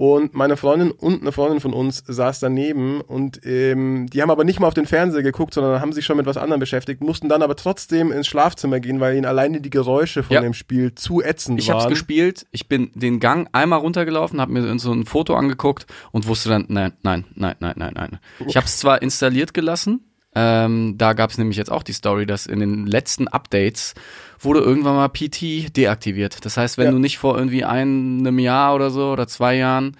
Und 0.00 0.32
meine 0.32 0.56
Freundin 0.56 0.92
und 0.92 1.20
eine 1.20 1.30
Freundin 1.30 1.60
von 1.60 1.74
uns 1.74 2.02
saß 2.06 2.40
daneben 2.40 3.02
und 3.02 3.44
ähm, 3.44 4.06
die 4.10 4.22
haben 4.22 4.30
aber 4.30 4.44
nicht 4.44 4.58
mal 4.58 4.66
auf 4.66 4.72
den 4.72 4.86
Fernseher 4.86 5.22
geguckt, 5.22 5.52
sondern 5.52 5.78
haben 5.82 5.92
sich 5.92 6.06
schon 6.06 6.16
mit 6.16 6.24
was 6.24 6.38
anderem 6.38 6.58
beschäftigt, 6.58 7.02
mussten 7.02 7.28
dann 7.28 7.42
aber 7.42 7.54
trotzdem 7.54 8.10
ins 8.10 8.26
Schlafzimmer 8.26 8.80
gehen, 8.80 8.98
weil 9.00 9.14
ihnen 9.14 9.26
alleine 9.26 9.60
die 9.60 9.68
Geräusche 9.68 10.22
von 10.22 10.32
Ja. 10.36 10.40
dem 10.40 10.54
Spiel 10.54 10.94
zu 10.94 11.20
ätzend 11.20 11.60
Ich 11.60 11.68
hab's 11.70 11.82
waren. 11.84 11.90
gespielt, 11.90 12.46
ich 12.50 12.66
bin 12.66 12.90
den 12.94 13.20
Gang 13.20 13.50
einmal 13.52 13.80
runtergelaufen, 13.80 14.40
habe 14.40 14.52
mir 14.52 14.78
so 14.78 14.90
ein 14.90 15.04
Foto 15.04 15.34
angeguckt 15.34 15.84
und 16.12 16.26
wusste 16.26 16.48
dann, 16.48 16.64
nein, 16.68 16.94
nein, 17.02 17.26
nein, 17.34 17.56
nein, 17.60 17.74
nein, 17.76 17.92
nein. 17.94 18.18
Ich 18.46 18.56
habe 18.56 18.64
es 18.64 18.78
zwar 18.78 19.02
installiert 19.02 19.52
gelassen, 19.52 20.00
ähm, 20.34 20.94
da 20.96 21.12
gab's 21.12 21.36
nämlich 21.36 21.58
jetzt 21.58 21.70
auch 21.70 21.82
die 21.82 21.92
Story, 21.92 22.24
dass 22.24 22.46
in 22.46 22.60
den 22.60 22.86
letzten 22.86 23.28
Updates 23.28 23.94
wurde 24.40 24.60
irgendwann 24.60 24.96
mal 24.96 25.08
PT 25.08 25.76
deaktiviert. 25.76 26.44
Das 26.44 26.56
heißt, 26.56 26.78
wenn 26.78 26.86
Ja. 26.86 26.90
du 26.92 26.98
nicht 26.98 27.18
vor 27.18 27.36
irgendwie 27.38 27.64
einem 27.64 28.38
Jahr 28.38 28.74
oder 28.74 28.90
so 28.90 29.12
oder 29.12 29.28
zwei 29.28 29.54
Jahren 29.56 29.96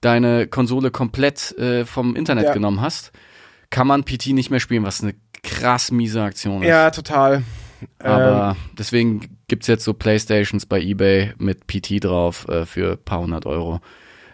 deine 0.00 0.46
Konsole 0.48 0.90
komplett 0.90 1.56
äh, 1.58 1.84
vom 1.84 2.16
Internet 2.16 2.46
Ja. 2.46 2.52
genommen 2.54 2.80
hast, 2.80 3.12
kann 3.70 3.86
man 3.86 4.04
PT 4.04 4.28
nicht 4.28 4.50
mehr 4.50 4.60
spielen, 4.60 4.82
was 4.84 5.02
eine 5.02 5.14
krass 5.42 5.90
miese 5.92 6.22
Aktion 6.22 6.62
ist. 6.62 6.68
ja, 6.68 6.90
total. 6.90 7.42
Aber 7.98 8.56
deswegen 8.78 9.38
gibt's 9.48 9.66
jetzt 9.66 9.84
so 9.84 9.92
Playstations 9.92 10.66
bei 10.66 10.80
Ebay 10.80 11.32
mit 11.38 11.66
PT 11.66 12.00
drauf 12.04 12.46
äh, 12.48 12.64
für 12.64 12.96
paar 12.96 13.20
hundert 13.20 13.44
Euro. 13.46 13.80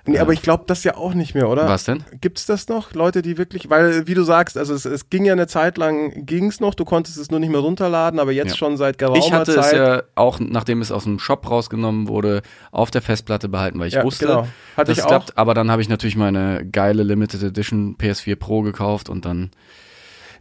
Nee, 0.09 0.19
aber 0.19 0.33
ich 0.33 0.43
glaube 0.43 0.65
das 0.67 0.85
ja 0.85 0.97
auch 0.97 1.15
nicht 1.15 1.35
mehr, 1.35 1.49
oder? 1.49 1.69
Was 1.69 1.85
denn? 1.85 2.03
Gibt's 2.21 2.47
das 2.47 2.69
noch? 2.69 2.95
Leute, 2.95 3.23
die 3.23 3.37
wirklich, 3.39 3.69
weil, 3.71 4.07
wie 4.07 4.15
du 4.15 4.23
sagst, 4.23 4.57
also 4.57 4.75
es, 4.75 4.85
es 4.85 5.11
ging 5.11 5.25
ja 5.25 5.33
eine 5.35 5.47
Zeit 5.47 5.77
lang, 5.79 6.25
ging's 6.27 6.61
noch, 6.61 6.75
du 6.75 6.85
konntest 6.85 7.19
es 7.19 7.31
nur 7.31 7.41
nicht 7.41 7.51
mehr 7.51 7.61
runterladen, 7.61 8.19
aber 8.19 8.33
jetzt 8.33 8.51
Ja. 8.53 8.57
schon 8.57 8.77
seit 8.77 8.99
geraumer 8.99 9.19
Ich 9.19 9.33
hatte 9.33 9.55
Zeit. 9.55 9.65
es 9.67 9.73
ja 9.73 10.03
auch, 10.15 10.41
nachdem 10.41 10.81
es 10.81 10.91
aus 10.91 11.05
dem 11.05 11.19
Shop 11.19 11.49
rausgenommen 11.51 12.09
wurde, 12.09 12.43
auf 12.73 12.91
der 12.91 13.03
Festplatte 13.03 13.49
behalten, 13.49 13.79
weil 13.79 13.89
ich 13.89 13.95
Ja, 13.95 14.03
wusste, 14.05 14.27
genau. 14.27 14.49
Hatte 14.77 14.91
das 14.93 14.99
ich 14.99 15.05
auch. 15.05 15.09
klappt. 15.09 15.37
Aber 15.39 15.55
dann 15.55 15.71
habe 15.71 15.83
ich 15.83 15.89
natürlich 15.89 16.17
meine 16.17 16.67
geile 16.67 17.03
Limited 17.03 17.43
Edition 17.43 17.97
PS4 17.99 18.37
Pro 18.37 18.63
gekauft 18.63 19.09
und 19.09 19.25
dann 19.25 19.51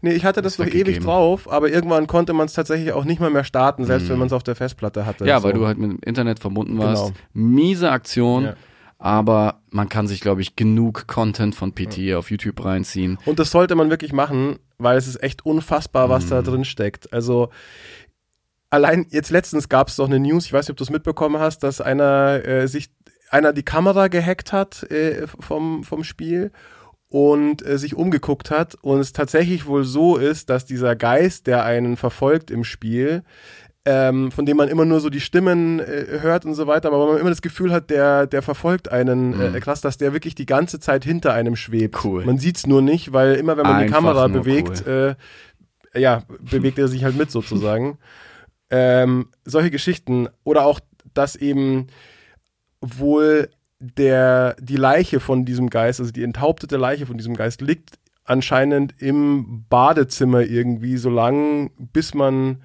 Nee, 0.01 0.13
ich 0.13 0.25
hatte 0.25 0.43
das 0.43 0.60
noch 0.60 0.67
ewig 0.67 0.99
drauf, 0.99 1.51
aber 1.51 1.69
irgendwann 1.69 2.06
konnte 2.06 2.32
man 2.34 2.45
es 2.45 2.53
tatsächlich 2.53 2.91
auch 2.93 3.03
nicht 3.03 3.19
mal 3.19 3.32
mehr 3.32 3.43
starten, 3.43 3.84
selbst 3.86 4.06
Mhm. 4.06 4.10
wenn 4.12 4.19
man 4.19 4.27
es 4.27 4.34
auf 4.34 4.43
der 4.43 4.56
Festplatte 4.56 5.08
hatte. 5.08 5.25
ja, 5.25 5.41
weil 5.41 5.53
so. 5.53 5.60
du 5.62 5.65
halt 5.67 5.80
mit 5.80 5.89
dem 5.89 5.99
Internet 6.06 6.39
verbunden 6.39 6.77
warst. 6.77 7.06
Genau. 7.08 7.17
Miese 7.34 7.89
Aktion, 7.89 8.43
Ja. 8.43 8.53
Aber 9.00 9.62
man 9.70 9.90
kann 9.90 10.08
sich, 10.08 10.22
glaube 10.22 10.42
ich, 10.42 10.56
genug 10.56 11.08
Content 11.08 11.54
von 11.56 11.74
PT 11.74 12.14
auf 12.16 12.32
YouTube 12.32 12.64
reinziehen. 12.66 13.18
Und 13.26 13.40
das 13.40 13.52
sollte 13.52 13.76
man 13.76 13.90
wirklich 13.90 14.14
machen, 14.14 14.58
weil 14.78 14.98
es 14.98 15.08
ist 15.08 15.22
echt 15.22 15.46
unfassbar, 15.46 16.10
was 16.10 16.26
Mhm. 16.26 16.30
da 16.30 16.42
drin 16.42 16.66
steckt. 16.66 17.14
Also 17.14 17.50
allein 18.70 19.06
jetzt 19.10 19.30
letztens 19.30 19.70
gab 19.70 19.88
es 19.88 19.96
doch 19.96 20.08
eine 20.08 20.20
News, 20.20 20.46
ich 20.46 20.54
weiß 20.54 20.66
nicht, 20.66 20.72
ob 20.72 20.78
du 20.78 20.84
es 20.84 20.90
mitbekommen 20.90 21.40
hast, 21.40 21.60
dass 21.64 21.82
einer 21.82 22.46
äh, 22.46 22.68
sich 22.68 22.90
einer 23.30 23.54
die 23.54 23.64
Kamera 23.64 24.08
gehackt 24.08 24.54
hat 24.54 24.84
äh, 24.90 25.28
vom, 25.28 25.84
vom 25.84 26.04
Spiel 26.04 26.52
und 27.10 27.66
äh, 27.66 27.78
sich 27.78 27.96
umgeguckt 27.96 28.52
hat 28.52 28.76
und 28.76 29.00
es 29.00 29.14
tatsächlich 29.14 29.66
wohl 29.66 29.84
so 29.84 30.18
ist, 30.18 30.50
dass 30.50 30.66
dieser 30.66 30.96
Geist, 30.96 31.48
der 31.48 31.64
einen 31.64 31.98
verfolgt 31.98 32.52
im 32.52 32.64
Spiel, 32.64 33.24
ähm, 33.89 34.32
von 34.34 34.45
dem 34.45 34.58
man 34.58 34.67
immer 34.67 34.84
nur 34.84 35.00
so 35.00 35.10
die 35.10 35.21
Stimmen 35.21 35.80
äh, 35.80 36.19
hört 36.19 36.45
und 36.45 36.56
so 36.56 36.67
weiter, 36.67 36.89
aber 36.89 37.08
man 37.08 37.19
immer 37.19 37.30
das 37.30 37.41
Gefühl 37.41 37.71
hat, 37.71 37.89
der, 37.89 38.28
der 38.28 38.41
verfolgt 38.41 38.91
einen 38.91 39.39
äh, 39.39 39.58
krass, 39.62 39.80
dass 39.80 39.97
der 39.97 40.12
wirklich 40.12 40.36
die 40.36 40.45
ganze 40.45 40.82
Zeit 40.82 41.06
hinter 41.06 41.34
einem 41.34 41.56
schwebt. 41.56 41.95
Mhm. 41.95 42.10
Cool. 42.10 42.26
Man 42.26 42.38
sieht's 42.38 42.67
nur 42.67 42.82
nicht, 42.82 43.13
weil 43.13 43.36
immer 43.36 43.56
wenn 43.56 43.63
man 43.63 43.78
die 43.78 43.84
Einfach 43.86 44.00
Kamera 44.00 44.28
nur 44.28 44.41
bewegt, 44.41 44.86
äh, 44.86 45.15
ja, 45.95 46.23
bewegt 46.41 46.78
er 46.80 46.89
sich 46.89 47.06
halt 47.06 47.15
mit 47.15 47.32
sozusagen. 47.32 47.97
ähm, 48.69 49.30
solche 49.45 49.71
Geschichten 49.71 50.28
oder 50.43 50.65
auch, 50.65 50.82
dass 51.13 51.38
eben 51.38 51.88
wohl 52.82 53.47
der, 53.80 54.58
die 54.60 54.76
Leiche 54.76 55.21
von 55.21 55.45
diesem 55.45 55.69
Geist, 55.69 56.02
also 56.02 56.12
die 56.12 56.23
enthauptete 56.23 56.76
Leiche 56.76 57.06
von 57.06 57.17
diesem 57.17 57.38
Geist 57.38 57.62
liegt 57.62 58.00
anscheinend 58.26 59.02
im 59.02 59.63
Badezimmer 59.69 60.41
irgendwie, 60.41 60.97
so 60.97 61.10
lang, 61.10 61.71
bis 61.78 62.13
man 62.13 62.62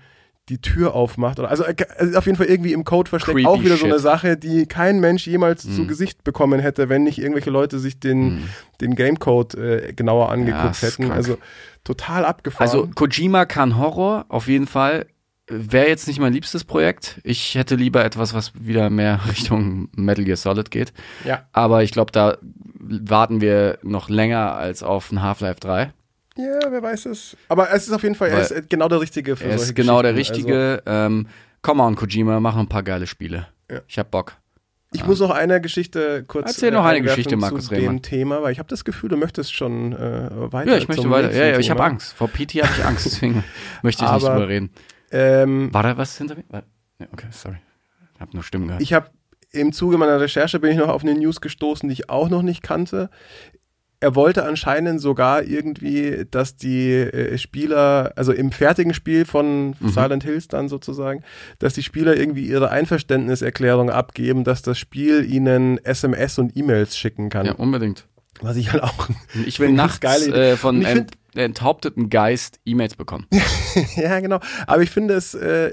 die 0.49 0.61
Tür 0.61 0.95
aufmacht. 0.95 1.39
Oder, 1.39 1.51
also, 1.51 1.65
äh, 1.65 1.75
also 1.99 2.19
auf 2.19 2.27
jeden 2.27 2.37
Fall 2.37 2.47
irgendwie 2.47 2.73
im 2.73 2.85
Code 2.85 3.09
versteckt. 3.09 3.37
Creepy 3.37 3.47
auch 3.47 3.63
wieder 3.63 3.77
so 3.77 3.85
eine 3.85 3.95
shit. 3.95 4.03
Sache, 4.03 4.37
die 4.37 4.67
kein 4.67 4.99
Mensch 5.01 5.27
jemals 5.27 5.65
Mhm. 5.65 5.73
zu 5.75 5.87
Gesicht 5.87 6.25
bekommen 6.25 6.59
hätte, 6.61 6.89
wenn 6.89 7.05
nicht 7.05 7.19
irgendwelche 7.19 7.51
Leute 7.51 7.79
sich 7.79 8.01
den, 8.01 8.25
Mhm. 8.35 8.49
den 8.81 8.95
Gamecode 8.97 9.55
äh, 9.55 9.93
genauer 9.95 10.27
Ja, 10.27 10.33
angeguckt 10.33 10.71
ist 10.75 10.83
hätten. 10.83 11.05
krank. 11.05 11.15
Also 11.17 11.39
total 11.85 12.25
abgefahren. 12.25 12.69
Also 12.69 12.89
Kojima 12.95 13.45
kann 13.45 13.79
Horror, 13.79 14.27
auf 14.29 14.49
jeden 14.49 14.67
Fall. 14.67 15.07
Wäre 15.49 15.89
jetzt 15.89 16.07
nicht 16.09 16.21
mein 16.21 16.33
liebstes 16.33 16.65
Projekt. 16.65 17.21
Ich 17.25 17.57
hätte 17.57 17.75
lieber 17.75 18.05
etwas, 18.05 18.33
was 18.33 18.53
wieder 18.59 18.91
mehr 18.91 19.21
Richtung 19.29 19.89
Metal 19.95 20.25
Gear 20.25 20.37
Solid 20.37 20.71
geht. 20.71 20.93
ja. 21.25 21.47
Aber 21.53 21.83
ich 21.83 21.91
glaube, 21.93 22.11
da 22.13 22.39
warten 22.81 23.41
wir 23.41 23.79
noch 23.83 24.09
länger 24.09 24.55
als 24.55 24.83
auf 24.83 25.11
ein 25.13 25.23
Half-Life 25.23 25.61
3. 25.61 25.93
ja, 26.37 26.61
wer 26.71 26.83
weiß 26.83 27.07
es. 27.07 27.37
Aber 27.49 27.73
es 27.73 27.87
ist 27.87 27.93
auf 27.93 28.03
jeden 28.03 28.15
Fall, 28.15 28.29
er 28.31 28.41
ist 28.41 28.51
äh, 28.51 28.63
genau 28.69 28.89
der 28.89 29.01
Richtige 29.01 29.37
für 29.37 29.45
Er 29.45 29.59
solche 29.59 29.65
ist 29.71 29.75
genau 29.75 30.03
der 30.03 30.13
Geschichten. 30.13 30.35
Also, 30.47 30.49
Richtige. 30.49 30.83
ähm, 30.87 31.27
komm 31.63 31.81
on, 31.81 31.95
Kojima, 31.97 32.41
mach 32.41 32.57
ein 32.57 32.69
paar 32.69 32.83
geile 32.83 33.07
Spiele. 33.07 33.49
Ja. 33.71 33.81
Ich 33.89 33.99
hab 33.99 34.11
Bock. 34.11 34.35
ich 34.93 35.05
muss 35.07 35.21
noch 35.21 35.31
eine 35.31 35.61
Geschichte 35.61 36.25
kurz 36.27 36.49
Erzähl 36.51 36.71
noch 36.71 36.81
eine 36.85 36.99
einwerfen 36.99 37.17
Geschichte, 37.17 37.37
Markus 37.37 37.67
zu 37.67 37.71
Rehmann. 37.75 37.97
dem 37.97 38.03
Thema, 38.03 38.43
weil 38.43 38.53
ich 38.53 38.59
habe 38.59 38.69
das 38.69 38.85
Gefühl, 38.85 39.09
du 39.11 39.17
möchtest 39.17 39.55
schon 39.55 39.93
äh, 39.93 40.29
weiter 40.53 40.73
Ja, 40.73 40.77
ich 40.79 40.89
möchte 40.89 41.09
weiter. 41.11 41.33
Ja, 41.33 41.47
ja, 41.47 41.59
ich 41.59 41.71
habe. 41.71 41.83
Angst. 41.83 42.13
Vor 42.15 42.29
PT 42.29 42.63
habe 42.63 42.73
ich 42.79 42.85
Angst, 42.85 43.07
deswegen 43.07 43.45
möchte 43.83 44.05
ich 44.05 44.11
nicht 44.11 44.23
Aber- 44.25 44.35
drüber 44.35 44.49
reden. 44.49 44.71
Ähm, 45.11 45.73
War 45.73 45.83
da 45.83 45.97
was 45.97 46.17
hinter 46.19 46.37
mir? 46.37 46.45
War- 46.49 46.65
Ja, 46.99 47.07
okay, 47.13 47.27
sorry. 47.31 47.57
Ich 48.15 48.21
habe 48.21 48.31
nur 48.35 48.43
Stimmen 48.43 48.67
gehört. 48.69 48.83
Ich 48.83 48.93
habe 48.95 49.11
im 49.51 49.73
Zuge 49.73 49.99
meiner 49.99 50.19
Recherche 50.21 50.59
bin 50.59 50.71
ich 50.73 50.79
noch 50.79 50.89
auf 50.89 51.03
eine 51.03 51.15
News 51.15 51.41
gestoßen, 51.43 51.89
die 51.89 51.93
ich 51.93 52.09
auch 52.11 52.31
noch 52.31 52.41
nicht 52.43 52.63
kannte. 52.63 53.11
Er 54.03 54.15
wollte 54.17 54.45
anscheinend 54.45 55.01
sogar 55.01 55.43
irgendwie, 55.45 56.27
dass 56.31 56.57
die 56.57 56.91
äh, 56.91 57.39
Spieler, 57.39 58.13
also 58.17 58.33
im 58.33 58.51
fertigen 58.53 58.95
Spiel 58.95 59.25
von 59.25 59.77
Mhm. 59.79 59.89
Silent 59.89 60.25
Hills 60.25 60.49
dann 60.49 60.69
sozusagen, 60.69 61.23
dass 61.61 61.75
die 61.75 61.83
Spieler 61.83 62.17
irgendwie 62.17 62.47
ihre 62.47 62.71
Einverständniserklärung 62.71 63.91
abgeben, 63.91 64.45
dass 64.45 64.63
das 64.63 64.79
Spiel 64.79 65.25
ihnen 65.31 65.79
SMS 65.85 66.39
und 66.39 66.57
E-Mails 66.57 66.97
schicken 66.99 67.31
kann. 67.31 67.47
ja, 67.47 67.53
unbedingt. 67.55 68.07
Was 68.41 68.57
ich 68.57 68.73
halt 68.73 68.83
auch. 68.83 69.09
Ich 69.47 69.61
will 69.61 69.71
nachts 69.73 70.27
äh, 70.27 70.57
von 70.57 70.83
ent 70.85 71.13
find- 71.13 71.37
enthaupteten 71.37 72.11
Geist 72.11 72.59
E-Mails 72.65 72.97
bekommen. 72.97 73.27
ja, 73.97 74.19
genau. 74.21 74.41
Aber 74.67 74.83
ich 74.83 74.91
finde 74.91 75.15
es 75.15 75.35
äh, 75.35 75.71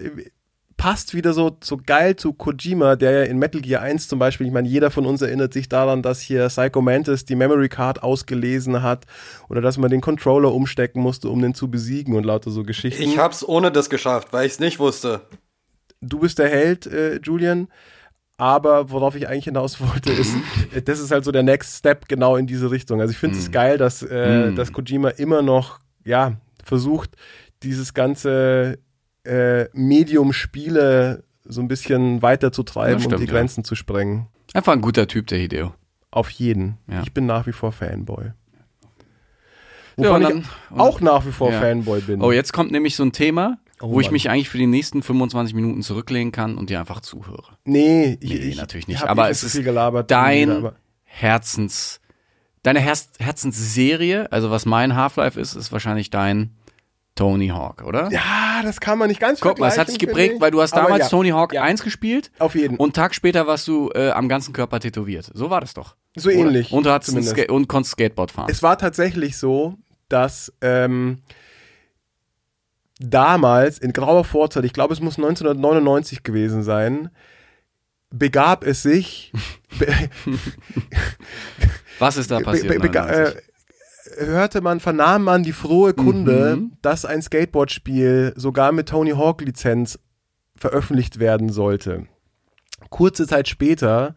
passt 0.79 1.13
wieder 1.13 1.33
so, 1.33 1.57
so 1.61 1.77
geil 1.77 2.15
zu 2.15 2.33
Kojima, 2.33 2.95
der 2.95 3.11
ja 3.11 3.23
in 3.23 3.37
Metal 3.37 3.61
Gear 3.61 3.81
1 3.81 4.07
zum 4.07 4.17
Beispiel, 4.17 4.47
ich 4.47 4.53
meine, 4.53 4.67
jeder 4.67 4.89
von 4.89 5.05
uns 5.05 5.21
erinnert 5.21 5.53
sich 5.53 5.67
daran, 5.69 6.01
dass 6.01 6.21
hier 6.21 6.47
Psycho 6.47 6.81
Mantis 6.81 7.25
die 7.25 7.35
Memory 7.35 7.69
Card 7.69 8.01
ausgelesen 8.01 8.81
hat 8.81 9.05
oder 9.49 9.59
dass 9.61 9.77
man 9.77 9.91
den 9.91 10.01
Controller 10.01 10.53
umstecken 10.53 11.01
musste, 11.03 11.29
um 11.29 11.41
den 11.41 11.53
zu 11.53 11.69
besiegen 11.69 12.15
und 12.15 12.23
lauter 12.25 12.49
so 12.49 12.63
Geschichten. 12.63 13.03
Ich 13.03 13.17
hab's 13.19 13.43
ohne 13.47 13.71
das 13.71 13.89
geschafft, 13.89 14.29
weil 14.31 14.47
ich's 14.47 14.59
nicht 14.59 14.79
wusste. 14.79 15.21
du 16.01 16.19
bist 16.19 16.39
der 16.39 16.49
Held, 16.49 16.87
äh, 16.87 17.19
Julian. 17.21 17.67
Aber 18.37 18.89
worauf 18.89 19.15
ich 19.17 19.27
eigentlich 19.27 19.43
hinaus 19.43 19.81
wollte, 19.81 20.13
ist, 20.13 20.33
äh, 20.73 20.81
das 20.81 21.01
ist 21.01 21.11
halt 21.11 21.25
so 21.25 21.31
der 21.33 21.43
Next 21.43 21.77
Step 21.79 22.07
genau 22.07 22.37
in 22.37 22.47
diese 22.47 22.71
Richtung. 22.71 23.01
Also 23.01 23.11
ich 23.11 23.17
finde 23.17 23.37
es 23.37 23.51
geil, 23.51 23.77
dass, 23.77 24.01
äh, 24.01 24.51
Mm. 24.51 24.55
dass 24.55 24.71
Kojima 24.71 25.09
immer 25.09 25.41
noch, 25.41 25.79
ja, 26.05 26.37
versucht, 26.63 27.17
dieses 27.63 27.93
ganze 27.93 28.79
äh, 29.25 29.65
Medium 29.73 30.33
Spiele 30.33 31.23
so 31.45 31.61
ein 31.61 31.67
bisschen 31.67 32.21
weiterzutreiben 32.21 32.95
Das 32.95 33.05
und 33.05 33.11
stimmt, 33.11 33.21
die 33.23 33.27
ja. 33.27 33.31
Grenzen 33.39 33.63
zu 33.63 33.75
sprengen. 33.75 34.27
Einfach 34.53 34.73
ein 34.73 34.81
guter 34.81 35.07
Typ, 35.07 35.27
der 35.27 35.39
Hideo. 35.39 35.73
Auf 36.11 36.29
jeden. 36.31 36.77
Ja. 36.87 37.01
Ich 37.03 37.13
bin 37.13 37.25
nach 37.25 37.45
wie 37.47 37.51
vor 37.51 37.71
Fanboy. 37.71 38.31
Ja, 39.97 40.09
Wovon 40.09 40.21
ich 40.21 40.27
dann- 40.27 40.45
auch 40.79 41.01
nach 41.01 41.25
wie 41.25 41.31
vor 41.31 41.51
Ja. 41.51 41.59
Fanboy 41.59 42.01
bin. 42.01 42.21
Oh, 42.21 42.31
jetzt 42.31 42.53
kommt 42.53 42.71
nämlich 42.71 42.95
so 42.95 43.03
ein 43.03 43.11
Thema, 43.11 43.57
Oh 43.81 43.91
wo 43.91 43.99
ich 44.01 44.11
mich 44.11 44.29
eigentlich 44.29 44.49
für 44.49 44.57
die 44.57 44.67
nächsten 44.67 45.03
25 45.03 45.53
Minuten 45.53 45.81
zurücklehnen 45.81 46.31
kann 46.31 46.57
und 46.57 46.69
dir 46.69 46.79
einfach 46.79 47.01
zuhöre. 47.01 47.57
Nee, 47.65 48.17
ich, 48.21 48.29
Nee, 48.29 48.35
ich, 48.37 48.57
natürlich 48.57 48.83
ich 48.85 48.87
nicht. 48.87 49.03
Aber 49.03 49.29
es 49.29 49.43
ist 49.43 49.53
viel 49.53 49.63
gelabert. 49.63 50.09
Dein 50.11 50.69
Herzens, 51.03 51.99
deine 52.63 52.79
Herz, 52.79 53.09
Herzensserie, 53.19 54.31
also 54.31 54.51
was 54.51 54.65
mein 54.65 54.95
Half-Life 54.95 55.39
ist, 55.39 55.55
ist 55.55 55.71
wahrscheinlich 55.71 56.09
dein 56.09 56.51
Tony 57.19 57.49
Hawk, 57.49 57.83
oder? 57.83 58.09
Ja, 58.11 58.61
das 58.63 58.79
kann 58.79 58.97
man 58.97 59.09
nicht 59.09 59.19
ganz 59.19 59.41
Guck 59.41 59.59
mal, 59.59 59.67
es 59.67 59.77
hat 59.77 59.89
dich 59.89 59.99
geprägt, 59.99 60.35
ich. 60.35 60.41
weil 60.41 60.51
du 60.51 60.61
hast 60.61 60.71
damals 60.71 60.99
ja, 60.99 61.09
Tony 61.09 61.31
Hawk 61.31 61.51
ja. 61.51 61.63
1 61.63 61.83
gespielt 61.83 62.31
Auf 62.39 62.55
jeden. 62.55 62.77
und 62.77 62.81
einen 62.85 62.93
Tag 62.93 63.13
später 63.13 63.45
warst 63.45 63.67
du 63.67 63.91
äh, 63.93 64.11
am 64.11 64.29
ganzen 64.29 64.53
Körper 64.53 64.79
tätowiert. 64.79 65.29
So 65.33 65.49
war 65.49 65.59
das 65.59 65.73
doch. 65.73 65.97
So 66.15 66.29
Oder? 66.29 66.39
ähnlich. 66.39 66.71
Und 66.71 66.85
du 66.85 66.91
hattest 66.91 67.49
und 67.49 67.67
konntest 67.67 67.91
Skateboard 67.91 68.31
fahren. 68.31 68.47
Es 68.49 68.63
war 68.63 68.77
tatsächlich 68.77 69.37
so, 69.37 69.75
dass 70.07 70.53
ähm, 70.61 71.17
damals 72.99 73.79
in 73.79 73.91
grauer 73.91 74.23
Vorzeit, 74.23 74.63
ich 74.63 74.71
glaube, 74.71 74.93
es 74.93 75.01
muss 75.01 75.17
1999 75.17 76.23
gewesen 76.23 76.63
sein, 76.63 77.09
begab 78.11 78.63
es 78.63 78.81
sich, 78.81 79.33
was 81.99 82.15
ist 82.15 82.31
da 82.31 82.39
passiert? 82.39 82.75
be, 82.75 82.79
bega, 82.79 83.05
99? 83.07 83.35
äh, 83.35 83.48
hörte 84.19 84.61
man, 84.61 84.79
vernahm 84.79 85.23
man 85.23 85.43
die 85.43 85.53
frohe 85.53 85.93
Kunde, 85.93 86.55
Mhm. 86.57 86.71
dass 86.81 87.05
ein 87.05 87.21
Skateboard-Spiel 87.21 88.33
sogar 88.35 88.71
mit 88.71 88.89
Tony 88.89 89.11
Hawk-Lizenz 89.11 89.99
veröffentlicht 90.55 91.19
werden 91.19 91.49
sollte. 91.49 92.05
Kurze 92.89 93.27
Zeit 93.27 93.47
später 93.47 94.15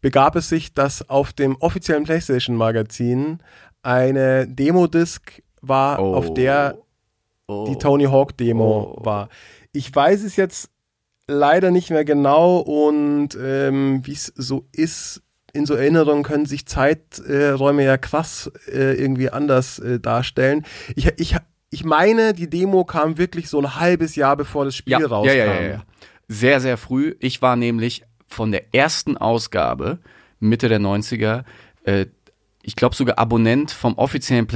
begab 0.00 0.36
es 0.36 0.48
sich, 0.48 0.74
dass 0.74 1.08
auf 1.08 1.32
dem 1.32 1.56
offiziellen 1.56 2.04
PlayStation-Magazin 2.04 3.38
eine 3.82 4.46
Demo-Disc 4.48 5.42
war, 5.62 6.00
Oh. 6.00 6.14
auf 6.14 6.34
der 6.34 6.78
Oh. 7.48 7.66
die 7.68 7.76
Tony 7.76 8.04
Hawk 8.04 8.36
Demo 8.36 8.96
Oh. 9.00 9.04
war. 9.04 9.28
Ich 9.72 9.94
weiß 9.94 10.24
es 10.24 10.36
jetzt 10.36 10.70
leider 11.28 11.70
nicht 11.70 11.90
mehr 11.90 12.04
genau 12.04 12.58
und 12.58 13.36
ähm, 13.40 14.00
wie 14.04 14.12
es 14.12 14.32
so 14.36 14.66
ist, 14.72 15.22
in 15.56 15.66
so 15.66 15.74
Erinnerungen 15.74 16.22
können 16.22 16.46
sich 16.46 16.66
Zeiträume 16.66 17.84
ja 17.84 17.96
krass 17.96 18.50
äh, 18.68 18.94
irgendwie 18.94 19.30
anders 19.30 19.78
äh, 19.78 19.98
darstellen. 19.98 20.64
Ich, 20.94 21.06
ich, 21.16 21.36
ich 21.70 21.84
meine, 21.84 22.34
die 22.34 22.48
Demo 22.48 22.84
kam 22.84 23.18
wirklich 23.18 23.48
so 23.48 23.58
ein 23.60 23.76
halbes 23.76 24.16
Jahr 24.16 24.36
bevor 24.36 24.64
das 24.64 24.76
Spiel 24.76 24.92
ja, 24.92 25.06
rauskam. 25.06 25.28
ja, 25.28 25.44
ja, 25.44 25.54
ja, 25.54 25.68
ja. 25.68 25.82
Sehr, 26.28 26.60
sehr 26.60 26.76
früh. 26.76 27.14
Ich 27.20 27.42
war 27.42 27.56
nämlich 27.56 28.02
von 28.26 28.52
der 28.52 28.74
ersten 28.74 29.16
Ausgabe, 29.16 29.98
Mitte 30.40 30.68
der 30.68 30.80
90er, 30.80 31.44
äh, 31.84 32.06
ich 32.62 32.76
glaube 32.76 32.96
sogar 32.96 33.18
Abonnent 33.18 33.70
vom 33.70 33.94
offiziellen 33.94 34.46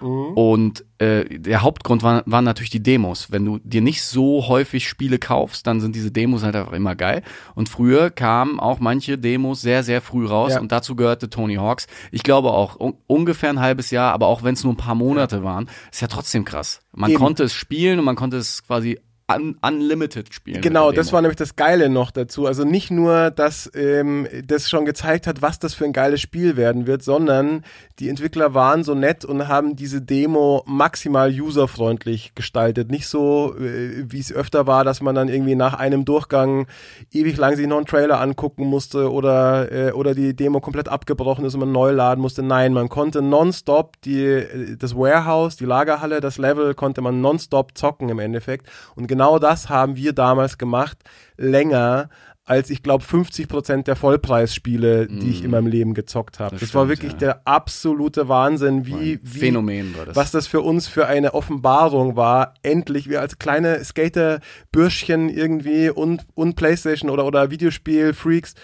PlayStation-Magazin. 0.00 0.34
Und 0.34 0.84
äh, 0.98 1.38
der 1.38 1.62
Hauptgrund 1.62 2.02
war, 2.02 2.22
waren 2.26 2.44
natürlich 2.44 2.70
die 2.70 2.82
Demos. 2.82 3.30
Wenn 3.30 3.44
du 3.44 3.58
dir 3.62 3.80
nicht 3.80 4.02
so 4.02 4.48
häufig 4.48 4.88
Spiele 4.88 5.18
kaufst, 5.18 5.66
dann 5.66 5.80
sind 5.80 5.94
diese 5.94 6.10
Demos 6.10 6.42
halt 6.42 6.56
einfach 6.56 6.72
immer 6.72 6.94
geil. 6.96 7.22
Und 7.54 7.68
früher 7.68 8.10
kamen 8.10 8.60
auch 8.60 8.80
manche 8.80 9.18
Demos 9.18 9.60
sehr, 9.60 9.82
sehr 9.82 10.00
früh 10.00 10.26
raus 10.26 10.52
Ja. 10.54 10.60
und 10.60 10.72
dazu 10.72 10.96
gehörte 10.96 11.30
Tony 11.30 11.56
Hawks. 11.56 11.86
Ich 12.10 12.22
glaube 12.22 12.50
auch 12.52 12.78
un 12.78 12.94
ungefähr 13.06 13.50
ein 13.50 13.60
halbes 13.60 13.90
Jahr, 13.90 14.12
aber 14.12 14.26
auch 14.26 14.42
wenn 14.42 14.54
es 14.54 14.64
nur 14.64 14.72
ein 14.72 14.76
paar 14.78 14.94
Monate 14.94 15.42
waren, 15.44 15.68
ist 15.90 16.00
ja 16.00 16.08
trotzdem 16.08 16.44
krass. 16.44 16.80
Man 16.92 17.10
Eben. 17.10 17.18
konnte 17.20 17.44
es 17.44 17.52
spielen 17.54 17.98
und 17.98 18.04
man 18.04 18.16
konnte 18.16 18.36
es 18.36 18.62
quasi 18.62 18.98
un 19.36 19.56
unlimited 19.62 20.32
spielen. 20.32 20.60
Genau, 20.60 20.92
das 20.92 21.12
war 21.12 21.20
nämlich 21.22 21.36
das 21.36 21.56
Geile 21.56 21.88
noch 21.88 22.10
dazu. 22.10 22.46
Also 22.46 22.64
nicht 22.64 22.90
nur, 22.90 23.30
dass 23.30 23.70
ähm, 23.74 24.26
das 24.46 24.68
schon 24.68 24.84
gezeigt 24.84 25.26
hat, 25.26 25.42
was 25.42 25.58
das 25.58 25.74
für 25.74 25.84
ein 25.84 25.92
geiles 25.92 26.20
Spiel 26.20 26.56
werden 26.56 26.86
wird, 26.86 27.02
sondern 27.02 27.64
die 27.98 28.08
Entwickler 28.08 28.54
waren 28.54 28.82
so 28.82 28.94
nett 28.94 29.24
und 29.24 29.48
haben 29.48 29.76
diese 29.76 30.00
Demo 30.00 30.62
maximal 30.66 31.30
userfreundlich 31.30 32.34
gestaltet. 32.34 32.90
Nicht 32.90 33.06
so, 33.06 33.54
äh, 33.58 34.04
wie 34.10 34.18
es 34.18 34.32
öfter 34.32 34.66
war, 34.66 34.84
dass 34.84 35.02
man 35.02 35.14
dann 35.14 35.28
irgendwie 35.28 35.54
nach 35.54 35.74
einem 35.74 36.04
Durchgang 36.04 36.66
ewig 37.12 37.36
lang 37.36 37.56
sich 37.56 37.66
noch 37.66 37.76
einen 37.76 37.86
Trailer 37.86 38.20
angucken 38.20 38.64
musste 38.64 39.12
oder, 39.12 39.70
äh, 39.70 39.92
oder 39.92 40.14
die 40.14 40.34
Demo 40.34 40.60
komplett 40.60 40.88
abgebrochen 40.88 41.44
ist 41.44 41.54
und 41.54 41.60
man 41.60 41.72
neu 41.72 41.90
laden 41.90 42.20
musste. 42.20 42.42
Nein, 42.42 42.72
man 42.72 42.88
konnte 42.88 43.20
nonstop 43.20 44.00
die, 44.02 44.24
äh, 44.24 44.76
das 44.76 44.96
Warehouse, 44.96 45.56
die 45.56 45.66
Lagerhalle, 45.66 46.20
das 46.20 46.38
Level 46.38 46.74
konnte 46.74 47.02
man 47.02 47.20
nonstop 47.20 47.76
zocken 47.76 48.08
im 48.08 48.18
Endeffekt. 48.18 48.66
Und 48.94 49.06
genau 49.06 49.19
das 49.38 49.68
haben 49.68 49.96
wir 49.96 50.12
damals 50.12 50.58
gemacht, 50.58 50.98
länger 51.36 52.08
als 52.46 52.68
ich 52.70 52.82
glaube 52.82 53.04
50 53.04 53.46
Prozent 53.46 53.86
der 53.86 53.94
Vollpreisspiele, 53.94 55.06
die 55.06 55.30
ich 55.30 55.44
in 55.44 55.52
meinem 55.52 55.68
Leben 55.68 55.94
gezockt 55.94 56.40
habe. 56.40 56.52
Das, 56.56 56.60
Das 56.62 56.74
war 56.74 56.82
stimmt, 56.86 56.98
wirklich 56.98 57.12
ja. 57.12 57.18
der 57.18 57.46
absolute 57.46 58.28
Wahnsinn, 58.28 58.86
wie, 58.86 59.20
wie 59.22 59.38
Phänomen 59.38 59.96
war 59.96 60.06
das. 60.06 60.16
was 60.16 60.30
das 60.32 60.48
für 60.48 60.60
uns 60.60 60.88
für 60.88 61.06
eine 61.06 61.34
Offenbarung 61.34 62.16
war, 62.16 62.54
endlich 62.64 63.08
wir 63.08 63.20
als 63.20 63.38
kleine 63.38 63.84
Skater-Bürschchen 63.84 65.28
irgendwie 65.28 65.90
und, 65.90 66.26
und 66.34 66.56
Playstation 66.56 67.10
oder, 67.10 67.24
oder 67.24 67.50
Videospiel-Freaks 67.50 68.54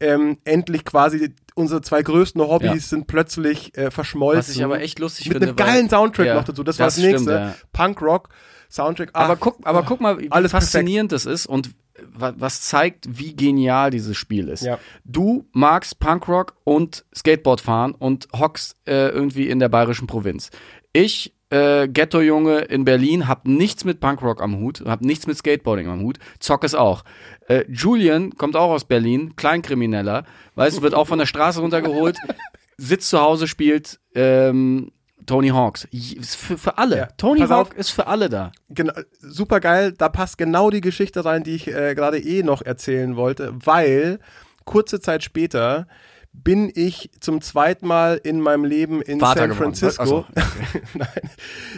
ähm, 0.00 0.38
endlich 0.44 0.84
quasi 0.84 1.34
unsere 1.54 1.80
zwei 1.80 2.02
größten 2.02 2.40
Hobbys 2.42 2.68
Ja. 2.70 2.78
sind 2.80 3.06
plötzlich 3.06 3.76
äh, 3.78 3.90
verschmolzen. 3.90 4.38
Was 4.40 4.56
ich 4.56 4.64
aber 4.64 4.80
echt 4.80 4.98
lustig 4.98 5.26
Mit 5.28 5.34
finde. 5.38 5.48
einem 5.48 5.56
geilen 5.56 5.88
Soundtrack 5.88 6.26
Ja, 6.26 6.34
noch 6.34 6.44
dazu. 6.44 6.62
Das, 6.62 6.78
war 6.78 6.86
das 6.88 6.94
stimmt, 6.98 7.12
nächste. 7.12 7.30
ja. 7.32 7.54
Punkrock, 7.72 8.28
Soundtrack. 8.70 9.10
Aber 9.12 9.34
ach, 9.34 9.40
guck, 9.40 9.58
aber 9.64 9.82
guck 9.82 10.00
mal, 10.00 10.18
wie 10.20 10.30
alles 10.30 10.52
faszinierend 10.52 11.12
das 11.12 11.26
ist 11.26 11.46
und 11.46 11.70
wa- 12.12 12.34
was 12.36 12.62
zeigt, 12.62 13.06
wie 13.18 13.34
genial 13.34 13.90
dieses 13.90 14.16
Spiel 14.16 14.48
ist. 14.48 14.62
Ja. 14.64 14.78
Du 15.04 15.46
magst 15.52 15.98
Punkrock 15.98 16.56
und 16.64 17.04
Skateboard 17.14 17.60
fahren 17.60 17.92
und 17.92 18.28
hockst 18.36 18.76
äh, 18.86 19.08
irgendwie 19.08 19.48
in 19.48 19.58
der 19.58 19.68
bayerischen 19.68 20.06
Provinz. 20.06 20.50
Ich, 20.92 21.34
äh, 21.50 21.86
Ghetto-Junge 21.88 22.58
in 22.62 22.84
Berlin, 22.84 23.28
hab 23.28 23.46
nichts 23.46 23.84
mit 23.84 24.00
Punkrock 24.00 24.42
am 24.42 24.58
Hut, 24.58 24.82
hab 24.86 25.00
nichts 25.02 25.26
mit 25.26 25.36
Skateboarding 25.38 25.88
am 25.88 26.00
Hut, 26.00 26.18
zock 26.40 26.64
es 26.64 26.74
auch. 26.74 27.04
Äh, 27.48 27.64
Julian 27.70 28.36
kommt 28.36 28.56
auch 28.56 28.70
aus 28.70 28.84
Berlin, 28.84 29.36
Kleinkrimineller, 29.36 30.24
weißt 30.56 30.78
du, 30.78 30.82
wird 30.82 30.94
auch 30.94 31.06
von 31.06 31.18
der 31.20 31.26
Straße 31.26 31.60
runtergeholt, 31.60 32.18
sitzt 32.78 33.08
zu 33.10 33.20
Hause, 33.20 33.46
spielt 33.46 34.00
ähm, 34.14 34.90
Tony 35.26 35.48
Hawks. 35.48 35.86
Für, 36.22 36.56
für 36.56 36.78
alle. 36.78 36.96
Ja. 36.96 37.06
Tony 37.16 37.40
Pass 37.40 37.50
Hawk 37.50 37.70
auf. 37.72 37.76
ist 37.76 37.90
für 37.90 38.06
alle 38.06 38.28
da. 38.28 38.52
genau, 38.70 38.92
super 39.20 39.60
geil. 39.60 39.92
Da 39.92 40.08
passt 40.08 40.38
genau 40.38 40.70
die 40.70 40.80
Geschichte 40.80 41.24
rein, 41.24 41.42
die 41.42 41.54
ich 41.54 41.68
äh, 41.68 41.94
gerade 41.94 42.18
eh 42.18 42.42
noch 42.42 42.62
erzählen 42.62 43.16
wollte, 43.16 43.52
weil 43.64 44.18
kurze 44.64 45.00
Zeit 45.00 45.22
später 45.22 45.86
bin 46.32 46.70
ich 46.74 47.10
zum 47.20 47.40
zweiten 47.40 47.86
Mal 47.86 48.20
in 48.22 48.40
meinem 48.40 48.64
Leben 48.64 49.00
in 49.00 49.20
Vater 49.20 49.40
San 49.40 49.50
geworden. 49.50 49.74
Francisco, 49.74 50.04
so. 50.04 50.26
Nein, 50.94 51.30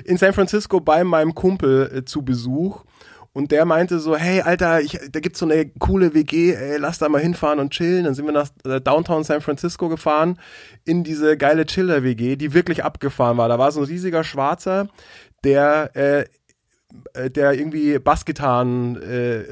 in 0.04 0.16
San 0.16 0.32
Francisco 0.32 0.80
bei 0.80 1.04
meinem 1.04 1.34
Kumpel 1.34 1.90
äh, 1.94 2.04
zu 2.04 2.22
Besuch. 2.22 2.84
Und 3.32 3.52
der 3.52 3.64
meinte 3.64 3.98
so, 3.98 4.16
hey, 4.16 4.40
Alter, 4.40 4.80
ich, 4.80 4.98
da 5.10 5.20
gibt's 5.20 5.38
so 5.38 5.46
eine 5.46 5.68
coole 5.78 6.14
WG, 6.14 6.54
ey, 6.54 6.78
lass 6.78 6.98
da 6.98 7.08
mal 7.08 7.20
hinfahren 7.20 7.60
und 7.60 7.70
chillen. 7.70 8.04
Dann 8.04 8.14
sind 8.14 8.24
wir 8.24 8.32
nach 8.32 8.48
äh, 8.64 8.80
Downtown 8.80 9.24
San 9.24 9.40
Francisco 9.40 9.88
gefahren, 9.88 10.38
in 10.84 11.04
diese 11.04 11.36
geile 11.36 11.66
Chiller-WG, 11.66 12.36
die 12.36 12.54
wirklich 12.54 12.84
abgefahren 12.84 13.36
war. 13.36 13.48
Da 13.48 13.58
war 13.58 13.70
so 13.70 13.80
ein 13.80 13.86
riesiger 13.86 14.24
Schwarzer, 14.24 14.88
der, 15.44 15.90
äh, 15.94 16.24
äh, 17.12 17.30
der 17.30 17.52
irgendwie 17.52 17.98
Bassgitarren 17.98 19.00
äh, 19.02 19.44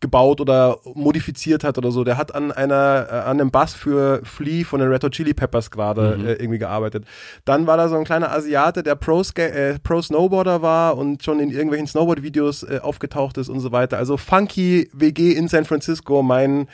gebaut 0.00 0.40
oder 0.40 0.78
modifiziert 0.94 1.64
hat 1.64 1.76
oder 1.78 1.90
so. 1.90 2.04
Der 2.04 2.16
hat 2.16 2.34
an 2.34 2.52
einer 2.52 3.06
äh, 3.10 3.14
an 3.14 3.40
einem 3.40 3.50
Bass 3.50 3.74
für 3.74 4.20
Flea 4.24 4.64
von 4.64 4.80
den 4.80 4.88
Red 4.88 5.04
Hot 5.04 5.12
Chili 5.12 5.34
Peppers 5.34 5.70
gerade 5.70 6.16
Mhm. 6.18 6.26
äh, 6.26 6.32
irgendwie 6.34 6.58
gearbeitet. 6.58 7.04
Dann 7.44 7.66
war 7.66 7.76
da 7.76 7.88
so 7.88 7.96
ein 7.96 8.04
kleiner 8.04 8.30
Asiate, 8.32 8.82
der 8.82 8.94
Pro, 8.94 9.22
äh, 9.36 9.78
Pro 9.80 10.00
Snowboarder 10.00 10.62
war 10.62 10.96
und 10.96 11.22
schon 11.24 11.40
in 11.40 11.50
irgendwelchen 11.50 11.86
Snowboard 11.86 12.22
Videos 12.22 12.62
äh, 12.62 12.80
aufgetaucht 12.82 13.38
ist 13.38 13.48
und 13.48 13.60
so 13.60 13.72
weiter. 13.72 13.98
Also 13.98 14.16
funky 14.16 14.88
WG 14.92 15.32
in 15.32 15.48
San 15.48 15.64
Francisco. 15.64 16.22
Mein 16.22 16.68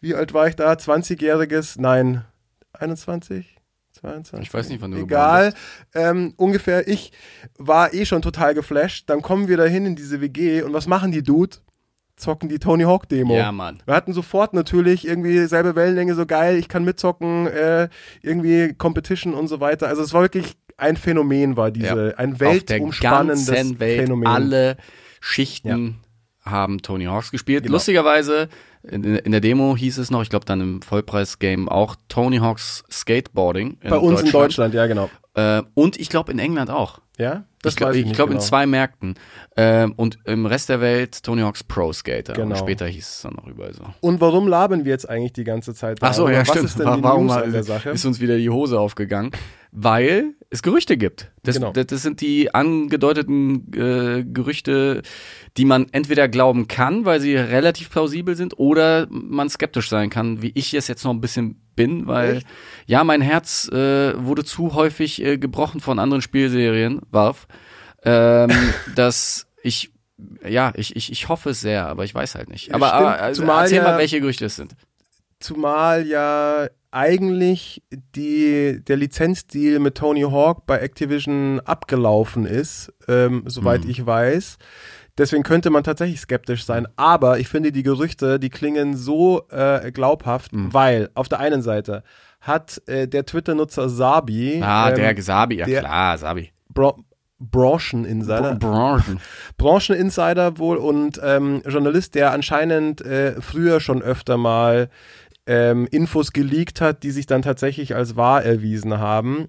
wie 0.00 0.14
alt 0.14 0.34
war 0.34 0.46
ich 0.46 0.56
da? 0.56 0.72
20-jähriges? 0.72 1.80
Nein, 1.80 2.24
21? 2.74 3.56
22? 3.92 4.46
Ich 4.46 4.52
weiß 4.54 4.68
nicht, 4.68 4.80
wann 4.82 4.90
du 4.90 4.98
Egal. 4.98 5.54
Ähm, 5.94 6.34
ungefähr, 6.36 6.86
ich 6.86 7.12
war 7.58 7.94
eh 7.94 8.04
schon 8.04 8.20
total 8.22 8.54
geflasht. 8.54 9.08
Dann 9.08 9.22
kommen 9.22 9.48
wir 9.48 9.56
dahin 9.56 9.86
in 9.86 9.96
diese 9.96 10.20
WG 10.20 10.62
und 10.62 10.74
was 10.74 10.86
machen 10.86 11.12
die 11.12 11.22
Dude? 11.22 11.56
Zocken 12.16 12.48
die 12.48 12.58
Tony 12.58 12.84
Hawk 12.84 13.08
Demo. 13.08 13.36
Ja, 13.36 13.52
Mann. 13.52 13.78
Wir 13.84 13.94
hatten 13.94 14.12
sofort 14.12 14.54
natürlich 14.54 15.06
irgendwie 15.06 15.44
selbe 15.46 15.76
Wellenlänge, 15.76 16.14
so 16.14 16.26
geil, 16.26 16.56
ich 16.56 16.68
kann 16.68 16.84
mitzocken, 16.84 17.46
äh, 17.46 17.88
irgendwie 18.22 18.74
Competition 18.74 19.34
und 19.34 19.48
so 19.48 19.60
weiter. 19.60 19.86
Also 19.88 20.02
es 20.02 20.12
war 20.12 20.22
wirklich 20.22 20.56
ein 20.78 20.96
Phänomen, 20.96 21.56
war 21.56 21.70
diese, 21.70 22.14
ein 22.18 22.32
Auf 22.32 22.38
der 22.38 22.48
weltumspannendes 22.48 23.78
Welt, 23.78 24.00
Phänomen. 24.02 24.26
alle 24.26 24.76
Schichten 25.20 26.00
haben 26.44 26.80
Tony 26.80 27.04
Hawks 27.04 27.30
gespielt. 27.30 27.64
Genau. 27.64 27.74
Lustigerweise, 27.74 28.48
in, 28.82 29.04
in 29.04 29.32
der 29.32 29.40
Demo 29.40 29.76
hieß 29.76 29.98
es 29.98 30.10
noch, 30.10 30.22
ich 30.22 30.30
glaube 30.30 30.44
dann 30.44 30.60
im 30.60 30.82
Vollpreis-Game 30.82 31.68
auch 31.68 31.96
Tony 32.08 32.38
Hawks 32.38 32.84
Skateboarding. 32.90 33.78
Bei 33.82 33.96
uns 33.96 34.22
in 34.22 34.30
Deutschland, 34.30 34.74
ja 34.74 34.86
genau. 34.86 35.10
Äh, 35.34 35.62
und 35.74 35.98
ich 35.98 36.08
glaube 36.08 36.32
in 36.32 36.38
England 36.38 36.70
auch. 36.70 37.00
Ja, 37.18 37.44
ich 37.64 37.76
glaube 37.76 37.92
weiß 37.92 38.00
ich 38.00 38.04
nicht 38.06 38.14
glaub, 38.16 38.28
in 38.28 38.34
genau. 38.34 38.44
zwei 38.44 38.66
Märkten. 38.66 39.14
Ähm, 39.56 39.94
und 39.96 40.18
im 40.24 40.44
Rest 40.44 40.68
der 40.68 40.80
Welt 40.82 41.22
Tony 41.22 41.40
Hawks 41.42 41.64
Pro 41.64 41.92
Skater. 41.92 42.34
Und 42.34 42.38
Genau. 42.50 42.56
später 42.56 42.86
hieß 42.86 43.08
es 43.08 43.22
dann 43.22 43.34
noch 43.34 43.46
überall 43.46 43.72
so. 43.72 43.84
Und 44.00 44.20
warum 44.20 44.48
labern 44.48 44.84
wir 44.84 44.92
jetzt 44.92 45.08
eigentlich 45.08 45.32
die 45.32 45.44
ganze 45.44 45.74
Zeit? 45.74 45.98
Ach 46.02 46.12
so, 46.12 46.28
ja, 46.28 46.40
Was 46.40 46.48
stimmt. 46.48 46.64
ist 46.66 46.78
denn 46.78 46.86
Wa- 46.86 46.96
die 46.96 47.02
Warum 47.02 47.26
News 47.26 47.36
an 47.36 47.52
der 47.52 47.62
Sache? 47.64 47.90
ist 47.90 48.04
uns 48.04 48.20
wieder 48.20 48.36
die 48.36 48.50
Hose 48.50 48.78
aufgegangen? 48.78 49.30
Weil 49.72 50.34
es 50.50 50.62
Gerüchte 50.62 50.96
gibt. 50.96 51.32
Das, 51.42 51.56
Genau. 51.56 51.72
das, 51.72 51.86
das 51.86 52.02
sind 52.02 52.20
die 52.20 52.54
angedeuteten 52.54 53.72
äh, 53.74 54.24
Gerüchte, 54.24 55.02
die 55.56 55.64
man 55.64 55.86
entweder 55.92 56.28
glauben 56.28 56.68
kann, 56.68 57.04
weil 57.04 57.20
sie 57.20 57.34
relativ 57.36 57.90
plausibel 57.90 58.36
sind, 58.36 58.58
oder 58.58 59.06
man 59.10 59.48
skeptisch 59.48 59.88
sein 59.88 60.10
kann, 60.10 60.42
wie 60.42 60.52
ich 60.54 60.74
es 60.74 60.88
jetzt 60.88 61.04
noch 61.04 61.12
ein 61.12 61.20
bisschen 61.20 61.60
bin, 61.74 62.06
weil 62.06 62.38
Echt? 62.38 62.46
ja, 62.86 63.04
mein 63.04 63.20
Herz 63.20 63.68
äh, 63.68 64.12
wurde 64.24 64.44
zu 64.44 64.74
häufig 64.74 65.22
äh, 65.22 65.36
gebrochen 65.38 65.80
von 65.80 65.98
anderen 65.98 66.22
Spielserien, 66.22 67.00
Valve, 67.10 67.40
ähm, 68.04 68.50
dass 68.94 69.46
ich 69.62 69.90
ja, 70.48 70.72
ich, 70.76 70.96
ich, 70.96 71.12
ich 71.12 71.28
hoffe 71.28 71.50
es 71.50 71.60
sehr, 71.60 71.86
aber 71.88 72.04
ich 72.04 72.14
weiß 72.14 72.36
halt 72.36 72.48
nicht. 72.48 72.72
Aber, 72.72 72.86
Stimmt, 72.88 73.02
aber 73.02 73.20
also, 73.20 73.42
zumal 73.42 73.62
erzähl 73.64 73.78
ja- 73.78 73.84
mal, 73.84 73.98
welche 73.98 74.18
Gerüchte 74.20 74.46
es 74.46 74.56
sind. 74.56 74.74
Zumal 75.40 76.06
ja 76.06 76.68
eigentlich 76.90 77.82
die, 77.90 78.82
der 78.86 78.96
Lizenzdeal 78.96 79.78
mit 79.78 79.96
Tony 79.96 80.22
Hawk 80.22 80.66
bei 80.66 80.78
Activision 80.78 81.60
abgelaufen 81.64 82.46
ist, 82.46 82.92
ähm, 83.08 83.42
soweit 83.46 83.84
Mhm. 83.84 83.90
ich 83.90 84.06
weiß. 84.06 84.58
Deswegen 85.18 85.42
könnte 85.44 85.70
man 85.70 85.82
tatsächlich 85.82 86.20
skeptisch 86.20 86.64
sein. 86.64 86.86
Aber 86.96 87.38
ich 87.38 87.48
finde, 87.48 87.72
die 87.72 87.82
Gerüchte, 87.82 88.38
die 88.38 88.50
klingen 88.50 88.96
so 88.96 89.42
äh, 89.50 89.90
glaubhaft, 89.90 90.52
Mhm. 90.52 90.74
weil 90.74 91.10
auf 91.14 91.28
der 91.28 91.40
einen 91.40 91.62
Seite 91.62 92.02
hat 92.40 92.82
äh, 92.86 93.08
der 93.08 93.24
Twitter-Nutzer 93.24 93.88
Sabi, 93.88 94.60
Ah, 94.62 94.90
ähm, 94.90 94.96
der 94.96 95.22
Sabi, 95.22 95.56
ja 95.56 95.66
der- 95.66 95.80
klar, 95.80 96.18
Sabi. 96.18 96.50
Bra 96.68 96.94
Brancheninsider, 97.38 98.54
Branchen. 98.54 99.20
Brancheninsider 99.58 100.58
wohl 100.58 100.76
und 100.78 101.20
ähm, 101.22 101.62
Journalist, 101.66 102.14
der 102.14 102.32
anscheinend 102.32 103.00
äh, 103.02 103.40
früher 103.42 103.80
schon 103.80 104.00
öfter 104.02 104.36
mal 104.36 104.88
ähm, 105.46 105.86
Infos 105.90 106.32
geleakt 106.32 106.80
hat, 106.80 107.02
die 107.02 107.10
sich 107.10 107.26
dann 107.26 107.42
tatsächlich 107.42 107.94
als 107.94 108.16
wahr 108.16 108.44
erwiesen 108.44 108.98
haben. 108.98 109.48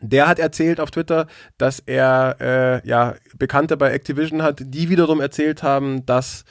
Der 0.00 0.26
hat 0.26 0.38
erzählt 0.38 0.80
auf 0.80 0.90
Twitter, 0.90 1.28
dass 1.58 1.78
er 1.78 2.36
äh, 2.40 2.88
ja 2.88 3.14
Bekannte 3.36 3.76
bei 3.76 3.92
Activision 3.92 4.42
hat, 4.42 4.60
die 4.64 4.88
wiederum 4.88 5.20
erzählt 5.20 5.62
haben, 5.62 6.04
dass 6.06 6.44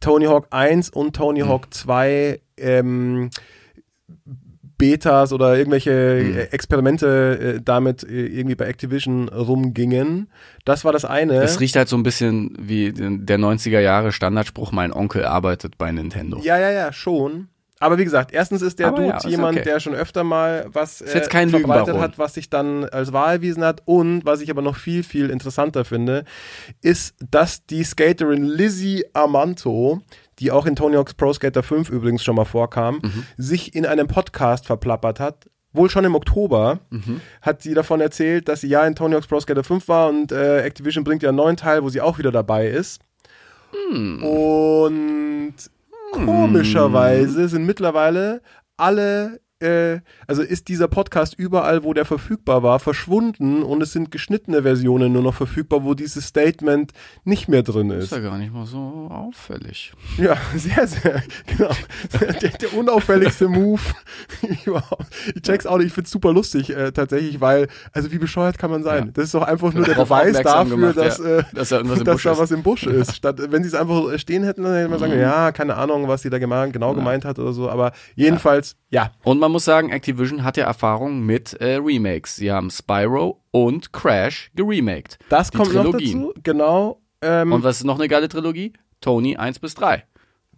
Tony 0.00 0.26
Hawk 0.26 0.48
1 0.50 0.90
und 0.90 1.16
Tony 1.16 1.40
Hm. 1.40 1.48
Hawk 1.48 1.74
2 1.74 2.40
ähm, 2.58 3.30
Betas 4.78 5.32
oder 5.32 5.56
irgendwelche 5.56 5.92
Hm. 6.20 6.36
äh, 6.36 6.42
Experimente 6.44 7.56
äh, 7.56 7.60
damit 7.64 8.02
äh, 8.02 8.26
irgendwie 8.26 8.54
bei 8.54 8.66
Activision 8.66 9.28
rumgingen. 9.28 10.28
Das 10.64 10.84
war 10.84 10.92
das 10.92 11.04
eine. 11.04 11.42
Es 11.42 11.60
riecht 11.60 11.76
halt 11.76 11.88
so 11.88 11.96
ein 11.96 12.02
bisschen 12.02 12.56
wie 12.58 12.92
der 12.92 13.38
90er 13.38 13.80
Jahre 13.80 14.12
Standardspruch, 14.12 14.72
mein 14.72 14.92
Onkel 14.92 15.24
arbeitet 15.24 15.78
bei 15.78 15.90
Nintendo. 15.92 16.40
ja, 16.42 16.58
ja, 16.58 16.70
ja, 16.70 16.92
schon. 16.92 17.48
Aber 17.80 17.98
wie 17.98 18.04
gesagt, 18.04 18.32
erstens 18.32 18.62
ist 18.62 18.78
der 18.78 18.88
Aber 18.88 18.96
Dude 18.96 19.08
ja, 19.08 19.16
ist 19.18 19.26
jemand, 19.26 19.58
okay. 19.58 19.64
der 19.68 19.80
schon 19.80 19.94
öfter 19.94 20.24
mal 20.24 20.66
was 20.68 21.02
äh, 21.02 21.06
verbreitet 21.48 21.98
hat, 21.98 22.18
was 22.18 22.32
sich 22.32 22.48
dann 22.48 22.84
als 22.84 23.12
wahr 23.12 23.32
erwiesen 23.32 23.62
hat. 23.62 23.82
Und 23.84 24.24
was 24.24 24.40
ich 24.40 24.50
aber 24.50 24.62
noch 24.62 24.76
viel, 24.76 25.02
viel 25.02 25.28
interessanter 25.28 25.84
finde, 25.84 26.24
ist, 26.80 27.14
dass 27.30 27.66
die 27.66 27.84
Skaterin 27.84 28.44
Lizzie 28.44 29.04
Armanto, 29.12 30.00
die 30.38 30.50
auch 30.50 30.66
in 30.66 30.76
Tony 30.76 30.96
Hawk's 30.96 31.14
Pro 31.14 31.32
Skater 31.32 31.62
5 31.62 31.88
übrigens 31.90 32.22
schon 32.24 32.36
mal 32.36 32.44
vorkam, 32.44 33.00
Mhm. 33.02 33.24
sich 33.36 33.74
in 33.74 33.86
einem 33.86 34.06
Podcast 34.08 34.66
verplappert 34.66 35.20
hat. 35.20 35.48
Wohl 35.72 35.90
schon 35.90 36.04
im 36.04 36.14
Oktober 36.14 36.78
Mhm. 36.90 37.20
hat 37.42 37.62
sie 37.62 37.74
davon 37.74 38.00
erzählt, 38.00 38.48
dass 38.48 38.60
sie 38.60 38.68
ja 38.68 38.86
in 38.86 38.94
Tony 38.94 39.14
Hawk's 39.14 39.26
Pro 39.26 39.40
Skater 39.40 39.64
5 39.64 39.88
war 39.88 40.08
und 40.08 40.30
äh, 40.32 40.60
Activision 40.62 41.02
bringt 41.04 41.22
ja 41.22 41.30
einen 41.30 41.36
neuen 41.36 41.56
Teil, 41.56 41.82
wo 41.82 41.88
sie 41.88 42.00
auch 42.00 42.18
wieder 42.18 42.30
dabei 42.32 42.68
ist. 42.68 43.00
Hm. 43.90 44.22
Und 44.22 45.54
komischerweise 46.12 47.48
sind 47.48 47.66
mittlerweile 47.66 48.40
alle, 48.76 49.40
äh, 49.64 50.00
also 50.26 50.42
ist 50.42 50.68
dieser 50.68 50.88
Podcast 50.88 51.34
überall, 51.38 51.84
wo 51.84 51.94
der 51.94 52.04
verfügbar 52.04 52.62
war, 52.62 52.78
verschwunden 52.78 53.62
und 53.62 53.82
es 53.82 53.92
sind 53.92 54.10
geschnittene 54.10 54.62
Versionen 54.62 55.12
nur 55.12 55.22
noch 55.22 55.34
verfügbar, 55.34 55.84
wo 55.84 55.94
dieses 55.94 56.26
Statement 56.26 56.92
nicht 57.24 57.48
mehr 57.48 57.62
drin 57.62 57.90
Ist 57.90 58.04
ist. 58.04 58.12
ja 58.12 58.20
gar 58.20 58.38
nicht 58.38 58.52
mal 58.52 58.66
so 58.66 59.08
auffällig. 59.10 59.92
Ja, 60.18 60.36
sehr, 60.56 60.86
sehr, 60.86 61.22
genau. 61.46 61.70
Der, 62.40 62.50
der 62.50 62.74
unauffälligste 62.74 63.48
Move 63.48 63.80
überhaupt. 64.66 65.06
Ich 65.34 65.42
check's 65.42 65.66
auch 65.66 65.78
nicht, 65.78 65.88
ich 65.88 65.92
find's 65.92 66.10
super 66.10 66.32
lustig 66.32 66.70
äh, 66.70 66.92
tatsächlich, 66.92 67.40
weil, 67.40 67.68
also 67.92 68.12
wie 68.12 68.18
bescheuert 68.18 68.58
kann 68.58 68.70
man 68.70 68.82
sein? 68.82 69.06
Ja. 69.06 69.10
Das 69.12 69.24
ist 69.26 69.34
doch 69.34 69.42
einfach 69.42 69.72
nur 69.72 69.84
der 69.84 69.94
Beweis 69.94 70.40
dafür, 70.42 70.76
gemacht, 70.76 70.96
dass, 70.96 71.18
ja. 71.18 71.38
äh, 71.38 71.44
Dass 71.52 71.68
da 71.70 71.82
dass 71.82 72.22
da 72.22 72.38
was 72.38 72.50
im 72.50 72.62
Busch 72.62 72.84
ist. 72.84 73.16
Statt, 73.16 73.40
wenn 73.50 73.62
sie 73.62 73.68
es 73.68 73.74
einfach 73.74 74.18
stehen 74.18 74.44
hätten, 74.44 74.62
dann 74.62 74.74
hätte 74.74 74.88
man 74.90 74.98
sagen, 74.98 75.18
ja, 75.18 75.52
keine 75.52 75.76
Ahnung, 75.76 76.08
was 76.08 76.22
sie 76.22 76.30
da 76.30 76.38
genau 76.38 76.94
gemeint 76.94 77.24
hat 77.24 77.38
oder 77.38 77.52
so, 77.52 77.70
aber 77.70 77.92
jedenfalls, 78.14 78.76
ja. 78.90 79.10
Und 79.24 79.40
man 79.40 79.50
muss 79.54 79.64
sagen, 79.64 79.90
Activision 79.90 80.42
hat 80.44 80.56
ja 80.56 80.66
Erfahrung 80.66 81.24
mit 81.24 81.54
äh, 81.54 81.76
Remakes. 81.76 82.36
Sie 82.36 82.50
haben 82.52 82.70
Spyro 82.70 83.40
und 83.52 83.92
Crash 83.92 84.50
geremaked. 84.54 85.18
Das 85.28 85.50
Die 85.50 85.56
kommt 85.56 85.70
Trilogien. 85.70 86.20
noch 86.20 86.28
dazu, 86.28 86.40
genau. 86.42 87.00
Ähm, 87.22 87.52
Und 87.52 87.62
was 87.62 87.78
ist 87.78 87.84
noch 87.84 87.98
eine 87.98 88.08
geile 88.08 88.28
Trilogie? 88.28 88.72
Tony 89.00 89.36
1 89.36 89.60
bis 89.60 89.74
3. 89.74 90.04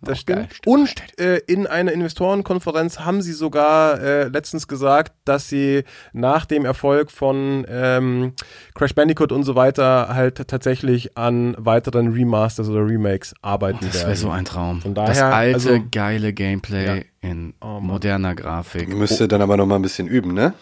Das 0.02 0.20
stimmt. 0.20 0.38
geil. 0.38 0.48
Und 0.66 0.94
äh, 1.18 1.38
in 1.46 1.66
einer 1.66 1.90
Investorenkonferenz 1.92 3.00
haben 3.00 3.22
sie 3.22 3.32
sogar 3.32 3.98
äh, 4.00 4.24
letztens 4.28 4.68
gesagt, 4.68 5.14
dass 5.24 5.48
sie 5.48 5.84
nach 6.12 6.44
dem 6.44 6.64
Erfolg 6.66 7.10
von 7.10 7.64
ähm, 7.68 8.34
Crash 8.74 8.94
Bandicoot 8.94 9.32
und 9.32 9.44
so 9.44 9.54
weiter 9.54 10.08
halt 10.14 10.46
tatsächlich 10.48 11.16
an 11.16 11.54
weiteren 11.58 12.12
Remasters 12.12 12.68
oder 12.68 12.86
Remakes 12.86 13.34
arbeiten 13.42 13.78
Das 13.80 13.94
werden. 13.94 14.06
wäre 14.08 14.16
so 14.16 14.30
ein 14.30 14.44
Traum. 14.44 14.82
Von 14.82 14.94
das 14.94 15.18
daher, 15.18 15.34
alte, 15.34 15.54
also- 15.54 15.84
geile 15.90 16.32
Gameplay 16.32 16.86
Ja. 16.98 17.02
In 17.30 17.54
Oh 17.60 17.80
moderner 17.80 18.34
Grafik. 18.34 18.94
Müsste 18.94 19.28
dann 19.28 19.42
aber 19.42 19.56
noch 19.56 19.66
mal 19.66 19.76
ein 19.76 19.82
bisschen 19.82 20.06
üben, 20.06 20.34
ne? 20.34 20.54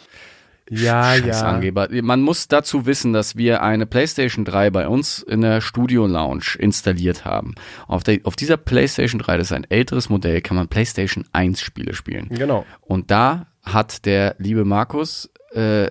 ja, 0.71 1.17
Scheiß 1.17 1.41
ja. 1.41 1.43
Angeber. 1.43 1.89
Man 1.91 2.23
muss 2.23 2.49
dazu 2.49 2.87
wissen, 2.87 3.13
dass 3.13 3.37
wir 3.37 3.63
eine 3.63 3.87
PlayStation 3.87 4.45
3 4.45 4.71
bei 4.71 4.89
uns 4.89 5.23
in 5.23 5.43
der 5.43 5.61
Studio 5.61 6.07
Lounge 6.07 6.57
installiert 6.59 7.25
haben. 7.25 7.55
Auf, 7.87 8.03
der, 8.03 8.21
auf 8.25 8.37
dieser 8.37 8.57
PlayStation 8.57 9.21
3, 9.21 9.37
das 9.37 9.49
ist 9.49 9.53
ein 9.53 9.67
älteres 9.69 10.09
Modell, 10.09 10.41
kann 10.41 10.57
man 10.57 10.69
PlayStation 10.69 11.27
1 11.33 11.61
Spiele 11.61 11.95
spielen. 11.95 12.29
Genau. 12.31 12.65
Und 12.81 13.11
da 13.11 13.47
hat 13.63 14.07
der 14.07 14.37
liebe 14.39 14.65
Markus, 14.65 15.31
äh, 15.53 15.91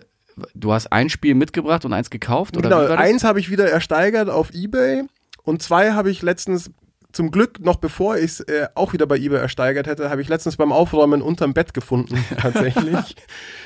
du 0.55 0.73
hast 0.73 0.91
ein 0.91 1.09
Spiel 1.09 1.35
mitgebracht 1.35 1.85
und 1.85 1.93
eins 1.93 2.09
gekauft? 2.09 2.57
Oder 2.57 2.69
genau. 2.69 2.95
Eins 2.95 3.23
habe 3.23 3.39
ich 3.39 3.51
wieder 3.51 3.69
ersteigert 3.69 4.29
auf 4.29 4.53
Ebay 4.53 5.03
und 5.43 5.61
zwei 5.61 5.91
habe 5.91 6.09
ich 6.09 6.21
letztens 6.23 6.71
zum 7.13 7.31
Glück, 7.31 7.59
noch 7.59 7.77
bevor 7.77 8.17
ich 8.17 8.23
es 8.25 8.39
äh, 8.41 8.67
auch 8.75 8.91
wieder 8.93 9.05
bei 9.05 9.17
eBay 9.17 9.39
ersteigert 9.39 9.87
hätte, 9.87 10.09
habe 10.09 10.21
ich 10.21 10.27
letztens 10.29 10.57
beim 10.57 10.71
Aufräumen 10.71 11.21
unterm 11.21 11.53
Bett 11.53 11.73
gefunden, 11.73 12.23
tatsächlich. 12.37 13.15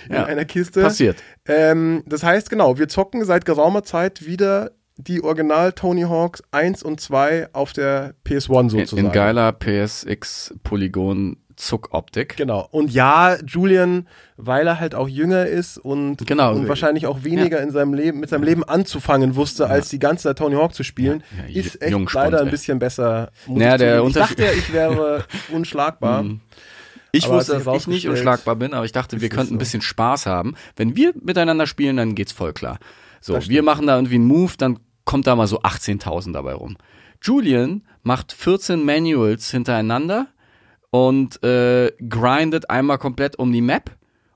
in 0.07 0.15
Ja, 0.15 0.25
einer 0.25 0.45
Kiste. 0.45 0.81
Passiert. 0.81 1.17
Ähm, 1.47 2.03
das 2.05 2.23
heißt, 2.23 2.49
genau, 2.49 2.77
wir 2.77 2.87
zocken 2.87 3.25
seit 3.25 3.45
geraumer 3.45 3.83
Zeit 3.83 4.25
wieder 4.25 4.71
die 4.97 5.23
Original 5.23 5.73
Tony 5.73 6.01
Hawks 6.03 6.41
1 6.51 6.83
und 6.83 6.99
2 6.99 7.49
auf 7.53 7.71
der 7.73 8.15
PS1 8.25 8.61
In, 8.61 8.69
sozusagen. 8.69 9.05
in 9.07 9.11
geiler 9.11 9.53
PSX 9.53 10.53
Polygon 10.63 11.37
Zuckoptik. 11.57 12.37
Genau. 12.37 12.67
Und 12.71 12.91
ja, 12.91 13.35
Julian, 13.45 14.07
weil 14.37 14.67
er 14.67 14.79
halt 14.79 14.95
auch 14.95 15.09
jünger 15.09 15.45
ist 15.47 15.77
und, 15.77 16.25
Genau. 16.25 16.53
und 16.53 16.67
wahrscheinlich 16.69 17.07
auch 17.07 17.23
weniger 17.23 17.61
in 17.61 17.71
seinem 17.71 17.93
Leben, 17.93 18.19
mit 18.19 18.29
seinem 18.29 18.43
Leben 18.43 18.63
anzufangen 18.63 19.35
wusste, 19.35 19.67
als 19.67 19.89
die 19.89 19.99
ganze 19.99 20.23
Zeit 20.23 20.37
Tony 20.37 20.55
Hawk 20.55 20.73
zu 20.75 20.83
spielen, 20.83 21.23
Ja, 21.35 21.45
ja, 21.47 21.59
ist 21.59 21.81
echt 21.81 21.91
Jungspund, 21.91 22.23
leider 22.25 22.41
ein 22.41 22.51
bisschen 22.51 22.79
besser. 22.79 23.31
Naja, 23.47 23.73
ich 23.73 23.79
der 23.79 24.03
ich 24.03 24.13
dachte 24.13 24.43
ja, 24.43 24.51
ich 24.51 24.71
wäre 24.71 25.25
unschlagbar. 25.51 26.25
Ich 27.11 27.25
Aber 27.25 27.37
wusste, 27.37 27.59
dass 27.59 27.75
ich 27.81 27.87
nicht 27.87 28.07
unschlagbar 28.07 28.55
bin, 28.55 28.73
aber 28.73 28.85
ich 28.85 28.91
dachte, 28.91 29.19
wir 29.19 29.29
könnten 29.29 29.53
ein 29.55 29.57
so. 29.57 29.59
bisschen 29.59 29.81
Spaß 29.81 30.27
haben. 30.27 30.55
Wenn 30.75 30.95
wir 30.95 31.13
miteinander 31.19 31.65
spielen, 31.65 31.97
dann 31.97 32.13
geht's 32.15 32.31
voll 32.31 32.53
klar. 32.53 32.77
So, 33.19 33.39
wir 33.49 33.63
machen 33.63 33.87
da 33.87 33.95
irgendwie 33.95 34.15
einen 34.15 34.27
Move, 34.27 34.53
dann 34.57 34.79
kommt 35.05 35.25
da 35.25 35.35
mal 35.35 35.47
so 35.47 35.61
18.000 35.61 36.33
dabei 36.33 36.53
rum. 36.53 36.77
Julian 37.21 37.83
macht 38.03 38.31
14 38.31 38.83
Manuals 38.85 39.49
hintereinander 39.49 40.27
und 40.97 41.43
äh, 41.43 41.91
grindet 42.09 42.69
einmal 42.69 42.97
komplett 42.97 43.37
um 43.37 43.51
die 43.51 43.61
Map 43.61 43.91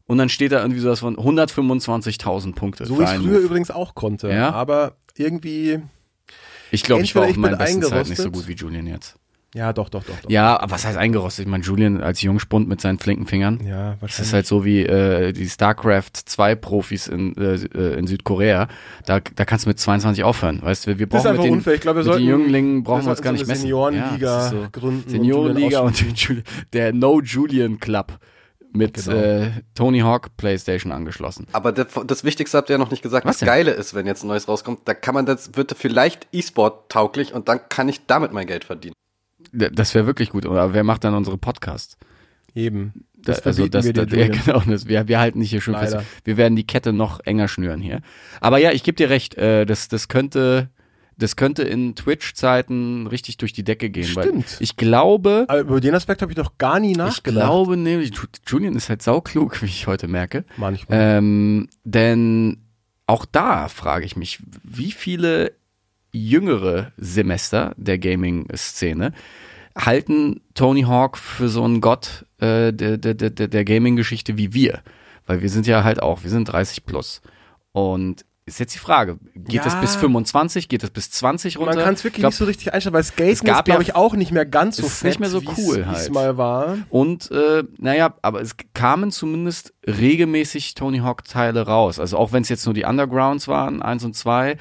und 0.06 0.18
dann 0.18 0.30
steht 0.30 0.52
da 0.52 0.62
irgendwie 0.62 0.82
sowas 0.82 1.00
von 1.00 1.16
125.000 1.16 2.54
Punkte. 2.54 2.86
So 2.86 3.00
wie 3.00 3.04
ich 3.04 3.10
es 3.10 3.16
früher 3.16 3.32
Move. 3.32 3.46
übrigens 3.46 3.72
auch 3.72 3.96
konnte. 3.96 4.30
Ja. 4.30 4.52
Aber 4.52 4.98
irgendwie, 5.18 5.80
Ich 6.72 6.84
glaube, 6.84 7.04
ich 7.04 7.16
war 7.16 7.24
auch 7.24 7.30
in 7.30 7.40
meinen 7.40 7.58
bin 7.58 7.60
besten 7.60 7.84
Zeiten 7.84 8.10
nicht 8.10 8.22
so 8.22 8.32
gut 8.32 8.48
wie 8.48 8.54
Julian 8.54 8.88
jetzt. 8.88 9.16
Ja, 9.54 9.74
doch, 9.74 9.90
doch, 9.90 10.04
doch. 10.06 10.18
doch. 10.22 10.30
Ja, 10.30 10.58
aber 10.62 10.72
was 10.72 10.86
heißt 10.86 10.98
eingerostet? 10.98 11.46
Ich 11.46 11.52
meine, 11.52 11.64
Julian 11.64 12.02
als 12.02 12.22
Jungspund 12.22 12.70
mit 12.70 12.80
seinen 12.80 13.00
flinken 13.00 13.28
Fingern. 13.28 13.60
Ja, 13.66 13.92
Das 13.92 14.02
wahrscheinlich. 14.02 14.28
ist 14.28 14.34
halt 14.34 14.48
so 14.48 14.64
wie 14.64 14.82
äh, 14.86 15.34
die 15.34 15.50
StarCraft 15.50 16.12
2 16.26 16.56
Profis 16.56 17.08
in, 17.08 17.36
äh, 17.36 17.56
äh, 17.56 17.98
in 18.00 18.08
Südkorea. 18.08 18.70
Da, 19.06 19.20
da 19.20 19.44
kannst 19.46 19.66
du 19.66 19.70
mit 19.70 19.78
22 19.80 20.24
aufhören. 20.24 20.62
Weißt 20.62 20.88
du, 20.88 20.98
wir 21.00 21.08
das 21.08 21.20
ist 21.20 21.24
brauchen 21.24 21.28
einfach 21.32 21.44
mit 21.44 21.52
den, 21.52 21.58
unfair. 21.58 21.74
Ich 21.74 21.82
glaube, 21.82 21.98
wir 22.00 22.04
mit 22.04 22.06
sollten 22.14 22.26
den 22.26 22.30
Jünglingen 22.40 22.84
brauchen 22.84 23.04
wir 23.04 23.12
uns 23.12 23.22
gar 23.22 23.34
nicht 23.34 23.46
messen. 23.46 23.62
Seniorenliga 23.64 24.08
Ja, 24.18 24.18
das 24.38 24.46
ist 24.46 24.52
so. 24.52 24.68
gründen. 24.72 25.04
und 25.04 25.10
Seniorenliga 25.10 25.66
Julian 25.66 25.86
und, 25.86 26.00
den 26.02 26.16
Juli- 26.16 26.44
der 26.72 26.94
No 26.94 27.20
Julian 27.22 27.80
Club 27.80 28.20
mit 28.74 28.94
Genau. 29.04 29.18
äh, 29.18 29.52
Tony 29.76 30.00
Hawk 30.00 30.38
PlayStation 30.38 30.94
angeschlossen. 30.94 31.46
Aber 31.52 31.74
das, 31.74 31.88
das 32.08 32.24
Wichtigste 32.24 32.58
habt 32.58 32.70
ihr 32.70 32.76
ja 32.76 32.78
noch 32.78 32.90
nicht 32.92 33.04
gesagt. 33.04 33.26
Was 33.26 33.40
das? 33.40 33.46
Geile 33.48 33.72
ist, 33.72 33.94
wenn 33.94 34.06
jetzt 34.08 34.24
ein 34.24 34.28
neues 34.28 34.48
rauskommt, 34.48 34.80
da 34.86 34.94
kann 34.94 35.14
man 35.14 35.26
das, 35.26 35.58
wird 35.58 35.76
vielleicht 35.78 36.26
E-Sport 36.32 36.90
tauglich 36.90 37.34
und 37.34 37.50
dann 37.50 37.60
kann 37.68 37.90
ich 37.90 38.06
damit 38.06 38.32
mein 38.32 38.48
Geld 38.48 38.64
verdienen. 38.64 38.94
Das 39.52 39.94
wäre 39.96 40.06
wirklich 40.06 40.30
gut. 40.30 40.46
Oder 40.46 40.74
wer 40.74 40.84
macht 40.84 41.04
dann 41.04 41.14
unsere 41.14 41.38
Podcasts? 41.38 41.98
Eben. 42.56 43.06
Das 43.14 43.42
Da- 43.42 43.50
also 43.50 43.68
das, 43.68 43.86
wir 43.86 43.94
das, 43.94 44.12
ja, 44.12 44.28
genau, 44.28 44.62
das, 44.68 44.88
wir, 44.88 45.08
wir 45.08 45.20
halten 45.20 45.40
nicht 45.40 45.52
hier 45.52 45.62
schön 45.62 45.74
Leider. 45.74 46.00
fest. 46.02 46.12
Wir 46.24 46.38
werden 46.38 46.56
die 46.56 46.66
Kette 46.66 46.92
noch 46.94 47.20
enger 47.22 47.48
schnüren 47.48 47.80
hier. 47.82 48.02
Aber 48.40 48.58
ja, 48.58 48.72
ich 48.72 48.84
gebe 48.84 48.96
dir 48.96 49.10
recht, 49.10 49.36
äh, 49.36 49.66
das, 49.66 49.88
das 49.90 50.08
könnte, 50.08 50.70
das 51.18 51.36
könnte 51.36 51.64
in 51.64 51.96
Twitch-Zeiten 51.96 53.08
richtig 53.08 53.38
durch 53.38 53.54
die 53.54 53.64
Decke 53.64 53.90
gehen. 53.90 54.06
Stimmt. 54.06 54.58
ich 54.60 54.76
glaube, 54.76 55.46
Aber 55.50 55.60
über 55.60 55.80
den 55.82 55.94
Aspekt 55.96 56.22
habe 56.22 56.32
ich 56.32 56.38
noch 56.38 56.58
gar 56.58 56.80
nie 56.80 56.92
ich 56.92 56.98
nachgedacht. 56.98 57.46
glaube 57.46 57.78
nämlich, 57.78 58.12
Ju- 58.12 58.28
Julian 58.48 58.76
ist 58.76 58.90
halt 58.90 59.02
sauklug, 59.02 59.62
wie 59.62 59.66
ich 59.68 59.88
heute 59.88 60.08
merke. 60.08 60.44
Manchmal. 60.58 60.98
Ähm, 61.18 61.68
denn 61.84 62.58
auch 63.08 63.26
da 63.26 63.68
frage 63.68 64.06
ich 64.06 64.16
mich, 64.16 64.40
wie 64.64 64.92
viele 64.92 65.52
jüngere 66.12 66.92
Semester 66.98 67.74
der 67.78 67.98
Gaming-Szene 68.00 69.14
halten 69.78 70.42
Tony 70.54 70.82
Hawk 70.84 71.18
für 71.18 71.48
so 71.50 71.64
einen 71.64 71.80
Gott 71.82 72.26
äh, 72.40 72.74
der, 72.74 72.98
der, 72.98 73.14
der, 73.14 73.30
der 73.48 73.66
Gaming-Geschichte 73.66 74.38
wie 74.38 74.54
wir? 74.54 74.82
Weil 75.26 75.42
wir 75.42 75.50
sind 75.50 75.68
ja 75.68 75.84
halt 75.84 76.02
auch, 76.02 76.24
wir 76.24 76.30
sind 76.30 76.46
30 76.46 76.86
plus. 76.86 77.22
Und 77.72 78.26
ist 78.46 78.60
jetzt 78.60 78.74
die 78.74 78.80
Frage, 78.80 79.18
geht 79.36 79.64
Ja. 79.64 79.68
es 79.68 79.76
bis 79.80 79.96
25, 79.96 80.68
geht 80.68 80.84
es 80.84 80.90
bis 80.90 81.10
20 81.12 81.58
runter? 81.58 81.76
Man 81.76 81.84
kann 81.86 81.94
es 81.94 82.04
wirklich 82.04 82.18
Ich 82.18 82.22
glaub, 82.24 82.32
nicht 82.32 82.40
so 82.40 82.46
richtig 82.46 82.74
einstellen, 82.74 82.96
weil 82.96 83.04
Skaten 83.04 83.32
es 83.32 83.44
gab 83.44 83.60
ist, 83.60 83.66
glaube 83.66 83.84
ja- 83.84 83.90
ich, 83.90 83.96
auch 83.96 84.14
nicht 84.16 84.32
mehr 84.32 84.46
ganz 84.46 84.76
so 84.78 84.90
fett, 84.90 85.10
nicht 85.12 85.20
mehr 85.22 85.30
so 85.30 85.42
cool 85.58 85.86
halt. 85.86 86.12
mal 86.12 86.36
war. 86.38 86.78
Und 86.90 87.32
äh, 87.32 87.64
naja, 87.78 88.16
aber 88.24 88.42
es 88.42 88.56
kamen 88.74 89.12
zumindest 89.12 89.74
regelmäßig 89.88 90.74
Tony 90.74 90.98
Hawk-Teile 90.98 91.66
raus. 91.68 92.00
Also 92.00 92.18
auch 92.18 92.34
wenn 92.34 92.42
es 92.42 92.50
jetzt 92.50 92.66
nur 92.66 92.74
die 92.74 92.84
Undergrounds 92.84 93.48
waren, 93.48 93.82
eins 93.82 94.04
und 94.04 94.16
zwei, 94.16 94.58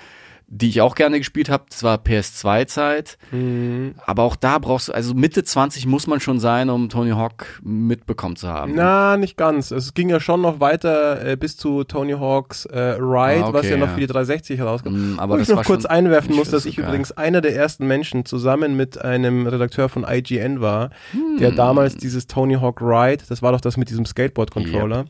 die 0.53 0.69
ich 0.69 0.81
auch 0.81 0.97
gerne 0.97 1.19
gespielt 1.19 1.49
habe, 1.49 1.65
das 1.71 1.85
war 1.85 1.97
PS2-Zeit. 1.99 3.19
Mhm. 3.31 3.95
Aber 4.05 4.25
auch 4.25 4.35
da 4.35 4.59
brauchst 4.59 4.89
du, 4.89 4.93
also 4.93 5.15
Mitte 5.15 5.45
20 5.45 5.87
muss 5.87 6.09
man 6.09 6.19
schon 6.19 6.41
sein, 6.41 6.71
um 6.71 6.89
Tony 6.89 7.11
Hawk 7.13 7.61
mitbekommen 7.63 8.35
zu 8.35 8.49
haben. 8.49 8.73
Na, 8.75 9.17
nicht 9.17 9.37
ganz. 9.37 9.71
Es 9.71 9.95
ging 9.95 10.09
ja 10.09 10.19
schon 10.19 10.41
noch 10.41 10.59
weiter 10.59 11.25
äh, 11.25 11.37
bis 11.37 11.57
zu 11.57 11.85
Tony 11.85 12.15
Hawks 12.15 12.65
äh, 12.65 12.79
Ride, 12.99 13.45
Ah, 13.45 13.53
was 13.53 13.67
ja 13.67 13.73
okay, 13.73 13.77
noch 13.81 13.87
ja. 13.89 13.95
für 13.95 14.01
die 14.01 14.07
360 14.09 14.59
herauskommt. 14.59 14.97
Mm, 14.97 15.19
aber 15.21 15.35
Wo 15.35 15.39
das 15.39 15.49
ich 15.49 15.55
noch 15.55 15.65
kurz 15.65 15.85
einwerfen 15.85 16.35
muss, 16.35 16.51
dass 16.51 16.67
ich 16.67 16.77
geil. 16.77 16.87
übrigens 16.87 17.13
einer 17.13 17.41
der 17.43 17.55
ersten 17.55 17.87
Menschen 17.87 18.25
zusammen 18.25 18.77
mit 18.77 19.01
einem 19.01 19.47
Redakteur 19.47 19.89
von 19.89 20.05
IGN 20.09 20.61
war, 20.61 20.91
Hm. 21.13 21.39
der 21.39 21.53
damals 21.53 21.97
dieses 21.97 22.27
Tony 22.27 22.55
Hawk 22.55 22.81
Ride, 22.83 23.23
das 23.29 23.41
war 23.41 23.53
doch 23.53 23.61
das 23.61 23.77
mit 23.77 23.89
diesem 23.89 24.05
Skateboard-Controller, 24.05 25.05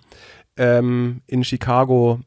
ähm, 0.58 1.22
in 1.26 1.44
Chicago 1.44 2.20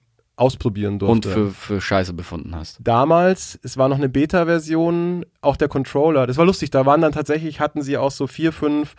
ausprobieren 0.44 0.94
Und 1.02 1.26
durfte. 1.26 1.30
für, 1.30 1.52
für 1.52 1.82
Scheiße 1.82 2.14
befunden 2.14 2.56
hast. 2.56 2.80
Damals, 2.84 3.58
es 3.64 3.78
war 3.78 3.88
noch 3.88 3.98
eine 3.98 4.10
Beta-Version, 4.10 5.26
auch 5.42 5.56
der 5.56 5.70
Controller. 5.70 6.28
Das 6.28 6.38
war 6.38 6.46
lustig, 6.46 6.70
da 6.70 6.86
waren 6.86 7.02
dann 7.02 7.14
tatsächlich, 7.14 7.60
hatten 7.60 7.82
sie 7.82 7.98
auch 7.98 8.12
so 8.12 8.28
vier, 8.28 8.52
fünf 8.52 8.96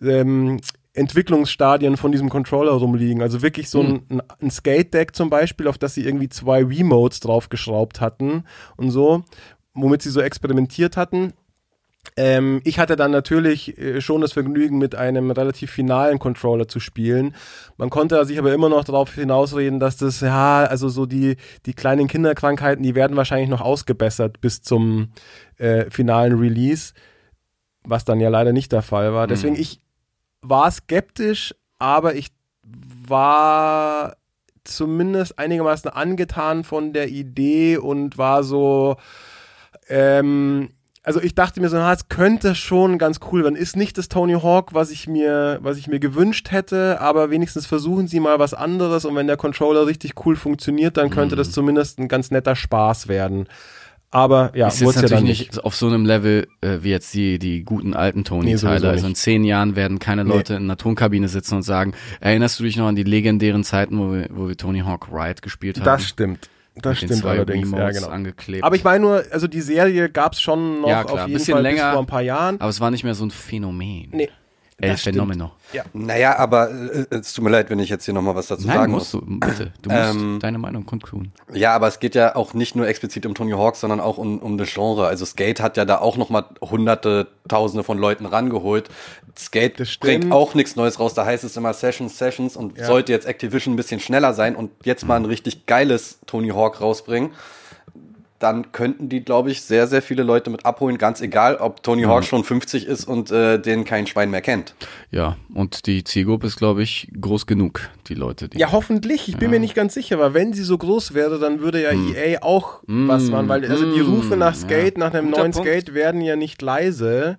ähm, 0.00 0.58
Entwicklungsstadien 0.94 1.98
von 1.98 2.10
diesem 2.10 2.30
Controller 2.30 2.72
rumliegen. 2.72 3.20
Also 3.20 3.42
wirklich 3.42 3.68
so 3.68 3.82
ein, 3.82 4.02
ein, 4.08 4.22
ein 4.40 4.50
Skate-Deck 4.50 5.14
zum 5.14 5.28
Beispiel, 5.28 5.68
auf 5.68 5.76
das 5.76 5.94
sie 5.94 6.04
irgendwie 6.04 6.30
zwei 6.30 6.64
Remotes 6.64 7.20
draufgeschraubt 7.20 8.00
hatten 8.00 8.44
und 8.76 8.90
so, 8.90 9.22
womit 9.74 10.00
sie 10.00 10.10
so 10.10 10.22
experimentiert 10.22 10.96
hatten. 10.96 11.34
Ähm, 12.16 12.60
ich 12.64 12.78
hatte 12.78 12.96
dann 12.96 13.10
natürlich 13.10 13.76
äh, 13.78 14.00
schon 14.00 14.20
das 14.20 14.32
Vergnügen, 14.32 14.78
mit 14.78 14.94
einem 14.94 15.30
relativ 15.30 15.70
finalen 15.70 16.18
Controller 16.18 16.68
zu 16.68 16.80
spielen. 16.80 17.34
Man 17.76 17.90
konnte 17.90 18.24
sich 18.24 18.38
aber 18.38 18.52
immer 18.52 18.68
noch 18.68 18.84
darauf 18.84 19.14
hinausreden, 19.14 19.80
dass 19.80 19.96
das, 19.96 20.20
ja, 20.20 20.64
also 20.64 20.88
so 20.88 21.06
die, 21.06 21.36
die 21.66 21.74
kleinen 21.74 22.08
Kinderkrankheiten, 22.08 22.82
die 22.82 22.94
werden 22.94 23.16
wahrscheinlich 23.16 23.48
noch 23.48 23.60
ausgebessert 23.60 24.40
bis 24.40 24.62
zum 24.62 25.08
äh, 25.58 25.90
finalen 25.90 26.38
Release, 26.38 26.92
was 27.84 28.04
dann 28.04 28.20
ja 28.20 28.28
leider 28.28 28.52
nicht 28.52 28.72
der 28.72 28.82
Fall 28.82 29.12
war. 29.12 29.26
Deswegen, 29.26 29.56
ich 29.56 29.80
war 30.42 30.70
skeptisch, 30.70 31.54
aber 31.78 32.14
ich 32.14 32.28
war 32.62 34.16
zumindest 34.64 35.38
einigermaßen 35.38 35.90
angetan 35.90 36.64
von 36.64 36.92
der 36.92 37.08
Idee 37.08 37.76
und 37.76 38.18
war 38.18 38.42
so, 38.42 38.96
ähm, 39.88 40.70
also 41.06 41.22
ich 41.22 41.34
dachte 41.36 41.60
mir 41.60 41.68
so, 41.68 41.76
na, 41.76 41.92
es 41.92 42.08
könnte 42.08 42.54
schon 42.56 42.98
ganz 42.98 43.20
cool 43.30 43.44
werden. 43.44 43.54
Ist 43.54 43.76
nicht 43.76 43.96
das 43.96 44.08
Tony 44.08 44.34
Hawk, 44.34 44.74
was 44.74 44.90
ich 44.90 45.06
mir, 45.06 45.58
was 45.62 45.78
ich 45.78 45.86
mir 45.86 46.00
gewünscht 46.00 46.50
hätte, 46.50 47.00
aber 47.00 47.30
wenigstens 47.30 47.64
versuchen 47.64 48.08
sie 48.08 48.18
mal 48.20 48.38
was 48.40 48.54
anderes 48.54 49.04
und 49.04 49.14
wenn 49.14 49.28
der 49.28 49.36
Controller 49.36 49.86
richtig 49.86 50.14
cool 50.26 50.34
funktioniert, 50.36 50.96
dann 50.96 51.10
könnte 51.10 51.36
das 51.36 51.52
zumindest 51.52 51.98
ein 52.00 52.08
ganz 52.08 52.30
netter 52.32 52.56
Spaß 52.56 53.06
werden. 53.08 53.46
Aber 54.10 54.52
ja, 54.56 54.68
ist 54.68 54.80
jetzt 54.80 54.86
wurde 54.86 54.96
ja 54.96 55.02
natürlich 55.02 55.40
nicht. 55.40 55.52
nicht 55.54 55.64
auf 55.64 55.74
so 55.76 55.86
einem 55.88 56.06
Level 56.06 56.46
äh, 56.60 56.78
wie 56.80 56.90
jetzt 56.90 57.12
die, 57.14 57.38
die 57.38 57.64
guten 57.64 57.94
alten 57.94 58.20
Nee, 58.20 58.24
Tony-Teile. 58.24 58.58
sowieso 58.58 58.88
also 58.88 59.06
in 59.08 59.14
zehn 59.14 59.44
Jahren 59.44 59.76
werden 59.76 59.98
keine 59.98 60.24
Nee. 60.24 60.30
Leute 60.32 60.54
in 60.54 60.62
einer 60.64 60.76
Tonkabine 60.76 61.28
sitzen 61.28 61.56
und 61.56 61.62
sagen, 61.62 61.92
erinnerst 62.20 62.58
du 62.58 62.64
dich 62.64 62.76
noch 62.76 62.86
an 62.86 62.96
die 62.96 63.02
legendären 63.02 63.62
Zeiten, 63.64 63.98
wo 63.98 64.12
wir, 64.12 64.28
wo 64.30 64.48
wir 64.48 64.56
Tony 64.56 64.80
Hawk 64.80 65.08
Ride 65.12 65.40
gespielt 65.42 65.78
haben? 65.78 65.84
Das 65.84 66.04
stimmt. 66.04 66.48
Das 66.82 66.98
stimmt 66.98 67.24
allerdings, 67.24 67.70
ja 67.72 67.90
genau. 67.90 68.08
angeklebt. 68.08 68.62
Aber 68.64 68.76
ich 68.76 68.84
meine 68.84 69.00
nur, 69.00 69.24
also 69.30 69.48
die 69.48 69.60
Serie 69.62 70.10
gab 70.10 70.34
es 70.34 70.40
schon 70.40 70.82
noch 70.82 70.88
Ja, 70.88 71.04
klar, 71.04 71.14
auf 71.22 71.28
jeden 71.28 71.38
bisschen 71.38 71.54
Fall 71.54 71.62
länger. 71.62 71.84
bis 71.84 71.92
vor 71.92 72.00
ein 72.02 72.06
paar 72.06 72.22
Jahren. 72.22 72.60
Aber 72.60 72.68
es 72.68 72.80
war 72.80 72.90
nicht 72.90 73.02
mehr 73.04 73.14
so 73.14 73.24
ein 73.24 73.30
Phänomen. 73.30 74.10
Nee, 74.12 74.28
El 74.78 74.90
das 74.90 75.00
stimmt. 75.00 75.14
Phänomeno. 75.16 75.52
Naja, 75.94 76.36
aber 76.36 76.70
äh, 76.70 77.06
es 77.10 77.32
tut 77.32 77.42
mir 77.44 77.50
leid, 77.50 77.70
wenn 77.70 77.78
ich 77.78 77.88
jetzt 77.88 78.04
hier 78.04 78.12
nochmal 78.12 78.34
was 78.34 78.48
dazu 78.48 78.66
Nein, 78.66 78.76
sagen 78.76 78.92
musst 78.92 79.14
muss. 79.14 79.22
du, 79.24 79.40
bitte. 79.40 79.72
Du 79.80 79.90
musst 79.90 80.14
Ähm, 80.14 80.38
deine 80.40 80.58
Meinung 80.58 80.84
kundtun. 80.84 81.32
Ja, 81.54 81.74
aber 81.74 81.88
es 81.88 81.98
geht 81.98 82.14
ja 82.14 82.36
auch 82.36 82.52
nicht 82.52 82.76
nur 82.76 82.86
explizit 82.86 83.24
um 83.24 83.34
Tony 83.34 83.52
Hawk, 83.52 83.76
sondern 83.76 84.00
auch 84.00 84.18
um, 84.18 84.38
um 84.38 84.58
das 84.58 84.72
Genre. 84.74 85.06
Also 85.06 85.24
Skate 85.24 85.60
hat 85.60 85.78
ja 85.78 85.86
da 85.86 85.98
auch 85.98 86.18
nochmal 86.18 86.44
hunderte, 86.60 87.28
tausende 87.48 87.84
von 87.84 87.96
Leuten 87.96 88.26
rangeholt. 88.26 88.90
Skate 89.38 89.82
bringt 90.00 90.30
auch 90.30 90.54
nichts 90.54 90.76
Neues 90.76 91.00
raus. 91.00 91.14
Da 91.14 91.24
heißt 91.24 91.44
es 91.44 91.56
immer 91.56 91.72
Sessions, 91.72 92.18
Sessions 92.18 92.54
und 92.54 92.78
sollte 92.78 93.12
jetzt 93.12 93.26
Activision 93.26 93.72
ein 93.72 93.76
bisschen 93.76 94.00
schneller 94.00 94.34
sein 94.34 94.54
und 94.56 94.70
jetzt 94.84 95.06
mal 95.06 95.16
ein 95.16 95.24
richtig 95.24 95.64
geiles 95.64 96.18
Tony 96.26 96.50
Hawk 96.50 96.82
rausbringen, 96.82 97.30
dann 98.38 98.72
könnten 98.72 99.08
die, 99.08 99.24
glaube 99.24 99.50
ich, 99.50 99.62
sehr, 99.62 99.86
sehr 99.86 100.02
viele 100.02 100.22
Leute 100.22 100.50
mit 100.50 100.64
abholen, 100.66 100.98
ganz 100.98 101.20
egal, 101.20 101.56
ob 101.56 101.82
Tony 101.82 102.02
Hawk 102.02 102.24
schon 102.24 102.44
50 102.44 102.86
ist 102.86 103.04
und 103.06 103.30
äh, 103.30 103.58
den 103.58 103.84
kein 103.84 104.06
Schwein 104.06 104.30
mehr 104.30 104.42
kennt. 104.42 104.74
Ja, 105.10 105.36
und 105.54 105.86
die 105.86 106.04
Zielgruppe 106.04 106.46
ist, 106.46 106.56
glaube 106.56 106.82
ich, 106.82 107.08
groß 107.20 107.46
genug, 107.46 107.88
die 108.08 108.14
Leute, 108.14 108.48
die. 108.48 108.58
Ja, 108.58 108.72
hoffentlich. 108.72 109.28
Ich 109.28 109.36
bin 109.38 109.50
mir 109.50 109.60
nicht 109.60 109.74
ganz 109.74 109.94
sicher, 109.94 110.18
weil 110.18 110.34
wenn 110.34 110.52
sie 110.52 110.62
so 110.64 110.76
groß 110.76 111.14
wäre, 111.14 111.38
dann 111.38 111.60
würde 111.60 111.82
ja 111.82 111.90
Hm. 111.90 112.14
EA 112.14 112.42
auch 112.42 112.82
was 112.86 113.24
machen, 113.30 113.48
weil 113.48 113.64
also 113.70 113.90
die 113.94 114.00
Rufe 114.00 114.36
nach 114.36 114.54
Skate, 114.54 114.98
nach 114.98 115.14
einem 115.14 115.28
Guter 115.30 115.40
neuen 115.42 115.52
Punkt. 115.52 115.68
Skate 115.68 115.94
werden 115.94 116.20
ja 116.20 116.36
nicht 116.36 116.60
leise. 116.62 117.38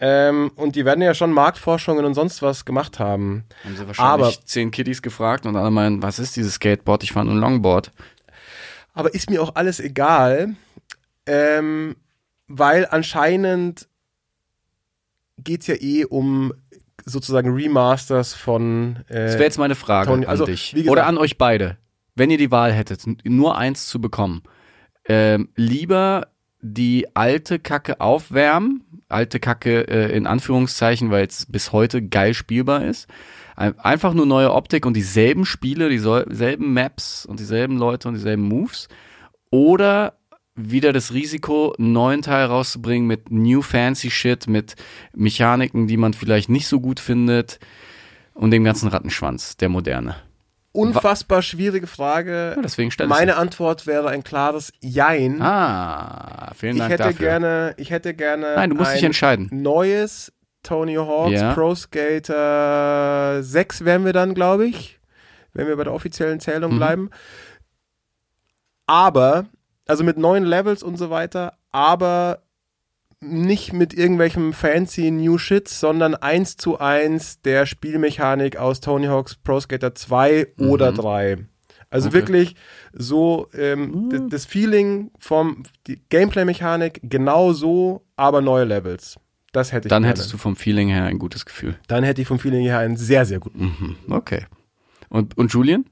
Ähm, 0.00 0.50
und 0.56 0.74
die 0.74 0.84
werden 0.84 1.02
ja 1.02 1.14
schon 1.14 1.30
Marktforschungen 1.30 2.04
und 2.04 2.14
sonst 2.14 2.42
was 2.42 2.64
gemacht 2.64 2.98
haben. 2.98 3.44
haben 3.64 3.76
sie 3.76 3.86
wahrscheinlich 3.86 4.36
aber- 4.38 4.46
zehn 4.46 4.70
Kiddies 4.72 5.02
gefragt 5.02 5.46
und 5.46 5.54
alle 5.54 5.70
meinen, 5.70 6.02
was 6.02 6.18
ist 6.18 6.34
dieses 6.36 6.54
Skateboard? 6.54 7.04
Ich 7.04 7.12
fahre 7.12 7.28
ein 7.30 7.36
Longboard. 7.38 7.92
Aber 8.94 9.12
ist 9.12 9.28
mir 9.28 9.42
auch 9.42 9.54
alles 9.56 9.80
egal, 9.80 10.54
ähm, 11.26 11.96
weil 12.48 12.86
anscheinend 12.90 13.88
geht's 15.38 15.66
ja 15.66 15.74
eh 15.74 16.04
um 16.04 16.52
sozusagen 17.04 17.52
Remasters 17.52 18.34
von 18.34 19.00
Das 19.08 19.32
äh, 19.32 19.34
wäre 19.34 19.44
jetzt 19.44 19.58
meine 19.58 19.74
Frage 19.74 20.08
Tony, 20.10 20.24
an 20.24 20.30
also, 20.30 20.46
dich. 20.46 20.74
wie 20.74 20.82
gesagt- 20.82 20.92
Oder 20.92 21.06
an 21.06 21.18
euch 21.18 21.36
beide. 21.36 21.76
Wenn 22.14 22.30
ihr 22.30 22.38
die 22.38 22.50
Wahl 22.52 22.72
hättet, 22.72 23.02
nur 23.24 23.58
eins 23.58 23.88
zu 23.88 24.00
bekommen, 24.00 24.42
ähm, 25.06 25.48
lieber 25.56 26.28
die 26.62 27.14
alte 27.14 27.58
Kacke 27.58 28.00
aufwärmen, 28.00 28.84
alte 29.08 29.40
Kacke 29.40 29.86
äh, 29.88 30.16
in 30.16 30.26
Anführungszeichen, 30.26 31.10
weil 31.10 31.26
es 31.26 31.46
bis 31.46 31.72
heute 31.72 32.00
geil 32.06 32.32
spielbar 32.32 32.84
ist, 32.84 33.08
einfach 33.56 34.14
nur 34.14 34.26
neue 34.26 34.52
Optik 34.52 34.86
und 34.86 34.94
dieselben 34.94 35.44
Spiele, 35.46 35.88
dieselben 35.88 36.72
Maps 36.72 37.24
und 37.26 37.40
dieselben 37.40 37.78
Leute 37.78 38.08
und 38.08 38.14
dieselben 38.14 38.42
Moves, 38.42 38.88
oder 39.50 40.14
wieder 40.56 40.92
das 40.92 41.12
Risiko, 41.12 41.74
einen 41.78 41.92
neuen 41.92 42.22
Teil 42.22 42.46
rauszubringen 42.46 43.06
mit 43.06 43.30
new 43.30 43.60
fancy 43.62 44.10
shit, 44.10 44.46
mit 44.46 44.74
Mechaniken, 45.14 45.86
die 45.86 45.96
man 45.96 46.14
vielleicht 46.14 46.48
nicht 46.48 46.68
so 46.68 46.80
gut 46.80 47.00
findet 47.00 47.58
und 48.34 48.50
dem 48.50 48.64
ganzen 48.64 48.88
Rattenschwanz, 48.88 49.56
der 49.56 49.68
moderne. 49.68 50.16
unfassbar 50.72 51.42
schwierige 51.42 51.86
Frage. 51.86 52.54
Ja, 52.56 52.62
deswegen 52.62 52.90
stell 52.90 53.06
es 53.06 53.10
Meine 53.10 53.36
Antwort 53.36 53.86
wäre 53.86 54.08
ein 54.08 54.24
klares 54.24 54.72
Jein. 54.80 55.40
Ah, 55.40 56.52
vielen 56.56 56.74
ich 56.74 56.78
Dank 56.80 56.92
hätte 56.92 57.02
dafür. 57.04 57.26
gerne, 57.26 57.74
ich 57.76 57.90
hätte 57.90 58.12
gerne 58.14 58.54
Nein, 58.56 58.70
du 58.70 58.76
musst 58.76 58.90
ein 58.90 58.96
dich 58.96 59.04
entscheiden. 59.04 59.48
neues 59.52 60.32
Tony 60.64 60.96
Hawk's 60.96 61.40
Ja. 61.40 61.54
Pro 61.54 61.74
Skater 61.74 63.42
6 63.42 63.84
wären 63.84 64.04
wir 64.04 64.12
dann, 64.12 64.34
glaube 64.34 64.66
ich, 64.66 64.98
wenn 65.52 65.68
wir 65.68 65.76
bei 65.76 65.84
der 65.84 65.92
offiziellen 65.94 66.40
Zählung 66.40 66.72
Mhm. 66.74 66.76
bleiben. 66.78 67.10
Aber, 68.86 69.46
also 69.86 70.04
mit 70.04 70.18
neuen 70.18 70.44
Levels 70.44 70.82
und 70.82 70.96
so 70.96 71.10
weiter, 71.10 71.54
aber 71.70 72.40
nicht 73.20 73.72
mit 73.72 73.94
irgendwelchem 73.94 74.52
fancy 74.52 75.10
New 75.10 75.38
Shit, 75.38 75.68
sondern 75.68 76.14
eins 76.14 76.56
zu 76.58 76.78
eins 76.78 77.40
der 77.40 77.64
Spielmechanik 77.64 78.56
aus 78.58 78.80
Tony 78.80 79.06
Hawk's 79.06 79.34
Pro 79.36 79.60
Skater 79.60 79.94
2 79.94 80.48
oder 80.58 80.92
3. 80.92 81.38
Also 81.88 82.08
Okay. 82.08 82.18
wirklich 82.18 82.56
so 82.92 83.48
ähm, 83.54 84.10
d- 84.10 84.20
das 84.28 84.44
Feeling 84.44 85.10
vom 85.18 85.62
Gameplay-Mechanik 86.10 87.00
genau 87.04 87.52
so, 87.54 88.04
aber 88.16 88.42
neue 88.42 88.64
Levels. 88.64 89.16
Das 89.54 89.72
hätte 89.72 89.86
ich 89.86 89.90
Dann 89.90 90.02
gerne. 90.02 90.10
hättest 90.12 90.32
du 90.32 90.36
vom 90.36 90.56
Feeling 90.56 90.88
her 90.88 91.04
ein 91.04 91.18
gutes 91.18 91.46
Gefühl. 91.46 91.78
Dann 91.88 92.04
hätte 92.04 92.20
ich 92.20 92.28
vom 92.28 92.38
Feeling 92.38 92.62
her 92.64 92.78
einen 92.80 92.96
sehr, 92.98 93.24
sehr 93.24 93.38
guten. 93.40 93.96
Mhm. 94.06 94.12
Okay. 94.12 94.44
Und, 95.08 95.38
und 95.38 95.52
Julian? 95.52 95.86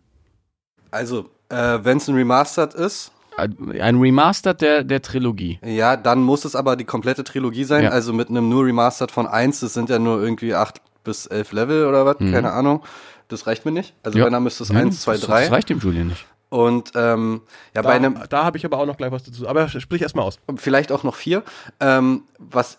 Also, 0.90 1.30
äh, 1.48 1.78
wenn 1.82 1.96
es 1.98 2.08
ein 2.08 2.14
Remastered 2.14 2.74
ist, 2.74 3.12
Ein 3.36 3.96
Remastered 3.98 4.60
der, 4.60 4.84
der 4.84 5.00
Trilogie. 5.00 5.58
ja, 5.64 5.96
dann 5.96 6.20
muss 6.22 6.44
es 6.44 6.54
aber 6.54 6.76
die 6.76 6.84
komplette 6.84 7.24
Trilogie 7.24 7.64
sein. 7.64 7.84
Ja. 7.84 7.90
Also 7.90 8.12
mit 8.12 8.28
einem 8.28 8.48
nur 8.50 8.66
Remastered 8.66 9.10
von 9.10 9.26
1, 9.26 9.60
das 9.60 9.72
sind 9.72 9.88
ja 9.88 9.98
nur 9.98 10.20
irgendwie 10.22 10.54
8 10.54 10.80
bis 11.04 11.26
11 11.26 11.52
Level 11.52 11.86
oder 11.86 12.04
was, 12.04 12.18
keine 12.18 12.52
Ahnung. 12.52 12.82
Das 13.28 13.46
reicht 13.46 13.64
mir 13.64 13.72
nicht. 13.72 13.94
Also 14.02 14.16
Mhm. 14.16 14.20
Ja. 14.20 14.26
wenn, 14.26 14.32
dann 14.34 14.42
müsste 14.42 14.64
es 14.64 14.70
Nee, 14.70 14.80
1, 14.80 15.00
2, 15.00 15.12
das, 15.12 15.20
3. 15.22 15.40
Das 15.42 15.50
reicht 15.52 15.70
dem 15.70 15.78
Julian 15.78 16.08
nicht. 16.08 16.26
Und 16.50 16.92
ähm, 16.94 17.40
ja, 17.74 17.80
Da, 17.80 17.88
bei 17.88 17.94
einem, 17.94 18.18
da 18.28 18.44
habe 18.44 18.58
ich 18.58 18.66
aber 18.66 18.76
auch 18.78 18.84
noch 18.84 18.98
gleich 18.98 19.10
was 19.10 19.22
dazu. 19.22 19.48
Aber 19.48 19.66
sprich 19.68 20.02
erst 20.02 20.14
mal 20.14 20.22
aus. 20.22 20.38
vielleicht 20.56 20.92
auch 20.92 21.02
noch 21.02 21.14
vier. 21.14 21.42
Ähm, 21.80 22.24
was 22.38 22.78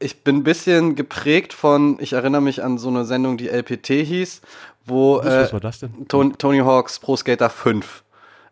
ich 0.00 0.22
bin 0.22 0.36
ein 0.36 0.42
bisschen 0.44 0.94
geprägt 0.94 1.52
von, 1.52 1.96
ich 2.00 2.12
erinnere 2.12 2.40
mich 2.42 2.62
an 2.62 2.78
so 2.78 2.88
eine 2.88 3.04
Sendung, 3.04 3.36
die 3.36 3.48
LPT 3.48 3.86
hieß, 3.88 4.40
wo 4.86 5.18
äh, 5.20 5.42
was 5.42 5.52
war 5.52 5.60
das 5.60 5.80
denn? 5.80 6.06
Tony, 6.08 6.32
Tony 6.38 6.58
Hawk's 6.58 6.98
Pro 6.98 7.16
Skater 7.16 7.50
5 7.50 8.04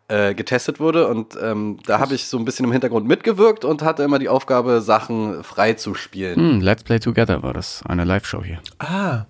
äh, 0.09 0.33
getestet 0.33 0.79
wurde 0.79 1.07
und 1.07 1.37
ähm, 1.41 1.79
da 1.85 1.99
habe 1.99 2.15
ich 2.15 2.27
so 2.27 2.37
ein 2.37 2.45
bisschen 2.45 2.65
im 2.65 2.71
Hintergrund 2.71 3.07
mitgewirkt 3.07 3.65
und 3.65 3.81
hatte 3.81 4.03
immer 4.03 4.19
die 4.19 4.29
Aufgabe, 4.29 4.81
Sachen 4.81 5.43
frei 5.43 5.73
zu 5.73 5.95
spielen. 5.95 6.35
Hm, 6.35 6.61
Let's 6.61 6.83
Play 6.83 6.99
Together 6.99 7.43
war 7.43 7.53
das, 7.53 7.81
eine 7.87 8.03
Live-Show 8.03 8.43
hier. 8.43 8.59
Ah, 8.79 9.25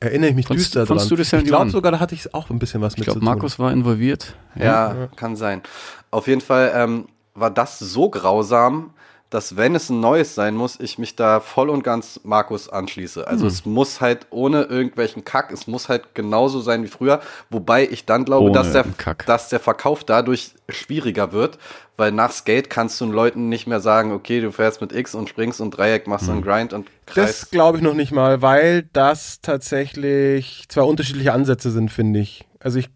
erinnere 0.00 0.30
ich 0.30 0.36
mich 0.36 0.46
Von- 0.46 0.56
düster 0.56 0.86
von 0.86 0.96
dran. 0.98 1.06
Ich 1.10 1.16
glaube 1.18 1.42
71. 1.42 1.72
sogar, 1.72 1.92
da 1.92 2.00
hatte 2.00 2.14
ich 2.14 2.34
auch 2.34 2.50
ein 2.50 2.58
bisschen 2.58 2.80
was 2.80 2.94
Ich 2.94 2.98
mit 3.00 3.04
glaube, 3.06 3.20
zu 3.20 3.24
tun. 3.24 3.34
Markus 3.34 3.58
war 3.58 3.72
involviert. 3.72 4.34
Ja, 4.56 5.08
kann 5.16 5.36
sein. 5.36 5.62
Auf 6.10 6.28
jeden 6.28 6.40
Fall 6.40 6.72
ähm, 6.74 7.06
war 7.34 7.50
das 7.50 7.78
so 7.78 8.10
grausam, 8.10 8.90
dass 9.32 9.56
wenn 9.56 9.74
es 9.74 9.88
ein 9.88 10.00
neues 10.00 10.34
sein 10.34 10.54
muss, 10.54 10.78
ich 10.78 10.98
mich 10.98 11.16
da 11.16 11.40
voll 11.40 11.70
und 11.70 11.82
ganz 11.82 12.20
Markus 12.22 12.68
anschließe. 12.68 13.26
Also 13.26 13.46
es 13.46 13.64
muss 13.64 14.02
halt 14.02 14.26
ohne 14.28 14.64
irgendwelchen 14.64 15.24
Kack, 15.24 15.50
es 15.52 15.66
muss 15.66 15.88
halt 15.88 16.14
genauso 16.14 16.60
sein 16.60 16.82
wie 16.82 16.88
früher, 16.88 17.22
wobei 17.48 17.88
ich 17.88 18.04
dann 18.04 18.26
glaube, 18.26 18.44
Ohne 18.46 18.52
dass 18.52 18.72
der, 18.72 18.84
Kack. 18.84 19.24
dass 19.24 19.48
der 19.48 19.58
Verkauf 19.58 20.04
dadurch 20.04 20.50
schwieriger 20.68 21.32
wird, 21.32 21.58
weil 21.96 22.12
nach 22.12 22.30
Skate 22.30 22.68
kannst 22.68 23.00
du 23.00 23.06
den 23.06 23.14
Leuten 23.14 23.48
nicht 23.48 23.66
mehr 23.66 23.80
sagen, 23.80 24.12
okay, 24.12 24.42
du 24.42 24.52
fährst 24.52 24.82
mit 24.82 24.92
X 24.92 25.14
und 25.14 25.30
springst 25.30 25.62
und 25.62 25.70
Dreieck, 25.70 26.06
machst 26.06 26.28
einen 26.28 26.42
Grind 26.42 26.74
und 26.74 26.88
Kreis. 27.06 27.40
Das 27.40 27.50
glaube 27.50 27.78
ich 27.78 27.82
noch 27.82 27.94
nicht 27.94 28.12
mal, 28.12 28.42
weil 28.42 28.82
das 28.92 29.40
tatsächlich 29.40 30.66
zwei 30.68 30.82
unterschiedliche 30.82 31.32
Ansätze 31.32 31.70
sind, 31.70 31.90
finde 31.90 32.20
ich. 32.20 32.44
Also 32.60 32.78
ich 32.78 32.90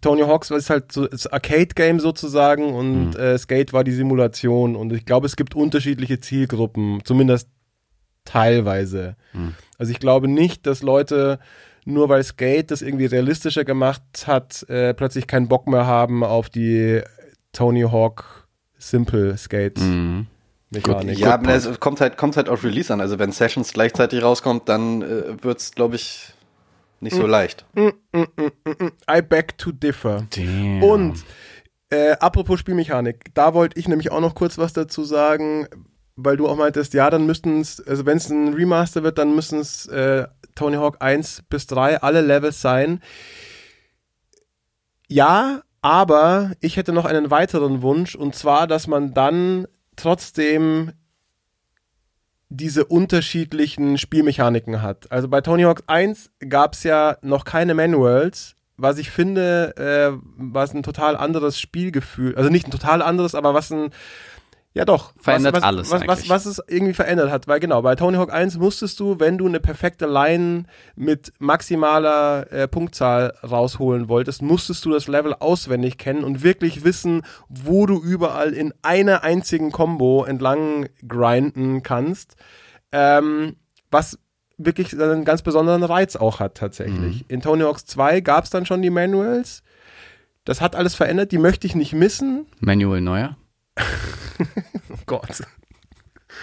Tony 0.00 0.22
Hawks 0.22 0.50
ist 0.50 0.70
halt 0.70 0.92
so 0.92 1.06
das 1.06 1.26
Arcade-Game 1.26 2.00
sozusagen 2.00 2.74
und 2.74 3.16
äh, 3.16 3.38
Skate 3.38 3.72
war 3.72 3.82
die 3.84 3.92
Simulation 3.92 4.76
und 4.76 4.92
ich 4.92 5.04
glaube, 5.06 5.26
es 5.26 5.36
gibt 5.36 5.54
unterschiedliche 5.54 6.20
Zielgruppen, 6.20 7.00
zumindest 7.04 7.48
teilweise. 8.24 9.16
Also 9.78 9.92
ich 9.92 9.98
glaube 10.00 10.28
nicht, 10.28 10.66
dass 10.66 10.82
Leute 10.82 11.38
nur 11.84 12.08
weil 12.08 12.24
Skate 12.24 12.70
das 12.70 12.82
irgendwie 12.82 13.06
realistischer 13.06 13.64
gemacht 13.64 14.02
hat, 14.26 14.68
äh, 14.68 14.92
plötzlich 14.92 15.26
keinen 15.26 15.48
Bock 15.48 15.68
mehr 15.68 15.86
haben 15.86 16.24
auf 16.24 16.48
die 16.48 17.00
Tony 17.52 17.82
Hawk 17.82 18.48
Simple 18.78 19.36
Skate 19.38 19.78
Mhm. 19.78 20.26
Mechanik. 20.70 21.18
Ja, 21.18 21.34
aber 21.34 21.54
es 21.54 21.78
kommt 21.78 22.00
halt, 22.00 22.16
kommt 22.16 22.36
halt 22.36 22.48
auf 22.48 22.64
Release 22.64 22.92
an. 22.92 23.00
Also 23.00 23.20
wenn 23.20 23.30
Sessions 23.30 23.72
gleichzeitig 23.72 24.22
rauskommt, 24.22 24.68
dann 24.68 25.00
äh, 25.02 25.42
wird's, 25.42 25.70
glaube 25.72 25.94
ich, 25.94 26.32
nicht 27.06 27.16
so 27.16 27.26
leicht. 27.26 27.64
I 27.76 29.22
beg 29.22 29.56
to 29.58 29.72
differ. 29.72 30.26
Damn. 30.30 30.82
Und 30.82 31.24
äh, 31.90 32.12
apropos 32.18 32.60
Spielmechanik, 32.60 33.34
da 33.34 33.54
wollte 33.54 33.78
ich 33.78 33.88
nämlich 33.88 34.10
auch 34.10 34.20
noch 34.20 34.34
kurz 34.34 34.58
was 34.58 34.72
dazu 34.72 35.04
sagen, 35.04 35.68
weil 36.16 36.36
du 36.36 36.48
auch 36.48 36.56
meintest, 36.56 36.94
ja, 36.94 37.10
dann 37.10 37.26
müssten 37.26 37.60
es, 37.60 37.80
also 37.86 38.06
wenn 38.06 38.16
es 38.16 38.28
ein 38.28 38.54
Remaster 38.54 39.02
wird, 39.02 39.18
dann 39.18 39.34
müssen 39.34 39.60
es 39.60 39.86
äh, 39.86 40.26
Tony 40.54 40.76
Hawk 40.76 40.96
1 41.00 41.44
bis 41.48 41.66
3 41.66 42.02
alle 42.02 42.22
Levels 42.22 42.60
sein. 42.60 43.00
Ja, 45.08 45.62
aber 45.82 46.52
ich 46.60 46.76
hätte 46.76 46.92
noch 46.92 47.04
einen 47.04 47.30
weiteren 47.30 47.82
Wunsch 47.82 48.16
und 48.16 48.34
zwar, 48.34 48.66
dass 48.66 48.88
man 48.88 49.14
dann 49.14 49.68
trotzdem 49.94 50.92
diese 52.48 52.84
unterschiedlichen 52.84 53.98
Spielmechaniken 53.98 54.82
hat. 54.82 55.10
Also 55.10 55.28
bei 55.28 55.40
Tony 55.40 55.62
Hawk 55.62 55.82
1 55.86 56.30
gab 56.48 56.74
es 56.74 56.84
ja 56.84 57.16
noch 57.22 57.44
keine 57.44 57.74
Manuals, 57.74 58.54
was 58.76 58.98
ich 58.98 59.10
finde, 59.10 59.74
äh, 59.76 60.16
was 60.36 60.74
ein 60.74 60.82
total 60.82 61.16
anderes 61.16 61.58
Spielgefühl, 61.58 62.36
also 62.36 62.50
nicht 62.50 62.66
ein 62.66 62.70
total 62.70 63.02
anderes, 63.02 63.34
aber 63.34 63.54
was 63.54 63.72
ein, 63.72 63.90
ja 64.76 64.84
doch, 64.84 65.14
Verändert 65.18 65.54
was, 65.54 65.62
was, 65.62 65.66
alles 65.66 65.90
was, 65.90 66.06
was, 66.06 66.28
was 66.28 66.44
es 66.44 66.62
irgendwie 66.68 66.92
verändert 66.92 67.30
hat, 67.30 67.48
weil 67.48 67.60
genau, 67.60 67.80
bei 67.80 67.94
Tony 67.94 68.18
Hawk 68.18 68.30
1 68.30 68.58
musstest 68.58 69.00
du, 69.00 69.18
wenn 69.18 69.38
du 69.38 69.46
eine 69.46 69.58
perfekte 69.58 70.04
Line 70.04 70.64
mit 70.96 71.32
maximaler 71.38 72.52
äh, 72.52 72.68
Punktzahl 72.68 73.32
rausholen 73.42 74.10
wolltest, 74.10 74.42
musstest 74.42 74.84
du 74.84 74.90
das 74.90 75.08
Level 75.08 75.32
auswendig 75.32 75.96
kennen 75.96 76.24
und 76.24 76.42
wirklich 76.42 76.84
wissen, 76.84 77.22
wo 77.48 77.86
du 77.86 78.02
überall 78.02 78.52
in 78.52 78.74
einer 78.82 79.22
einzigen 79.24 79.72
Combo 79.72 80.24
entlang 80.24 80.90
grinden 81.08 81.82
kannst. 81.82 82.36
Ähm, 82.92 83.56
was 83.90 84.18
wirklich 84.58 84.92
einen 84.92 85.24
ganz 85.24 85.40
besonderen 85.40 85.84
Reiz 85.84 86.16
auch 86.16 86.38
hat 86.38 86.54
tatsächlich. 86.54 87.24
In 87.28 87.40
Tony 87.40 87.62
Hawk's 87.62 87.86
2 87.86 88.20
gab 88.20 88.44
es 88.44 88.50
dann 88.50 88.66
schon 88.66 88.82
die 88.82 88.90
Manuals. 88.90 89.62
Das 90.44 90.60
hat 90.60 90.76
alles 90.76 90.94
verändert, 90.94 91.32
die 91.32 91.38
möchte 91.38 91.66
ich 91.66 91.74
nicht 91.74 91.94
missen. 91.94 92.44
Manuel 92.60 93.00
Neuer. 93.00 93.38
Oh 94.90 94.98
Gott. 95.06 95.42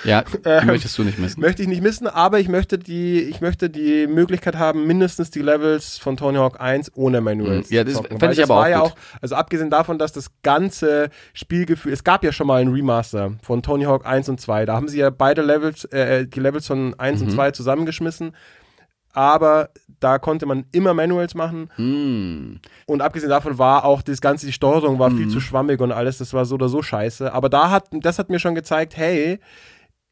Ja, 0.03 0.23
Ähm, 0.43 0.65
möchtest 0.67 0.97
du 0.97 1.03
nicht 1.03 1.17
missen. 1.19 1.39
Möchte 1.39 1.61
ich 1.61 1.67
nicht 1.67 1.81
missen, 1.81 2.07
aber 2.07 2.39
ich 2.39 2.49
möchte 2.49 2.77
die, 2.77 3.21
ich 3.21 3.39
möchte 3.41 3.69
die 3.69 4.07
Möglichkeit 4.07 4.55
haben, 4.57 4.85
mindestens 4.87 5.29
die 5.29 5.41
Levels 5.41 5.97
von 5.97 6.17
Tony 6.17 6.37
Hawk 6.39 6.59
1 6.59 6.91
ohne 6.95 7.21
Manuals 7.21 7.69
Mhm. 7.69 7.75
Ja, 7.75 7.83
das 7.83 7.93
zocken. 7.93 8.09
fänd 8.09 8.21
Weil 8.21 8.31
ich 8.31 8.37
das 8.39 8.49
aber 8.49 8.59
war 8.59 8.65
auch 8.65 8.69
ja 8.69 8.81
auch, 8.81 8.95
also 9.21 9.35
abgesehen 9.35 9.69
davon, 9.69 9.99
dass 9.99 10.11
das 10.11 10.31
ganze 10.41 11.09
Spielgefühl, 11.33 11.93
es 11.93 12.03
gab 12.03 12.23
ja 12.23 12.31
schon 12.33 12.47
mal 12.47 12.59
ein 12.61 12.69
Remaster 12.69 13.33
von 13.43 13.61
Tony 13.61 13.85
Hawk 13.85 14.05
1 14.05 14.27
und 14.29 14.41
2, 14.41 14.65
da 14.65 14.75
haben 14.75 14.87
sie 14.89 14.97
ja 14.99 15.09
beide 15.09 15.41
Levels, 15.41 15.85
äh, 15.85 16.25
die 16.27 16.39
Levels 16.39 16.67
von 16.67 16.99
1 16.99 17.21
Mhm. 17.21 17.27
und 17.27 17.33
2 17.33 17.51
zusammengeschmissen, 17.51 18.35
aber 19.13 19.69
da 20.03 20.19
konnte 20.19 20.45
man 20.45 20.65
immer 20.71 20.93
Manuals 20.93 21.33
machen 21.35 21.69
Hm. 21.75 22.59
und 22.85 23.01
abgesehen 23.01 23.29
davon 23.29 23.57
war 23.57 23.85
auch 23.85 24.01
das 24.01 24.21
ganze, 24.21 24.45
die 24.45 24.53
Steuerung 24.53 24.99
war 24.99 25.09
Mhm. 25.09 25.17
viel 25.17 25.27
zu 25.29 25.39
schwammig 25.39 25.79
und 25.81 25.91
alles, 25.91 26.17
das 26.17 26.33
war 26.33 26.45
so 26.45 26.55
oder 26.55 26.69
so 26.69 26.81
scheiße. 26.81 27.33
Aber 27.33 27.49
da 27.49 27.69
hat, 27.69 27.87
das 27.91 28.19
hat 28.19 28.29
mir 28.29 28.39
schon 28.39 28.55
gezeigt, 28.55 28.97
hey, 28.97 29.39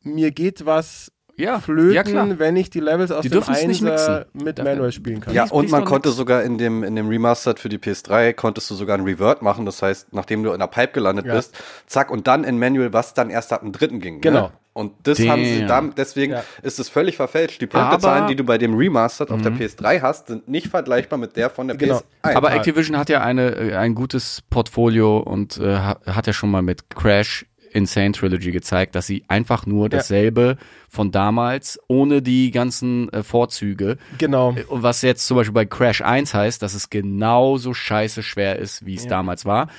mir 0.03 0.31
geht 0.31 0.65
was 0.65 1.11
Ja, 1.37 1.59
flöten, 1.59 1.93
ja 1.93 2.03
klar. 2.03 2.27
wenn 2.39 2.55
ich 2.55 2.69
die 2.69 2.79
Levels 2.79 3.11
aus 3.11 3.21
Die 3.23 3.29
dem 3.29 3.41
Einser 3.43 4.25
mit 4.33 4.57
Darf- 4.59 4.65
Manual 4.65 4.91
spielen 4.91 5.21
kann. 5.21 5.33
Ja, 5.33 5.45
und 5.49 5.69
man 5.71 5.85
konnte 5.85 6.09
sogar 6.11 6.43
in 6.43 6.57
dem, 6.57 6.83
in 6.83 6.95
dem 6.95 7.07
Remastered 7.07 7.59
für 7.59 7.69
die 7.69 7.77
PS3, 7.79 8.33
konntest 8.33 8.69
du 8.69 8.75
sogar 8.75 8.97
ein 8.97 9.03
Revert 9.03 9.41
machen. 9.41 9.65
Das 9.65 9.81
heißt, 9.81 10.13
nachdem 10.13 10.43
du 10.43 10.51
in 10.51 10.59
der 10.59 10.67
Pipe 10.67 10.91
gelandet 10.93 11.25
Ja. 11.25 11.35
bist, 11.35 11.55
zack, 11.87 12.11
und 12.11 12.27
dann 12.27 12.43
in 12.43 12.59
Manual, 12.59 12.93
was 12.93 13.13
dann 13.13 13.29
erst 13.29 13.53
ab 13.53 13.61
dem 13.61 13.71
dritten 13.71 13.99
ging. 14.01 14.21
Genau. 14.21 14.47
Ne? 14.47 14.51
Und 14.73 14.93
das 15.03 15.19
haben 15.27 15.43
sie 15.43 15.59
Damn. 15.59 15.67
damit, 15.67 15.97
deswegen 15.97 16.31
Ja. 16.33 16.43
ist 16.63 16.79
es 16.79 16.87
völlig 16.87 17.17
verfälscht. 17.17 17.59
Die 17.61 17.67
Punktezahlen, 17.67 18.19
Aber- 18.23 18.27
die 18.29 18.35
du 18.37 18.45
bei 18.45 18.57
dem 18.57 18.73
Remastered 18.73 19.29
auf 19.29 19.41
der 19.41 19.51
PS3 19.51 20.01
hast, 20.01 20.27
sind 20.27 20.47
nicht 20.47 20.67
vergleichbar 20.67 21.19
mit 21.19 21.35
der 21.35 21.49
von 21.49 21.67
der 21.67 21.75
Genau. 21.75 21.97
PS1. 22.23 22.35
Aber. 22.37 22.53
Activision 22.53 22.97
hat 22.97 23.09
ja 23.09 23.21
eine, 23.21 23.49
äh, 23.55 23.75
ein 23.75 23.95
gutes 23.95 24.41
Portfolio 24.49 25.17
und 25.17 25.57
äh, 25.57 25.75
ha- 25.77 25.99
hat 26.05 26.25
ja 26.27 26.31
schon 26.33 26.51
mal 26.51 26.61
mit 26.61 26.89
Crash 26.89 27.45
Insane 27.73 28.11
Trilogy 28.11 28.51
gezeigt, 28.51 28.95
dass 28.95 29.07
sie 29.07 29.23
einfach 29.29 29.65
nur 29.65 29.87
dasselbe 29.87 30.57
von 30.89 31.09
damals, 31.11 31.79
ohne 31.87 32.21
die 32.21 32.51
ganzen 32.51 33.07
äh, 33.13 33.23
Vorzüge. 33.23 33.97
Genau. 34.17 34.55
Und 34.67 34.83
was 34.83 35.01
jetzt 35.03 35.25
zum 35.25 35.37
Beispiel 35.37 35.53
bei 35.53 35.65
Crash 35.65 36.01
1 36.01 36.33
heißt, 36.33 36.61
dass 36.61 36.73
es 36.73 36.89
genauso 36.89 37.73
scheiße 37.73 38.23
schwer 38.23 38.59
ist, 38.59 38.85
wie 38.85 38.95
es 38.95 39.07
damals 39.07 39.45
war. 39.45 39.69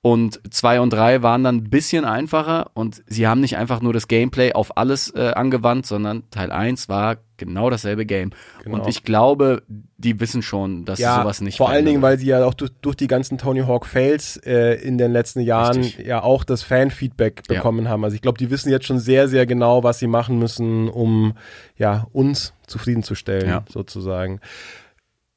Und 0.00 0.40
zwei 0.54 0.80
und 0.80 0.90
drei 0.92 1.22
waren 1.22 1.42
dann 1.42 1.56
ein 1.56 1.70
bisschen 1.70 2.04
einfacher 2.04 2.70
und 2.74 3.02
sie 3.08 3.26
haben 3.26 3.40
nicht 3.40 3.56
einfach 3.56 3.80
nur 3.80 3.92
das 3.92 4.06
Gameplay 4.06 4.52
auf 4.52 4.76
alles 4.76 5.12
äh, 5.12 5.32
angewandt, 5.34 5.86
sondern 5.86 6.22
Teil 6.30 6.52
1 6.52 6.88
war 6.88 7.16
genau 7.36 7.68
dasselbe 7.68 8.06
Game. 8.06 8.30
Genau. 8.62 8.76
Und 8.76 8.88
ich 8.88 9.02
glaube, 9.02 9.64
die 9.66 10.20
wissen 10.20 10.40
schon, 10.42 10.84
dass 10.84 11.00
ja, 11.00 11.20
sowas 11.20 11.40
nicht 11.40 11.56
vor 11.56 11.68
allen 11.70 11.84
Dingen, 11.84 12.00
weil 12.00 12.16
sie 12.16 12.26
ja 12.26 12.44
auch 12.44 12.54
durch, 12.54 12.70
durch 12.80 12.94
die 12.94 13.08
ganzen 13.08 13.38
Tony 13.38 13.62
Hawk 13.62 13.86
Fails 13.86 14.36
äh, 14.36 14.74
in 14.74 14.98
den 14.98 15.10
letzten 15.10 15.40
Jahren 15.40 15.78
Richtig. 15.82 16.06
ja 16.06 16.22
auch 16.22 16.44
das 16.44 16.62
Fanfeedback 16.62 17.42
Ja. 17.48 17.56
bekommen 17.56 17.88
haben. 17.88 18.04
Also 18.04 18.14
ich 18.14 18.22
glaube, 18.22 18.38
die 18.38 18.50
wissen 18.50 18.70
jetzt 18.70 18.86
schon 18.86 19.00
sehr, 19.00 19.26
sehr 19.26 19.46
genau, 19.46 19.82
was 19.82 19.98
sie 19.98 20.06
machen 20.06 20.38
müssen, 20.38 20.88
um 20.88 21.34
ja 21.76 22.06
uns 22.12 22.54
zufriedenzustellen, 22.68 23.48
Ja. 23.48 23.64
sozusagen. 23.68 24.38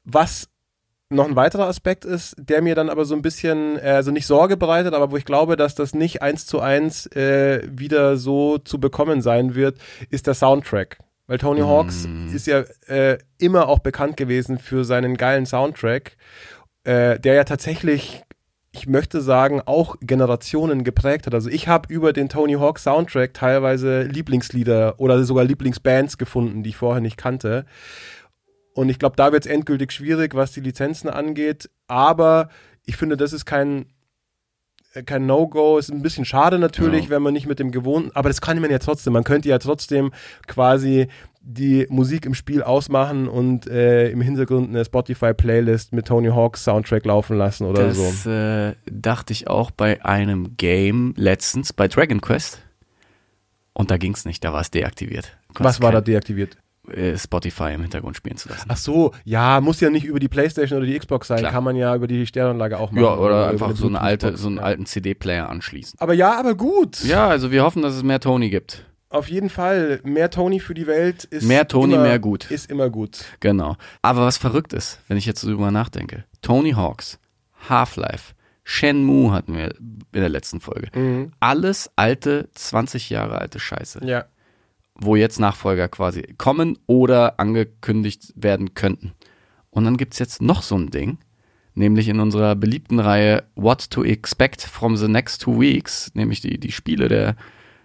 Was 0.04 0.48
noch 1.12 1.28
ein 1.28 1.36
weiterer 1.36 1.66
Aspekt 1.66 2.04
ist, 2.04 2.34
der 2.38 2.62
mir 2.62 2.74
dann 2.74 2.90
aber 2.90 3.04
so 3.04 3.14
ein 3.14 3.22
bisschen, 3.22 3.78
also 3.78 4.10
nicht 4.10 4.26
Sorge 4.26 4.56
bereitet, 4.56 4.94
aber 4.94 5.10
wo 5.10 5.16
ich 5.16 5.24
glaube, 5.24 5.56
dass 5.56 5.74
das 5.74 5.94
nicht 5.94 6.22
eins 6.22 6.46
zu 6.46 6.60
eins 6.60 7.06
äh, 7.06 7.66
wieder 7.70 8.16
so 8.16 8.58
zu 8.58 8.80
bekommen 8.80 9.22
sein 9.22 9.54
wird, 9.54 9.78
ist 10.10 10.26
der 10.26 10.34
Soundtrack. 10.34 10.98
Weil 11.26 11.38
Tony 11.38 11.60
Hawks 11.60 12.06
ist 12.34 12.46
ja 12.46 12.64
äh, 12.88 13.16
immer 13.38 13.68
auch 13.68 13.78
bekannt 13.78 14.16
gewesen 14.16 14.58
für 14.58 14.84
seinen 14.84 15.16
geilen 15.16 15.46
Soundtrack, 15.46 16.16
äh, 16.84 17.18
der 17.20 17.34
ja 17.34 17.44
tatsächlich, 17.44 18.22
ich 18.72 18.86
möchte 18.86 19.20
sagen, 19.20 19.62
auch 19.64 19.96
Generationen 20.00 20.82
geprägt 20.82 21.26
hat. 21.26 21.34
Also 21.34 21.48
ich 21.48 21.68
habe 21.68 21.92
über 21.92 22.12
den 22.12 22.28
Tony 22.28 22.54
Hawk 22.54 22.78
Soundtrack 22.78 23.34
teilweise 23.34 24.02
Lieblingslieder 24.02 24.98
oder 24.98 25.22
sogar 25.24 25.44
Lieblingsbands 25.44 26.18
gefunden, 26.18 26.64
die 26.64 26.70
ich 26.70 26.76
vorher 26.76 27.00
nicht 27.00 27.16
kannte. 27.16 27.66
Und 28.74 28.88
ich 28.88 28.98
glaube, 28.98 29.16
da 29.16 29.32
wird 29.32 29.44
es 29.46 29.50
endgültig 29.50 29.92
schwierig, 29.92 30.34
was 30.34 30.52
die 30.52 30.60
Lizenzen 30.60 31.08
angeht. 31.10 31.68
Aber 31.88 32.48
ich 32.84 32.96
finde, 32.96 33.16
das 33.16 33.32
ist 33.32 33.44
kein, 33.44 33.86
äh, 34.94 35.02
kein 35.02 35.26
No-Go. 35.26 35.78
Ist 35.78 35.90
ein 35.90 36.02
bisschen 36.02 36.24
schade 36.24 36.58
natürlich, 36.58 37.04
Ja. 37.04 37.10
wenn 37.10 37.22
man 37.22 37.34
nicht 37.34 37.46
mit 37.46 37.58
dem 37.58 37.70
gewohnten. 37.70 38.10
Aber 38.14 38.28
das 38.30 38.40
kann 38.40 38.58
man 38.60 38.70
ja 38.70 38.78
trotzdem. 38.78 39.12
Man 39.12 39.24
könnte 39.24 39.48
ja 39.48 39.58
trotzdem 39.58 40.12
quasi 40.46 41.08
die 41.44 41.86
Musik 41.90 42.24
im 42.24 42.34
Spiel 42.34 42.62
ausmachen 42.62 43.26
und 43.28 43.66
äh, 43.66 44.08
im 44.10 44.20
Hintergrund 44.20 44.68
eine 44.68 44.84
Spotify-Playlist 44.84 45.92
mit 45.92 46.06
Tony 46.06 46.28
Hawks 46.28 46.62
Soundtrack 46.64 47.04
laufen 47.04 47.36
lassen 47.36 47.66
oder 47.66 47.88
das 47.88 48.22
so. 48.22 48.30
äh, 48.30 48.74
dachte 48.88 49.32
ich 49.32 49.48
auch 49.48 49.72
bei 49.72 50.04
einem 50.04 50.56
Game 50.56 51.14
letztens, 51.16 51.72
bei 51.72 51.88
Dragon 51.88 52.20
Quest. 52.20 52.62
Und 53.74 53.90
da 53.90 53.96
ging's 53.96 54.24
nicht, 54.24 54.44
da 54.44 54.52
war 54.52 54.60
es 54.60 54.70
deaktiviert. 54.70 55.36
Was 55.54 55.82
war 55.82 55.90
da 55.90 56.00
deaktiviert? 56.00 56.56
Äh, 56.90 57.16
Spotify 57.16 57.72
im 57.74 57.82
Hintergrund 57.82 58.16
spielen 58.16 58.36
zu 58.36 58.48
lassen. 58.48 58.66
Ach 58.68 58.76
so, 58.76 59.12
ja, 59.24 59.60
muss 59.60 59.80
ja 59.80 59.90
nicht 59.90 60.04
über 60.04 60.18
die 60.18 60.28
Playstation 60.28 60.78
oder 60.78 60.86
die 60.86 60.98
Xbox 60.98 61.28
sein, 61.28 61.38
Klar. 61.38 61.52
kann 61.52 61.64
man 61.64 61.76
ja 61.76 61.94
über 61.94 62.06
die 62.06 62.26
Stereoanlage 62.26 62.78
auch 62.78 62.90
machen. 62.90 63.04
Ja, 63.04 63.14
oder 63.14 63.44
über 63.44 63.50
einfach 63.50 63.66
eine 63.68 63.76
so 63.76 63.86
eine 63.86 64.00
alte, 64.00 64.36
so 64.36 64.48
einen 64.48 64.56
ja. 64.56 64.62
alten 64.62 64.86
CD-Player 64.86 65.48
anschließen. 65.48 65.98
Aber 66.00 66.14
ja, 66.14 66.38
aber 66.38 66.54
gut. 66.54 67.04
Ja, 67.04 67.28
also 67.28 67.50
wir 67.52 67.62
hoffen, 67.62 67.82
dass 67.82 67.94
es 67.94 68.02
mehr 68.02 68.20
Tony 68.20 68.50
gibt. 68.50 68.84
Auf 69.10 69.28
jeden 69.28 69.50
Fall, 69.50 70.00
mehr 70.04 70.30
Tony 70.30 70.58
für 70.58 70.74
die 70.74 70.86
Welt 70.86 71.24
ist 71.24 71.46
Mehr 71.46 71.68
Tony, 71.68 71.94
immer, 71.94 72.02
mehr 72.02 72.18
gut. 72.18 72.50
Ist 72.50 72.70
immer 72.70 72.88
gut. 72.88 73.26
Genau. 73.40 73.76
Aber 74.00 74.22
was 74.22 74.38
verrückt 74.38 74.72
ist, 74.72 75.00
wenn 75.06 75.18
ich 75.18 75.26
jetzt 75.26 75.42
so 75.42 75.48
drüber 75.48 75.70
nachdenke. 75.70 76.24
Tony 76.40 76.72
Hawks, 76.72 77.18
Half-Life, 77.68 78.32
Shenmue 78.64 79.32
hatten 79.32 79.54
wir 79.54 79.74
in 79.74 80.20
der 80.20 80.30
letzten 80.30 80.60
Folge. 80.60 80.88
Alles 81.40 81.90
alte, 81.94 82.48
20 82.54 83.10
Jahre 83.10 83.38
alte 83.38 83.60
Scheiße. 83.60 84.00
Ja. 84.04 84.24
Wo 84.94 85.16
jetzt 85.16 85.40
Nachfolger 85.40 85.88
quasi 85.88 86.22
kommen 86.38 86.78
oder 86.86 87.40
angekündigt 87.40 88.32
werden 88.36 88.74
könnten. 88.74 89.12
Und 89.70 89.84
dann 89.84 89.96
gibt's 89.96 90.18
jetzt 90.18 90.42
noch 90.42 90.62
so 90.62 90.76
ein 90.76 90.90
Ding, 90.90 91.18
nämlich 91.74 92.08
in 92.08 92.20
unserer 92.20 92.54
beliebten 92.54 93.00
Reihe 93.00 93.44
What 93.54 93.90
to 93.90 94.04
Expect 94.04 94.62
from 94.62 94.96
the 94.96 95.08
Next 95.08 95.42
Two 95.42 95.60
Weeks, 95.60 96.10
nämlich 96.14 96.40
die, 96.40 96.58
die 96.60 96.72
Spiele 96.72 97.08
der 97.08 97.36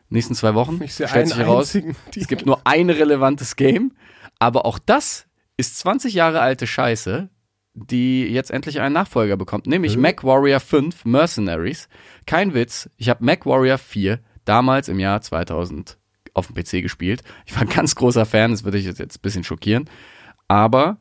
nächsten 0.10 0.36
zwei 0.36 0.53
Wochen. 0.53 0.82
Ich 0.84 0.95
sehe 0.95 1.08
Stellt 1.08 1.30
sich 1.30 1.38
heraus, 1.38 1.76
es 2.16 2.28
gibt 2.28 2.45
nur 2.45 2.62
ein 2.66 2.89
relevantes 2.89 3.55
Game, 3.55 3.93
aber 4.39 4.66
auch 4.66 4.80
das 4.80 5.26
ist 5.55 5.78
20 5.80 6.14
Jahre 6.14 6.41
alte 6.41 6.68
Scheiße, 6.68 7.30
die 7.74 8.26
jetzt 8.26 8.51
endlich 8.51 8.80
einen 8.82 8.93
Nachfolger 8.93 9.38
bekommt, 9.38 9.68
nämlich 9.68 9.95
Mhm. 9.95 10.01
MacWarrior 10.01 10.60
5 10.60 11.05
Mercenaries. 11.05 11.88
Kein 12.26 12.53
Witz, 12.53 12.89
ich 12.97 13.10
habe 13.10 13.24
MacWarrior 13.24 13.78
4 13.78 14.20
damals 14.45 14.88
im 14.89 14.99
Jahr 14.99 15.22
2000 15.22 15.97
auf 16.38 16.48
dem 16.48 16.56
PC 16.56 16.84
gespielt. 16.84 17.24
Ich 17.46 17.56
war 17.56 17.64
ein 17.64 17.70
ganz 17.70 17.96
großer 17.96 18.26
Fan, 18.26 18.52
das 18.52 18.64
würde 18.64 18.78
ich 18.78 18.86
jetzt, 18.86 19.02
ein 19.02 19.22
bisschen 19.22 19.44
schockieren, 19.44 19.90
aber 20.48 20.98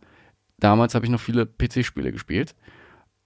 damals 0.58 0.94
habe 0.94 1.04
ich 1.04 1.12
noch 1.12 1.20
viele 1.20 1.46
PC-Spiele 1.46 2.12
gespielt 2.12 2.54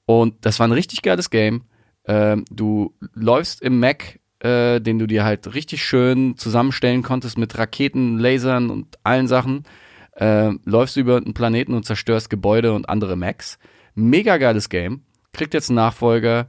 und 0.06 0.44
das 0.44 0.58
war 0.58 0.66
ein 0.66 0.72
richtig 0.72 1.02
geiles 1.02 1.30
Game. 1.30 1.62
Ähm, 2.04 2.44
du 2.50 2.94
läufst 3.14 3.62
im 3.62 3.78
Mac, 3.78 4.18
äh, 4.40 4.80
den 4.80 4.98
du 4.98 5.06
dir 5.06 5.24
halt 5.24 5.54
richtig 5.54 5.84
schön 5.84 6.36
zusammenstellen 6.36 7.02
konntest 7.02 7.38
mit 7.38 7.56
Raketen, 7.56 8.18
Lasern 8.18 8.70
und 8.70 8.98
allen 9.04 9.28
Sachen. 9.28 9.64
Äh, 10.12 10.50
läufst 10.64 10.96
über 10.96 11.18
einen 11.18 11.34
Planeten 11.34 11.74
und 11.74 11.86
zerstörst 11.86 12.28
Gebäude 12.28 12.72
und 12.72 12.88
andere 12.88 13.16
Macs. 13.16 13.58
Mega 13.94 14.38
geiles 14.38 14.68
Game. 14.68 15.02
Kriegt 15.32 15.54
jetzt 15.54 15.70
einen 15.70 15.76
Nachfolger 15.76 16.48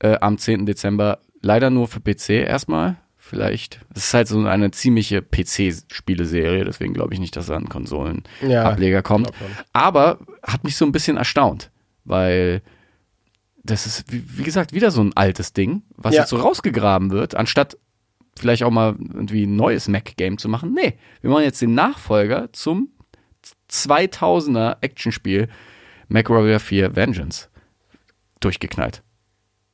äh, 0.00 0.18
am 0.20 0.36
10. 0.36 0.66
Dezember. 0.66 1.20
Leider 1.40 1.70
nur 1.70 1.86
für 1.86 2.00
PC 2.00 2.30
erstmal. 2.30 2.96
Vielleicht. 3.28 3.80
Es 3.94 4.06
ist 4.06 4.14
halt 4.14 4.26
so 4.26 4.38
eine 4.46 4.70
ziemliche 4.70 5.20
PC-Spieleserie, 5.20 6.64
deswegen 6.64 6.94
glaube 6.94 7.12
ich 7.12 7.20
nicht, 7.20 7.36
dass 7.36 7.50
er 7.50 7.56
an 7.56 7.68
Konsolen 7.68 8.22
Ja, 8.40 8.64
Ableger 8.64 9.02
kommt. 9.02 9.30
Aber 9.74 10.18
hat 10.42 10.64
mich 10.64 10.76
so 10.76 10.86
ein 10.86 10.92
bisschen 10.92 11.18
erstaunt, 11.18 11.70
weil 12.04 12.62
das 13.62 13.84
ist, 13.84 14.10
wie, 14.10 14.22
wie 14.38 14.44
gesagt, 14.44 14.72
wieder 14.72 14.90
so 14.90 15.02
ein 15.02 15.14
altes 15.14 15.52
Ding, 15.52 15.82
was 15.96 16.14
Ja. 16.14 16.22
jetzt 16.22 16.30
so 16.30 16.36
rausgegraben 16.38 17.10
wird, 17.10 17.34
anstatt 17.34 17.76
vielleicht 18.38 18.62
auch 18.62 18.70
mal 18.70 18.96
irgendwie 18.98 19.44
ein 19.44 19.56
neues 19.56 19.88
Mac-Game 19.88 20.38
zu 20.38 20.48
machen. 20.48 20.72
Nee, 20.72 20.94
wir 21.20 21.28
machen 21.28 21.42
jetzt 21.44 21.60
den 21.60 21.74
Nachfolger 21.74 22.48
zum 22.54 22.88
2000er 23.70 24.78
Actionspiel 24.80 25.48
MacWarrior 26.08 26.60
4 26.60 26.96
Vengeance 26.96 27.50
durchgeknallt. 28.40 29.02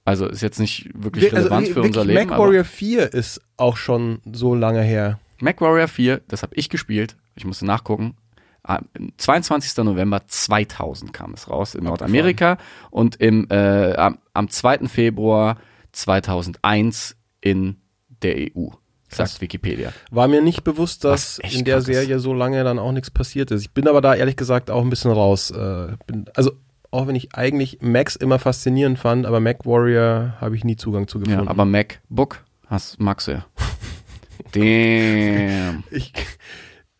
Also 0.04 0.26
ist 0.26 0.42
jetzt 0.42 0.58
nicht 0.60 0.90
wirklich 0.94 1.24
Wir- 1.24 1.34
also 1.34 1.48
relevant 1.48 1.68
für 1.68 1.74
wirklich, 1.76 1.96
unser 1.96 2.04
Leben, 2.04 2.28
MacWarrior 2.28 2.64
4 2.64 3.12
ist 3.14 3.40
auch 3.56 3.76
schon 3.76 4.20
so 4.32 4.54
lange 4.54 4.82
her. 4.82 5.18
MacWarrior 5.40 5.88
4, 5.88 6.20
das 6.28 6.42
habe 6.42 6.54
ich 6.56 6.68
gespielt. 6.68 7.16
Ich 7.36 7.44
musste 7.44 7.64
nachgucken. 7.66 8.16
Am 8.62 8.86
22. 9.18 9.84
November 9.84 10.22
2000 10.26 11.12
kam 11.12 11.34
es 11.34 11.50
raus 11.50 11.74
in 11.74 11.84
Nordamerika 11.84 12.56
und 12.90 13.16
im, 13.16 13.46
äh, 13.50 13.92
am, 13.94 14.18
am 14.32 14.48
2. 14.48 14.88
Februar 14.88 15.58
2001 15.92 17.16
in 17.40 17.76
der 18.22 18.36
EU, 18.56 18.68
sagt 19.08 19.40
Wikipedia. 19.40 19.92
War 20.10 20.28
mir 20.28 20.40
nicht 20.42 20.64
bewusst, 20.64 21.04
dass 21.04 21.38
in 21.38 21.64
der 21.64 21.76
krass 21.76 21.88
ist. 21.88 21.94
Serie 21.94 22.18
so 22.20 22.32
lange 22.32 22.62
dann 22.64 22.78
auch 22.78 22.92
nichts 22.92 23.10
passiert 23.10 23.50
ist. 23.50 23.62
Ich 23.62 23.70
bin 23.72 23.86
aber 23.86 24.00
da 24.00 24.14
ehrlich 24.14 24.36
gesagt 24.36 24.70
auch 24.70 24.82
ein 24.82 24.90
bisschen 24.90 25.10
raus. 25.12 25.50
Äh, 25.50 25.96
bin, 26.06 26.26
also 26.34 26.52
auch 26.94 27.06
wenn 27.06 27.14
ich 27.16 27.34
eigentlich 27.34 27.78
Max 27.82 28.16
immer 28.16 28.38
faszinierend 28.38 28.98
fand, 28.98 29.26
aber 29.26 29.40
MacWarrior 29.40 30.34
habe 30.40 30.56
ich 30.56 30.64
nie 30.64 30.76
Zugang 30.76 31.06
zu 31.08 31.18
gefunden. 31.20 31.44
Ja, 31.44 31.50
aber 31.50 31.64
MacBook 31.64 32.44
hast, 32.68 33.00
magst 33.00 33.28
du 33.28 33.32
ja. 33.32 33.44
Damn. 34.52 35.84
ich 35.90 36.12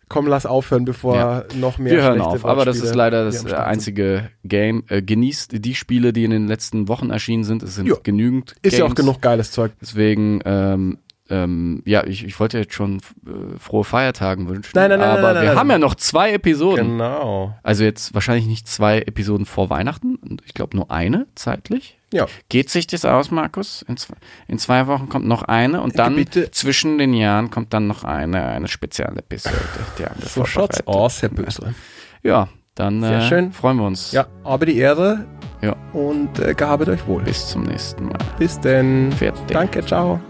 komm, 0.09 0.26
lass 0.26 0.47
aufhören, 0.47 0.84
bevor 0.84 1.16
Ja. 1.16 1.45
noch 1.57 1.78
mehr 1.78 1.92
Wir 1.95 2.03
hören 2.03 2.20
auf, 2.20 2.45
aber 2.45 2.64
das 2.64 2.78
ist 2.80 2.95
leider 2.95 3.24
das 3.24 3.45
äh, 3.45 3.55
einzige 3.55 4.30
Game. 4.45 4.84
Äh, 4.88 5.03
genießt 5.03 5.64
die 5.64 5.74
Spiele, 5.74 6.12
die 6.12 6.24
in 6.24 6.30
den 6.30 6.47
letzten 6.47 6.88
Wochen 6.88 7.11
erschienen 7.11 7.45
sind. 7.45 7.62
Es 7.62 7.74
sind 7.76 7.86
Ja. 7.88 7.95
genügend. 8.03 8.55
Ist 8.62 8.76
ja 8.78 8.84
auch 8.84 8.88
Games. 8.88 8.97
genug 9.01 9.20
geiles 9.22 9.51
Zeug. 9.51 9.72
Deswegen, 9.80 10.40
ähm, 10.45 10.99
ähm, 11.35 11.82
ja, 11.85 12.05
ich, 12.05 12.24
ich 12.24 12.39
wollte 12.39 12.59
jetzt 12.59 12.74
schon 12.74 12.99
äh, 13.26 13.59
frohe 13.59 13.85
Feiertagen 13.85 14.49
wünschen. 14.49 14.72
Nein, 14.74 14.91
nein, 14.91 15.01
nein, 15.01 15.09
aber 15.09 15.20
nein, 15.22 15.35
nein, 15.35 15.43
wir 15.43 15.49
nein. 15.51 15.59
haben 15.59 15.70
ja 15.70 15.78
noch 15.78 15.95
zwei 15.95 16.32
Episoden. 16.32 16.91
Genau. 16.93 17.57
Also 17.62 17.85
jetzt 17.85 18.14
wahrscheinlich 18.14 18.47
nicht 18.47 18.68
zwei 18.68 18.99
Episoden 19.01 19.47
vor 19.47 19.70
Weihnachten. 19.70 20.18
Ich 20.45 20.55
glaube 20.55 20.76
nur 20.76 20.91
eine 20.91 21.26
zeitlich. 21.35 21.99
Ja. 22.12 22.26
Geht 22.49 22.70
sich 22.70 22.87
das 22.87 23.05
aus, 23.05 23.30
Markus? 23.32 23.82
In 23.89 23.97
zwei, 23.97 24.14
in 24.47 24.59
zwei 24.59 24.87
Wochen 24.87 25.09
kommt 25.09 25.26
noch 25.26 25.43
eine 25.43 25.80
und 25.80 25.99
dann 25.99 26.14
Bitte. 26.14 26.51
zwischen 26.53 26.99
den 26.99 27.12
Jahren 27.12 27.51
kommt 27.51 27.74
dann 27.74 27.89
noch 27.89 28.05
eine, 28.05 28.45
eine 28.45 28.68
haben 28.68 29.16
wir 29.16 30.28
So 30.28 30.45
schaut's 30.45 30.87
aus, 30.87 31.22
Herr 31.22 31.30
Böse. 31.30 31.74
Ja, 32.22 32.49
dann 32.74 33.03
Sehr 33.03 33.18
äh, 33.18 33.28
schön. 33.28 33.53
freuen 33.53 33.78
wir 33.78 33.87
uns. 33.87 34.12
Ja, 34.12 34.26
aber 34.45 34.66
die 34.66 34.76
Ehre 34.78 35.26
Ja. 35.61 35.74
und 35.93 36.39
äh, 36.39 36.55
gehabet 36.55 36.89
euch 36.89 37.07
wohl. 37.07 37.22
Bis 37.22 37.49
zum 37.49 37.64
nächsten 37.64 38.07
Mal. 38.07 38.18
Bis 38.39 38.61
denn. 38.61 39.11
Fertig. 39.12 39.47
Danke, 39.49 39.85
ciao. 39.85 40.20